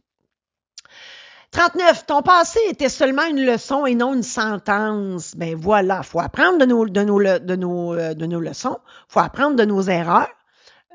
39. 1.53 2.07
Ton 2.07 2.23
passé 2.23 2.61
était 2.68 2.89
seulement 2.89 3.27
une 3.27 3.45
leçon 3.45 3.87
et 3.87 3.95
non 3.95 4.14
une 4.14 4.23
sentence. 4.23 5.35
Ben 5.37 5.57
voilà, 5.57 6.03
faut 6.03 6.21
apprendre 6.21 6.59
de 6.59 6.64
nos, 6.64 6.87
de 6.87 7.03
nos, 7.03 7.21
de 7.21 7.57
nos, 7.57 7.95
euh, 7.95 8.14
de 8.14 8.27
nos 8.27 8.41
leçons, 8.41 8.79
faut 9.09 9.21
apprendre 9.21 9.57
de 9.57 9.64
nos 9.64 9.83
erreurs. 9.83 10.31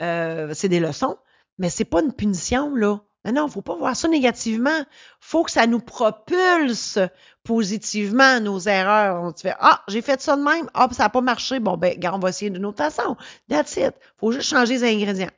Euh, 0.01 0.51
c'est 0.53 0.69
des 0.69 0.80
leçons, 0.80 1.17
mais 1.57 1.69
c'est 1.69 1.85
pas 1.85 2.01
une 2.01 2.13
punition, 2.13 2.75
là. 2.75 2.99
Non, 3.25 3.33
non, 3.33 3.47
faut 3.47 3.63
pas 3.63 3.75
voir 3.75 3.95
ça 3.95 4.07
négativement. 4.07 4.85
faut 5.19 5.43
que 5.43 5.51
ça 5.51 5.65
nous 5.65 5.79
propulse 5.79 6.99
positivement 7.43 8.39
nos 8.39 8.59
erreurs. 8.59 9.23
On 9.23 9.35
se 9.35 9.41
fait, 9.41 9.55
ah, 9.59 9.83
j'ai 9.87 10.03
fait 10.03 10.21
ça 10.21 10.35
de 10.35 10.43
même, 10.43 10.69
ah, 10.75 10.87
ça 10.91 11.03
n'a 11.03 11.09
pas 11.09 11.21
marché. 11.21 11.59
Bon, 11.59 11.75
ben, 11.75 11.97
on 12.13 12.19
va 12.19 12.29
essayer 12.29 12.51
d'une 12.51 12.65
autre 12.65 12.77
façon. 12.77 13.17
That's 13.49 13.77
it. 13.77 13.95
faut 14.19 14.31
juste 14.31 14.49
changer 14.49 14.75
les 14.75 14.83
ingrédients. 14.83 15.31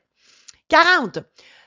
40. 0.68 1.20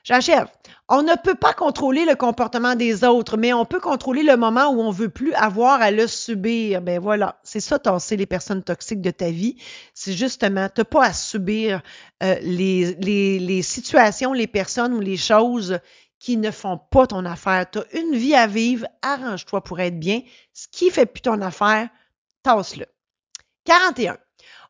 J'achève. 0.03 0.47
On 0.89 1.03
ne 1.03 1.15
peut 1.15 1.35
pas 1.35 1.53
contrôler 1.53 2.05
le 2.05 2.15
comportement 2.15 2.75
des 2.75 3.03
autres, 3.03 3.37
mais 3.37 3.53
on 3.53 3.65
peut 3.65 3.79
contrôler 3.79 4.23
le 4.23 4.35
moment 4.35 4.69
où 4.69 4.81
on 4.81 4.91
veut 4.91 5.09
plus 5.09 5.33
avoir 5.33 5.79
à 5.81 5.91
le 5.91 6.07
subir. 6.07 6.81
Ben 6.81 6.99
voilà, 6.99 7.39
c'est 7.43 7.59
ça 7.59 7.77
tasser 7.77 8.17
les 8.17 8.25
personnes 8.25 8.63
toxiques 8.63 9.01
de 9.01 9.11
ta 9.11 9.29
vie. 9.29 9.57
C'est 9.93 10.13
justement, 10.13 10.67
t'as 10.73 10.83
pas 10.83 11.05
à 11.05 11.13
subir 11.13 11.81
euh, 12.23 12.35
les, 12.41 13.61
situations, 13.61 14.33
les 14.33 14.47
personnes 14.47 14.93
ou 14.93 14.99
les 14.99 15.17
choses 15.17 15.79
qui 16.19 16.37
ne 16.37 16.51
font 16.51 16.77
pas 16.77 17.07
ton 17.07 17.25
affaire. 17.25 17.69
Tu 17.69 17.79
as 17.79 17.99
une 17.99 18.15
vie 18.15 18.35
à 18.35 18.47
vivre, 18.47 18.87
arrange-toi 19.01 19.63
pour 19.63 19.79
être 19.79 19.99
bien. 19.99 20.21
Ce 20.53 20.67
qui 20.67 20.89
fait 20.89 21.05
plus 21.05 21.21
ton 21.21 21.41
affaire, 21.41 21.89
tasse-le. 22.43 22.85
41. 23.65 24.17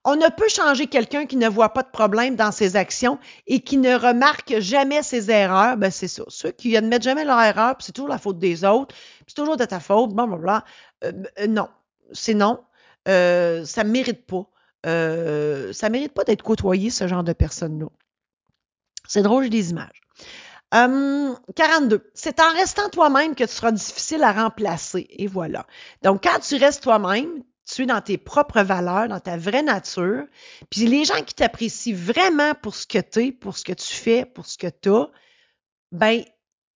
On 0.03 0.15
ne 0.15 0.27
peut 0.29 0.49
changer 0.49 0.87
quelqu'un 0.87 1.27
qui 1.27 1.35
ne 1.35 1.47
voit 1.47 1.73
pas 1.73 1.83
de 1.83 1.89
problème 1.91 2.35
dans 2.35 2.51
ses 2.51 2.75
actions 2.75 3.19
et 3.45 3.59
qui 3.61 3.77
ne 3.77 3.95
remarque 3.95 4.59
jamais 4.59 5.03
ses 5.03 5.29
erreurs. 5.29 5.77
Ben, 5.77 5.91
c'est 5.91 6.07
ça. 6.07 6.23
Ceux 6.27 6.51
qui 6.51 6.75
admettent 6.75 7.03
jamais 7.03 7.23
leur 7.23 7.39
erreur, 7.39 7.75
c'est 7.79 7.91
toujours 7.91 8.09
la 8.09 8.17
faute 8.17 8.39
des 8.39 8.65
autres, 8.65 8.95
c'est 9.27 9.35
toujours 9.35 9.57
de 9.57 9.65
ta 9.65 9.79
faute. 9.79 10.11
Euh, 10.17 10.59
euh, 11.03 11.47
non. 11.47 11.69
C'est 12.13 12.33
non. 12.33 12.63
Euh, 13.07 13.63
ça 13.65 13.83
ne 13.83 13.91
mérite 13.91 14.25
pas. 14.25 14.47
Euh, 14.87 15.71
ça 15.73 15.89
mérite 15.89 16.13
pas 16.13 16.23
d'être 16.23 16.41
côtoyé, 16.41 16.89
ce 16.89 17.07
genre 17.07 17.23
de 17.23 17.33
personnes-là. 17.33 17.87
C'est 19.07 19.21
drôle, 19.21 19.43
j'ai 19.43 19.49
des 19.49 19.69
images. 19.71 20.01
42. 20.71 21.95
Hum, 21.95 22.01
c'est 22.13 22.39
en 22.39 22.53
restant 22.53 22.89
toi-même 22.89 23.35
que 23.35 23.43
tu 23.43 23.51
seras 23.51 23.71
difficile 23.71 24.23
à 24.23 24.31
remplacer. 24.31 25.05
Et 25.09 25.27
voilà. 25.27 25.67
Donc, 26.01 26.23
quand 26.23 26.39
tu 26.39 26.55
restes 26.55 26.81
toi-même, 26.83 27.43
tu 27.73 27.83
es 27.83 27.85
dans 27.85 28.01
tes 28.01 28.17
propres 28.17 28.61
valeurs, 28.61 29.07
dans 29.07 29.19
ta 29.19 29.37
vraie 29.37 29.63
nature. 29.63 30.25
Puis 30.69 30.87
les 30.87 31.05
gens 31.05 31.21
qui 31.23 31.33
t'apprécient 31.33 31.95
vraiment 31.95 32.53
pour 32.55 32.75
ce 32.75 32.85
que 32.85 32.99
tu 32.99 33.27
es, 33.27 33.31
pour 33.31 33.57
ce 33.57 33.63
que 33.63 33.73
tu 33.73 33.93
fais, 33.93 34.25
pour 34.25 34.45
ce 34.45 34.57
que 34.57 34.67
tu 34.67 34.89
as, 34.89 35.09
ben, 35.91 36.23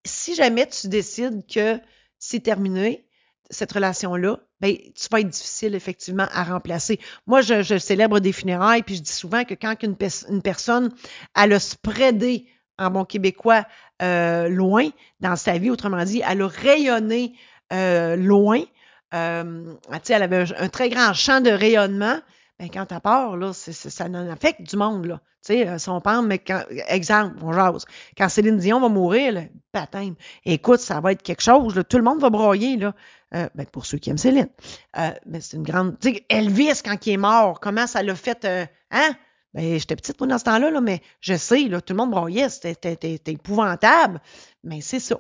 si 0.06 0.36
jamais 0.36 0.68
tu 0.68 0.88
décides 0.88 1.46
que 1.48 1.80
c'est 2.20 2.42
terminé, 2.42 3.08
cette 3.50 3.72
relation-là, 3.74 4.40
ben, 4.60 4.76
tu 4.76 5.08
vas 5.12 5.20
être 5.20 5.30
difficile, 5.30 5.76
effectivement, 5.76 6.28
à 6.32 6.44
remplacer. 6.44 7.00
Moi, 7.28 7.42
je, 7.42 7.78
célèbre 7.78 8.20
des 8.20 8.32
funérailles, 8.32 8.84
puis 8.84 8.96
je 8.96 9.02
dis 9.02 9.12
souvent 9.12 9.44
que 9.44 9.54
quand 9.54 9.76
une, 9.84 9.96
personne, 10.42 10.94
elle 11.36 11.54
a 11.54 11.60
spreadé 11.60 12.48
en 12.78 12.90
bon 12.90 13.06
québécois 13.06 13.66
euh, 14.02 14.48
loin 14.50 14.90
dans 15.20 15.36
sa 15.36 15.58
vie, 15.58 15.70
autrement 15.70 16.04
dit, 16.04 16.22
elle 16.28 16.42
a 16.42 16.48
rayonné 16.48 17.34
euh, 17.74 18.16
loin, 18.16 18.64
euh, 19.14 19.74
elle 20.10 20.24
avait 20.24 20.46
un, 20.58 20.70
très 20.70 20.90
grand 20.90 21.14
champ 21.14 21.42
de 21.42 21.52
rayonnement. 21.52 22.20
Ben, 22.60 22.70
quand 22.70 22.92
elle 22.92 23.02
part, 23.02 23.36
là, 23.36 23.52
ça 23.54 24.06
en 24.06 24.30
affecte 24.30 24.62
du 24.62 24.78
monde. 24.78 25.06
Là. 25.06 25.20
euh, 25.50 26.22
mais 26.24 26.40
quand, 26.40 26.64
exemple, 26.88 27.36
on 27.42 27.52
jase. 27.52 27.86
Quand 28.18 28.30
Céline 28.30 28.58
Dion 28.58 28.80
va 28.80 28.88
mourir, 28.88 29.34
là, 29.34 29.42
écoute, 30.46 30.80
ça 30.80 31.02
va 31.02 31.12
être 31.12 31.22
quelque 31.22 31.42
chose. 31.42 31.82
Tout 31.90 31.98
le 31.98 32.04
monde 32.04 32.20
va 32.20 32.30
broyer. 32.30 32.78
Là. 32.78 32.94
Euh, 33.34 33.50
ben, 33.56 33.66
pour 33.66 33.86
ceux 33.86 33.98
qui 33.98 34.10
aiment 34.10 34.18
Céline. 34.18 34.48
Euh, 34.98 35.12
c'est 35.42 35.58
une 35.58 35.64
grande. 35.64 35.98
Elvis, 36.30 36.82
quand 36.84 37.06
il 37.06 37.14
est 37.14 37.18
mort, 37.18 37.60
comment 37.60 37.88
ça 37.88 38.02
l'a 38.04 38.16
fait. 38.16 38.46
Hein? 38.92 39.16
Ben, 39.54 39.78
j'étais 39.78 39.98
petite 39.98 40.16
pour 40.16 40.28
dans 40.28 40.38
ce 40.38 40.46
temps-là, 40.46 40.72
là, 40.72 40.80
mais 40.80 41.02
je 41.20 41.36
sais, 41.36 41.68
là, 41.68 41.82
tout 41.82 41.94
le 41.94 41.98
monde 41.98 42.12
broyait. 42.12 42.50
C'était 42.50 43.20
épouvantable. 43.26 44.22
Mais 44.64 44.80
c'est 44.80 45.00
ça. 45.02 45.20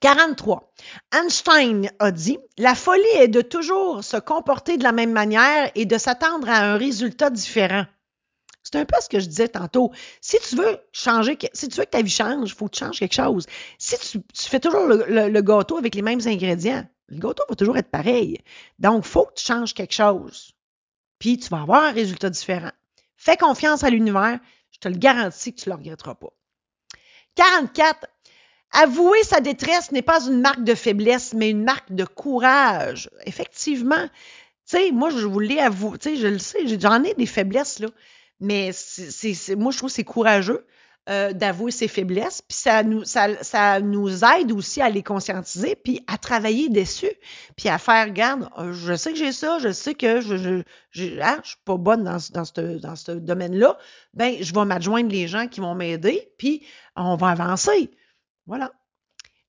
43. 0.00 0.72
Einstein 1.12 1.90
a 1.98 2.10
dit 2.10 2.38
La 2.58 2.74
folie 2.74 3.02
est 3.16 3.28
de 3.28 3.40
toujours 3.40 4.04
se 4.04 4.16
comporter 4.16 4.76
de 4.76 4.82
la 4.82 4.92
même 4.92 5.12
manière 5.12 5.70
et 5.74 5.86
de 5.86 5.98
s'attendre 5.98 6.48
à 6.48 6.72
un 6.72 6.76
résultat 6.76 7.30
différent. 7.30 7.86
C'est 8.64 8.76
un 8.76 8.86
peu 8.86 8.96
ce 9.00 9.08
que 9.08 9.20
je 9.20 9.26
disais 9.26 9.48
tantôt. 9.48 9.92
Si 10.22 10.38
tu 10.48 10.56
veux 10.56 10.78
changer, 10.90 11.38
si 11.52 11.68
tu 11.68 11.76
veux 11.76 11.84
que 11.84 11.90
ta 11.90 12.02
vie 12.02 12.10
change, 12.10 12.48
il 12.48 12.54
faut 12.54 12.66
que 12.66 12.76
tu 12.76 12.84
changes 12.84 12.98
quelque 12.98 13.14
chose. 13.14 13.46
Si 13.78 13.96
tu, 13.98 14.48
fais 14.48 14.58
toujours 14.58 14.86
le, 14.86 15.40
gâteau 15.42 15.76
avec 15.76 15.94
les 15.94 16.02
mêmes 16.02 16.20
ingrédients, 16.24 16.84
le 17.08 17.18
gâteau 17.18 17.44
va 17.48 17.56
toujours 17.56 17.76
être 17.76 17.90
pareil. 17.90 18.38
Donc, 18.78 19.04
il 19.04 19.08
faut 19.08 19.26
que 19.26 19.34
tu 19.34 19.44
changes 19.44 19.74
quelque 19.74 19.92
chose. 19.92 20.52
Puis, 21.18 21.38
tu 21.38 21.50
vas 21.50 21.60
avoir 21.60 21.84
un 21.84 21.92
résultat 21.92 22.30
différent. 22.30 22.72
Fais 23.16 23.36
confiance 23.36 23.84
à 23.84 23.90
l'univers. 23.90 24.40
Je 24.70 24.78
te 24.78 24.88
le 24.88 24.96
garantis 24.96 25.54
que 25.54 25.60
tu 25.60 25.68
ne 25.68 25.74
le 25.74 25.80
regretteras 25.80 26.14
pas. 26.14 26.32
44. 27.34 28.06
Avouer 28.74 29.22
sa 29.22 29.40
détresse 29.40 29.92
n'est 29.92 30.02
pas 30.02 30.26
une 30.26 30.40
marque 30.40 30.64
de 30.64 30.74
faiblesse, 30.74 31.32
mais 31.32 31.50
une 31.50 31.62
marque 31.62 31.92
de 31.92 32.04
courage. 32.04 33.08
Effectivement, 33.24 34.08
tu 34.68 34.92
moi, 34.92 35.10
je 35.10 35.26
voulais 35.26 35.60
avouer, 35.60 35.98
tu 35.98 36.10
sais, 36.10 36.16
je 36.16 36.26
le 36.26 36.38
sais, 36.38 36.66
j'en 36.80 37.02
ai 37.04 37.14
des 37.14 37.26
faiblesses, 37.26 37.78
là, 37.78 37.88
mais 38.40 38.72
c'est, 38.72 39.54
moi, 39.54 39.70
je 39.70 39.78
trouve 39.78 39.90
que 39.90 39.94
c'est 39.94 40.04
courageux 40.04 40.66
euh, 41.08 41.32
d'avouer 41.32 41.70
ses 41.70 41.86
faiblesses, 41.86 42.42
puis 42.42 42.56
ça 42.56 42.82
nous, 42.82 43.04
ça, 43.04 43.42
ça, 43.44 43.80
nous 43.80 44.24
aide 44.24 44.50
aussi 44.52 44.80
à 44.80 44.88
les 44.88 45.02
conscientiser, 45.02 45.76
puis 45.76 46.00
à 46.06 46.18
travailler 46.18 46.68
dessus, 46.68 47.12
puis 47.56 47.68
à 47.68 47.78
faire, 47.78 48.10
garde, 48.10 48.48
euh, 48.58 48.72
je 48.72 48.94
sais 48.94 49.12
que 49.12 49.18
j'ai 49.18 49.32
ça, 49.32 49.58
je 49.58 49.70
sais 49.70 49.94
que 49.94 50.20
je, 50.20 50.36
je, 50.36 50.62
je, 50.90 51.20
hein, 51.20 51.38
je 51.44 51.50
suis 51.50 51.58
pas 51.64 51.76
bonne 51.76 52.02
dans, 52.02 52.16
dans 52.32 52.44
ce, 52.44 52.78
dans 52.78 52.96
ce 52.96 53.12
domaine-là, 53.12 53.76
ben, 54.14 54.36
je 54.40 54.52
vais 54.52 54.64
m'adjoindre 54.64 55.10
les 55.10 55.28
gens 55.28 55.46
qui 55.46 55.60
vont 55.60 55.74
m'aider, 55.74 56.32
puis 56.38 56.66
on 56.96 57.16
va 57.16 57.28
avancer. 57.28 57.90
Voilà. 58.46 58.72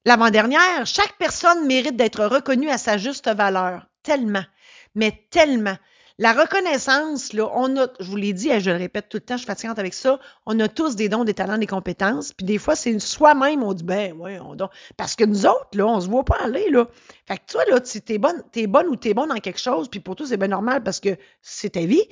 L'avant-dernière, 0.05 0.85
chaque 0.85 1.17
personne 1.17 1.65
mérite 1.65 1.95
d'être 1.95 2.25
reconnue 2.25 2.69
à 2.69 2.77
sa 2.77 2.97
juste 2.97 3.27
valeur. 3.27 3.87
Tellement. 4.03 4.45
Mais 4.93 5.27
tellement. 5.31 5.77
La 6.17 6.31
reconnaissance, 6.31 7.33
là, 7.33 7.49
on 7.53 7.75
a, 7.75 7.87
je 7.99 8.09
vous 8.09 8.15
l'ai 8.15 8.31
dit, 8.31 8.49
je 8.61 8.69
le 8.69 8.77
répète 8.77 9.09
tout 9.09 9.17
le 9.17 9.21
temps, 9.21 9.33
je 9.33 9.39
suis 9.39 9.47
fatigante 9.47 9.79
avec 9.79 9.93
ça, 9.93 10.17
on 10.45 10.57
a 10.61 10.69
tous 10.69 10.95
des 10.95 11.09
dons, 11.09 11.25
des 11.25 11.33
talents, 11.33 11.57
des 11.57 11.67
compétences, 11.67 12.31
puis 12.31 12.45
des 12.45 12.57
fois, 12.57 12.77
c'est 12.77 12.97
soi-même, 12.99 13.63
on 13.63 13.73
dit, 13.73 13.83
ben, 13.83 14.13
ouais, 14.13 14.39
on 14.39 14.55
donne. 14.55 14.69
Parce 14.95 15.17
que 15.17 15.25
nous 15.25 15.45
autres, 15.45 15.71
là, 15.73 15.85
on 15.85 15.99
se 15.99 16.07
voit 16.07 16.23
pas 16.23 16.37
aller, 16.41 16.69
là. 16.69 16.87
Fait 17.27 17.37
que 17.37 17.43
toi, 17.51 17.65
là, 17.69 17.81
si 17.83 18.01
t'es 18.01 18.17
bonne, 18.17 18.43
t'es 18.53 18.65
bonne 18.65 18.87
ou 18.87 18.95
t'es 18.95 19.13
bonne 19.13 19.27
dans 19.27 19.35
quelque 19.35 19.59
chose, 19.59 19.89
puis 19.89 19.99
pour 19.99 20.15
toi, 20.15 20.25
c'est 20.25 20.37
bien 20.37 20.47
normal 20.47 20.83
parce 20.83 21.01
que 21.01 21.17
c'est 21.41 21.71
ta 21.71 21.81
vie, 21.81 22.03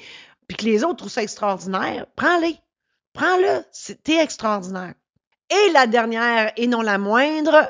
puis 0.49 0.57
que 0.57 0.65
les 0.65 0.83
autres 0.83 0.97
trouvent 0.97 1.11
ça 1.11 1.23
extraordinaire, 1.23 2.05
prends-les. 2.17 2.57
Prends-le, 3.13 3.63
t'es 4.03 4.21
extraordinaire. 4.21 4.95
Et 5.49 5.71
la 5.71 5.87
dernière, 5.87 6.51
et 6.57 6.67
non 6.67 6.81
la 6.81 6.97
moindre, 6.97 7.69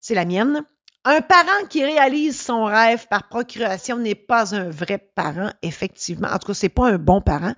c'est 0.00 0.14
la 0.14 0.24
mienne. 0.24 0.64
Un 1.04 1.22
parent 1.22 1.66
qui 1.68 1.84
réalise 1.84 2.40
son 2.40 2.64
rêve 2.64 3.06
par 3.08 3.28
procuration 3.28 3.96
n'est 3.96 4.14
pas 4.14 4.54
un 4.54 4.68
vrai 4.68 4.98
parent, 4.98 5.50
effectivement. 5.62 6.28
En 6.28 6.38
tout 6.38 6.48
cas, 6.48 6.54
c'est 6.54 6.68
pas 6.68 6.88
un 6.88 6.98
bon 6.98 7.22
parent. 7.22 7.54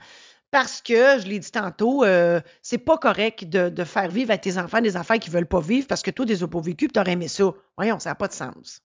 Parce 0.53 0.83
que, 0.83 1.19
je 1.19 1.27
l'ai 1.27 1.39
dit 1.39 1.51
tantôt, 1.51 2.05
euh, 2.05 2.41
c'est 2.61 2.79
pas 2.79 2.99
correct 2.99 3.45
de, 3.45 3.85
faire 3.85 4.09
vivre 4.09 4.31
à 4.33 4.39
tes 4.39 4.59
enfants 4.59 4.83
des 4.83 4.97
affaires 4.97 5.19
qu'ils 5.19 5.33
veulent 5.33 5.47
pas 5.47 5.63
vivre 5.63 5.87
parce 5.87 6.03
que 6.03 6.11
toi, 6.11 6.27
tu 6.27 6.33
les 6.33 6.43
as 6.43 6.49
pas 6.49 6.61
vécu 6.61 6.89
tu 6.89 7.01
aurais 7.01 7.13
aimé 7.13 7.27
ça. 7.27 7.45
Voyons, 7.77 7.99
ça 7.99 8.11
n'a 8.11 8.15
pas 8.15 8.29
de 8.29 8.35
sens. 8.35 8.83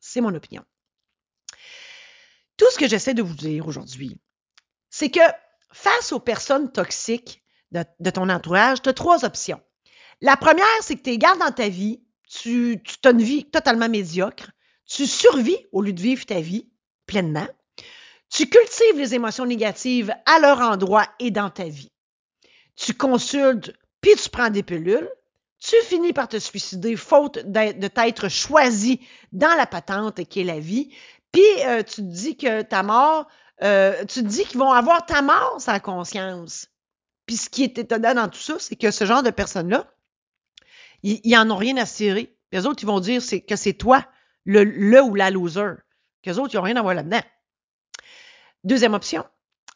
C'est 0.00 0.20
mon 0.20 0.34
opinion. 0.34 0.64
Tout 2.56 2.66
ce 2.72 2.78
que 2.78 2.88
j'essaie 2.88 3.14
de 3.14 3.22
vous 3.22 3.34
dire 3.34 3.68
aujourd'hui, 3.68 4.18
c'est 4.90 5.10
que 5.10 5.20
face 5.72 6.12
aux 6.12 6.20
personnes 6.20 6.72
toxiques 6.72 7.42
de, 7.70 8.10
ton 8.10 8.28
entourage, 8.28 8.82
tu 8.82 8.88
as 8.88 8.94
trois 8.94 9.24
options. 9.24 9.60
La 10.20 10.36
première, 10.36 10.64
c'est 10.80 10.96
que 10.96 11.02
tu 11.02 11.18
gardes 11.18 11.40
dans 11.40 11.52
ta 11.52 11.68
vie, 11.68 12.00
tu, 12.28 12.82
tu 12.82 13.08
as 13.08 13.10
une 13.10 13.22
vie 13.22 13.44
totalement 13.44 13.88
médiocre, 13.88 14.50
tu 14.86 15.06
survis 15.06 15.58
au 15.72 15.82
lieu 15.82 15.92
de 15.92 16.00
vivre 16.00 16.24
ta 16.24 16.40
vie 16.40 16.68
pleinement, 17.06 17.46
tu 18.30 18.48
cultives 18.48 18.98
les 18.98 19.14
émotions 19.14 19.46
négatives 19.46 20.14
à 20.24 20.38
leur 20.40 20.60
endroit 20.60 21.06
et 21.20 21.30
dans 21.30 21.50
ta 21.50 21.64
vie. 21.64 21.92
Tu 22.74 22.94
consultes, 22.94 23.72
puis 24.00 24.12
tu 24.16 24.28
prends 24.28 24.50
des 24.50 24.62
pilules, 24.62 25.08
tu 25.58 25.76
finis 25.84 26.12
par 26.12 26.28
te 26.28 26.38
suicider 26.38 26.96
faute 26.96 27.38
de 27.38 27.88
t'être 27.88 28.28
choisi 28.28 29.00
dans 29.32 29.54
la 29.56 29.66
patente 29.66 30.24
qui 30.24 30.40
est 30.40 30.44
la 30.44 30.60
vie, 30.60 30.90
puis 31.32 31.42
euh, 31.66 31.82
tu 31.82 31.96
te 31.96 32.00
dis 32.00 32.36
que 32.36 32.62
ta 32.62 32.82
mort, 32.82 33.26
euh, 33.62 34.04
tu 34.06 34.22
dis 34.22 34.44
qu'ils 34.44 34.58
vont 34.58 34.72
avoir 34.72 35.04
ta 35.06 35.22
mort 35.22 35.56
sans 35.58 35.80
conscience. 35.80 36.68
Puis 37.26 37.36
ce 37.36 37.48
qui 37.48 37.64
est 37.64 37.78
étonnant 37.78 38.14
dans 38.14 38.28
tout 38.28 38.38
ça, 38.38 38.56
c'est 38.58 38.76
que 38.76 38.90
ce 38.90 39.04
genre 39.04 39.22
de 39.22 39.30
personnes-là, 39.30 39.86
ils 41.02 41.32
n'en 41.32 41.50
ont 41.50 41.56
rien 41.56 41.76
à 41.76 41.86
cirer. 41.86 42.36
Les 42.52 42.66
autres, 42.66 42.82
ils 42.82 42.86
vont 42.86 43.00
dire 43.00 43.20
que 43.46 43.56
c'est 43.56 43.72
toi, 43.74 44.04
le, 44.44 45.00
ou 45.02 45.14
la 45.14 45.30
loser. 45.30 45.74
les 46.24 46.38
autres, 46.38 46.54
ils 46.54 46.56
n'ont 46.56 46.62
rien 46.62 46.76
à 46.76 46.82
voir 46.82 46.94
là-dedans. 46.94 47.22
Deuxième 48.64 48.94
option, 48.94 49.24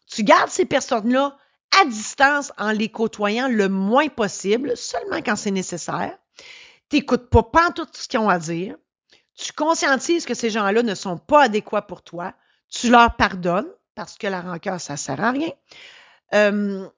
tu 0.07 0.25
gardes 0.25 0.51
ces 0.51 0.65
personnes-là 0.65 1.37
à 1.81 1.85
distance 1.85 2.53
en 2.59 2.73
les 2.73 2.89
côtoyant 2.89 3.49
le 3.49 3.69
moins 3.69 4.09
possible, 4.09 4.77
seulement 4.77 5.19
quand 5.19 5.37
c'est 5.37 5.51
nécessaire. 5.51 6.19
Tu 6.89 6.97
n'écoutes 6.97 7.31
pas, 7.31 7.45
pas 7.45 7.71
tout 7.71 7.87
ce 7.93 8.09
qu'ils 8.09 8.19
ont 8.19 8.29
à 8.29 8.39
dire. 8.39 8.77
Tu 9.37 9.53
conscientises 9.53 10.27
que 10.27 10.35
ces 10.35 10.51
gens-là 10.51 10.83
ne 10.83 10.95
sont 10.95 11.19
pas 11.19 11.45
adéquats 11.45 11.83
pour 11.83 12.03
toi. 12.03 12.35
Tu 12.69 12.91
leur 12.91 13.15
pardonnes 13.17 13.71
parce 13.95 14.19
que 14.19 14.27
la 14.27 14.41
rancœur, 14.41 14.81
ça 14.81 14.95
ne 14.95 14.99
sert 14.99 15.21
à 15.21 15.31
rien. 15.31 15.51
Euh, 16.35 16.89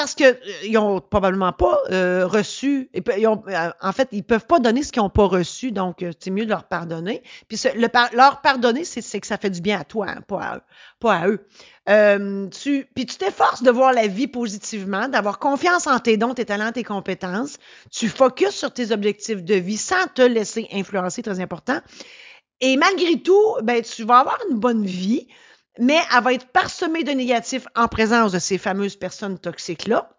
parce 0.00 0.14
qu'ils 0.14 0.72
n'ont 0.72 0.98
probablement 1.02 1.52
pas 1.52 1.78
euh, 1.90 2.26
reçu, 2.26 2.88
euh, 2.96 3.70
en 3.82 3.92
fait, 3.92 4.08
ils 4.12 4.24
peuvent 4.24 4.46
pas 4.46 4.58
donner 4.58 4.82
ce 4.82 4.92
qu'ils 4.92 5.02
n'ont 5.02 5.10
pas 5.10 5.26
reçu, 5.26 5.72
donc 5.72 6.02
c'est 6.18 6.30
mieux 6.30 6.46
de 6.46 6.50
leur 6.50 6.64
pardonner. 6.64 7.22
Puis 7.48 7.60
leur 8.14 8.40
pardonner, 8.40 8.86
c'est 8.86 9.20
que 9.20 9.26
ça 9.26 9.36
fait 9.36 9.50
du 9.50 9.60
bien 9.60 9.78
à 9.78 9.84
toi, 9.84 10.06
hein, 10.08 10.22
pas 10.26 10.40
à 10.40 10.56
eux. 10.56 10.62
Pas 11.00 11.14
à 11.16 11.28
eux. 11.28 11.44
puis 12.94 13.06
tu 13.06 13.16
t'efforces 13.18 13.62
de 13.62 13.70
voir 13.70 13.92
la 13.92 14.06
vie 14.06 14.26
positivement, 14.26 15.06
d'avoir 15.06 15.38
confiance 15.38 15.86
en 15.86 15.98
tes 15.98 16.16
dons, 16.16 16.32
tes 16.32 16.46
talents, 16.46 16.72
tes 16.72 16.84
compétences. 16.84 17.58
Tu 17.90 18.08
focuses 18.08 18.54
sur 18.54 18.72
tes 18.72 18.92
objectifs 18.92 19.44
de 19.44 19.54
vie 19.54 19.76
sans 19.76 20.06
te 20.14 20.22
laisser 20.22 20.66
influencer, 20.72 21.22
très 21.22 21.40
important. 21.40 21.78
Et 22.62 22.78
malgré 22.78 23.20
tout, 23.20 23.56
ben, 23.62 23.82
tu 23.82 24.04
vas 24.04 24.20
avoir 24.20 24.38
une 24.50 24.58
bonne 24.58 24.86
vie 24.86 25.28
mais 25.78 25.98
elle 26.14 26.22
va 26.22 26.32
être 26.34 26.48
parsemée 26.48 27.04
de 27.04 27.12
négatifs 27.12 27.66
en 27.74 27.88
présence 27.88 28.32
de 28.32 28.38
ces 28.38 28.58
fameuses 28.58 28.96
personnes 28.96 29.38
toxiques-là. 29.38 30.10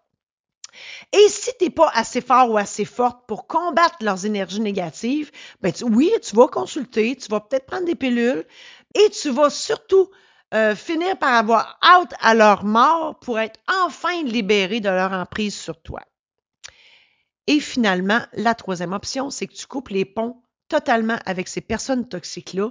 Et 1.12 1.28
si 1.28 1.50
tu 1.58 1.64
n'es 1.64 1.70
pas 1.70 1.90
assez 1.92 2.20
fort 2.22 2.50
ou 2.50 2.56
assez 2.56 2.84
forte 2.84 3.26
pour 3.26 3.46
combattre 3.46 3.96
leurs 4.00 4.24
énergies 4.24 4.60
négatives, 4.60 5.30
ben 5.60 5.72
oui, 5.82 6.10
tu 6.22 6.34
vas 6.34 6.48
consulter, 6.48 7.16
tu 7.16 7.28
vas 7.28 7.40
peut-être 7.40 7.66
prendre 7.66 7.84
des 7.84 7.94
pilules 7.94 8.46
et 8.94 9.10
tu 9.10 9.30
vas 9.30 9.50
surtout 9.50 10.08
euh, 10.54 10.74
finir 10.74 11.18
par 11.18 11.34
avoir 11.34 11.78
out 11.96 12.10
à 12.20 12.34
leur 12.34 12.64
mort 12.64 13.18
pour 13.20 13.38
être 13.38 13.60
enfin 13.84 14.22
libéré 14.22 14.80
de 14.80 14.88
leur 14.88 15.12
emprise 15.12 15.54
sur 15.54 15.80
toi. 15.82 16.00
Et 17.46 17.60
finalement, 17.60 18.20
la 18.32 18.54
troisième 18.54 18.92
option, 18.92 19.30
c'est 19.30 19.46
que 19.46 19.54
tu 19.54 19.66
coupes 19.66 19.88
les 19.88 20.04
ponts 20.04 20.42
totalement 20.68 21.18
avec 21.26 21.48
ces 21.48 21.60
personnes 21.60 22.08
toxiques-là 22.08 22.70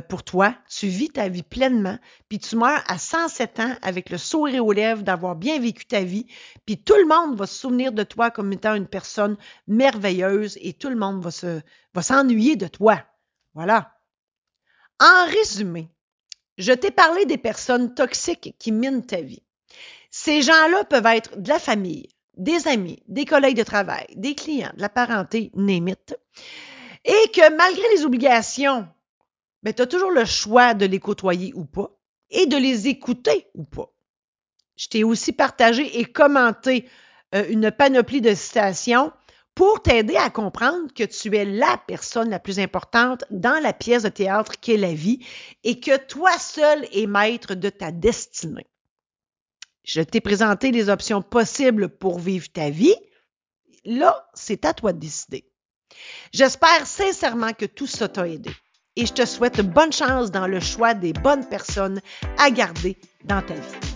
pour 0.00 0.24
toi, 0.24 0.54
tu 0.68 0.86
vis 0.86 1.10
ta 1.10 1.28
vie 1.28 1.42
pleinement, 1.42 1.98
puis 2.28 2.38
tu 2.38 2.56
meurs 2.56 2.82
à 2.86 2.98
107 2.98 3.60
ans 3.60 3.76
avec 3.82 4.10
le 4.10 4.18
sourire 4.18 4.64
aux 4.64 4.72
lèvres 4.72 5.02
d'avoir 5.02 5.36
bien 5.36 5.58
vécu 5.60 5.84
ta 5.84 6.02
vie, 6.02 6.26
puis 6.64 6.82
tout 6.82 6.96
le 6.96 7.06
monde 7.06 7.36
va 7.36 7.46
se 7.46 7.58
souvenir 7.58 7.92
de 7.92 8.02
toi 8.02 8.30
comme 8.30 8.52
étant 8.52 8.74
une 8.74 8.86
personne 8.86 9.36
merveilleuse 9.66 10.58
et 10.60 10.72
tout 10.72 10.88
le 10.88 10.96
monde 10.96 11.22
va 11.22 11.30
se 11.30 11.60
va 11.94 12.02
s'ennuyer 12.02 12.56
de 12.56 12.68
toi. 12.68 13.02
Voilà. 13.54 13.92
En 14.98 15.26
résumé, 15.26 15.90
je 16.58 16.72
t'ai 16.72 16.90
parlé 16.90 17.26
des 17.26 17.38
personnes 17.38 17.94
toxiques 17.94 18.54
qui 18.58 18.72
minent 18.72 19.04
ta 19.04 19.20
vie. 19.20 19.42
Ces 20.10 20.42
gens-là 20.42 20.84
peuvent 20.84 21.06
être 21.06 21.40
de 21.40 21.48
la 21.48 21.58
famille, 21.58 22.08
des 22.36 22.68
amis, 22.68 23.02
des 23.08 23.24
collègues 23.24 23.56
de 23.56 23.62
travail, 23.62 24.06
des 24.14 24.34
clients, 24.34 24.72
de 24.76 24.80
la 24.80 24.88
parenté, 24.88 25.50
némite. 25.54 26.16
Et 27.04 27.30
que 27.34 27.56
malgré 27.56 27.82
les 27.94 28.04
obligations 28.04 28.86
mais 29.62 29.72
tu 29.72 29.82
as 29.82 29.86
toujours 29.86 30.10
le 30.10 30.24
choix 30.24 30.74
de 30.74 30.86
les 30.86 30.98
côtoyer 30.98 31.52
ou 31.54 31.64
pas 31.64 31.90
et 32.30 32.46
de 32.46 32.56
les 32.56 32.88
écouter 32.88 33.46
ou 33.54 33.64
pas. 33.64 33.92
Je 34.76 34.88
t'ai 34.88 35.04
aussi 35.04 35.32
partagé 35.32 36.00
et 36.00 36.04
commenté 36.04 36.88
euh, 37.34 37.44
une 37.48 37.70
panoplie 37.70 38.20
de 38.20 38.34
citations 38.34 39.12
pour 39.54 39.82
t'aider 39.82 40.16
à 40.16 40.30
comprendre 40.30 40.92
que 40.94 41.04
tu 41.04 41.36
es 41.36 41.44
la 41.44 41.78
personne 41.86 42.30
la 42.30 42.38
plus 42.38 42.58
importante 42.58 43.24
dans 43.30 43.62
la 43.62 43.74
pièce 43.74 44.04
de 44.04 44.08
théâtre 44.08 44.58
qu'est 44.60 44.78
la 44.78 44.94
vie 44.94 45.24
et 45.62 45.78
que 45.78 45.96
toi 45.98 46.38
seul 46.38 46.88
es 46.92 47.06
maître 47.06 47.54
de 47.54 47.68
ta 47.68 47.92
destinée. 47.92 48.66
Je 49.84 50.00
t'ai 50.00 50.20
présenté 50.20 50.70
les 50.70 50.88
options 50.88 51.22
possibles 51.22 51.90
pour 51.90 52.18
vivre 52.18 52.50
ta 52.50 52.70
vie. 52.70 52.94
Là, 53.84 54.26
c'est 54.32 54.64
à 54.64 54.72
toi 54.72 54.92
de 54.92 55.00
décider. 55.00 55.50
J'espère 56.32 56.86
sincèrement 56.86 57.52
que 57.52 57.66
tout 57.66 57.86
ça 57.86 58.08
t'a 58.08 58.26
aidé 58.26 58.50
et 58.96 59.06
je 59.06 59.12
te 59.12 59.24
souhaite 59.24 59.60
bonne 59.60 59.92
chance 59.92 60.30
dans 60.30 60.46
le 60.46 60.60
choix 60.60 60.94
des 60.94 61.12
bonnes 61.12 61.46
personnes 61.46 62.00
à 62.38 62.50
garder 62.50 62.98
dans 63.24 63.40
ta 63.40 63.54
vie. 63.54 63.92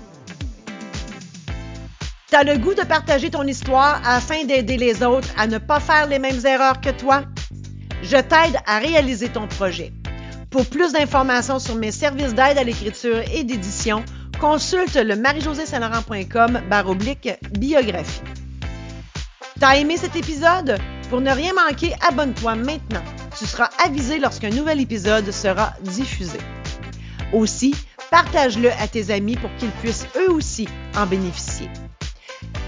T'as 2.28 2.42
le 2.42 2.58
goût 2.58 2.74
de 2.74 2.82
partager 2.82 3.30
ton 3.30 3.44
histoire 3.44 4.00
afin 4.04 4.44
d'aider 4.44 4.76
les 4.76 5.02
autres 5.02 5.28
à 5.36 5.46
ne 5.46 5.58
pas 5.58 5.80
faire 5.80 6.06
les 6.06 6.18
mêmes 6.18 6.44
erreurs 6.44 6.80
que 6.80 6.90
toi? 6.90 7.22
Je 8.02 8.16
t'aide 8.16 8.58
à 8.66 8.78
réaliser 8.78 9.28
ton 9.28 9.46
projet. 9.46 9.92
Pour 10.50 10.66
plus 10.66 10.92
d'informations 10.92 11.58
sur 11.58 11.76
mes 11.76 11.92
services 11.92 12.34
d'aide 12.34 12.58
à 12.58 12.64
l'écriture 12.64 13.22
et 13.32 13.44
d'édition, 13.44 14.04
consulte 14.40 14.96
le 14.96 15.16
marie-josée-saint-laurent.com 15.16 16.62
baroblique 16.68 17.30
biographie. 17.52 18.20
T'as 19.60 19.76
aimé 19.76 19.96
cet 19.96 20.16
épisode? 20.16 20.78
Pour 21.08 21.20
ne 21.20 21.30
rien 21.30 21.52
manquer, 21.54 21.94
abonne-toi 22.06 22.56
maintenant 22.56 23.04
tu 23.38 23.46
seras 23.46 23.70
avisé 23.84 24.18
lorsqu'un 24.18 24.50
nouvel 24.50 24.80
épisode 24.80 25.30
sera 25.30 25.74
diffusé. 25.82 26.38
Aussi, 27.32 27.74
partage-le 28.10 28.70
à 28.72 28.88
tes 28.88 29.10
amis 29.12 29.36
pour 29.36 29.54
qu'ils 29.56 29.70
puissent 29.70 30.06
eux 30.16 30.32
aussi 30.32 30.68
en 30.96 31.06
bénéficier. 31.06 31.68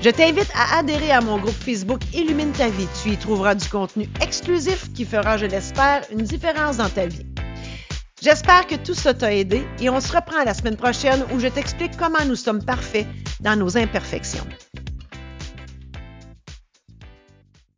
Je 0.03 0.11
t'invite 0.11 0.51
à 0.55 0.79
adhérer 0.79 1.11
à 1.11 1.21
mon 1.21 1.39
groupe 1.39 1.55
Facebook 1.55 2.01
Illumine 2.15 2.53
ta 2.53 2.69
vie. 2.69 2.87
Tu 3.03 3.11
y 3.11 3.17
trouveras 3.17 3.55
du 3.55 3.69
contenu 3.69 4.09
exclusif 4.21 4.93
qui 4.93 5.05
fera, 5.05 5.37
je 5.37 5.47
l'espère, 5.47 6.03
une 6.13 6.23
différence 6.23 6.77
dans 6.77 6.89
ta 6.89 7.07
vie. 7.07 7.27
J'espère 8.23 8.67
que 8.67 8.75
tout 8.75 8.95
ça 8.95 9.15
t'a 9.15 9.35
aidé 9.35 9.67
et 9.81 9.91
on 9.91 10.01
se 10.01 10.15
reprend 10.15 10.43
la 10.45 10.55
semaine 10.55 10.77
prochaine 10.77 11.25
où 11.33 11.39
je 11.39 11.49
t'explique 11.49 11.97
comment 11.97 12.25
nous 12.27 12.37
sommes 12.37 12.65
parfaits 12.65 13.07
dans 13.41 13.57
nos 13.57 13.77
imperfections. 13.77 14.47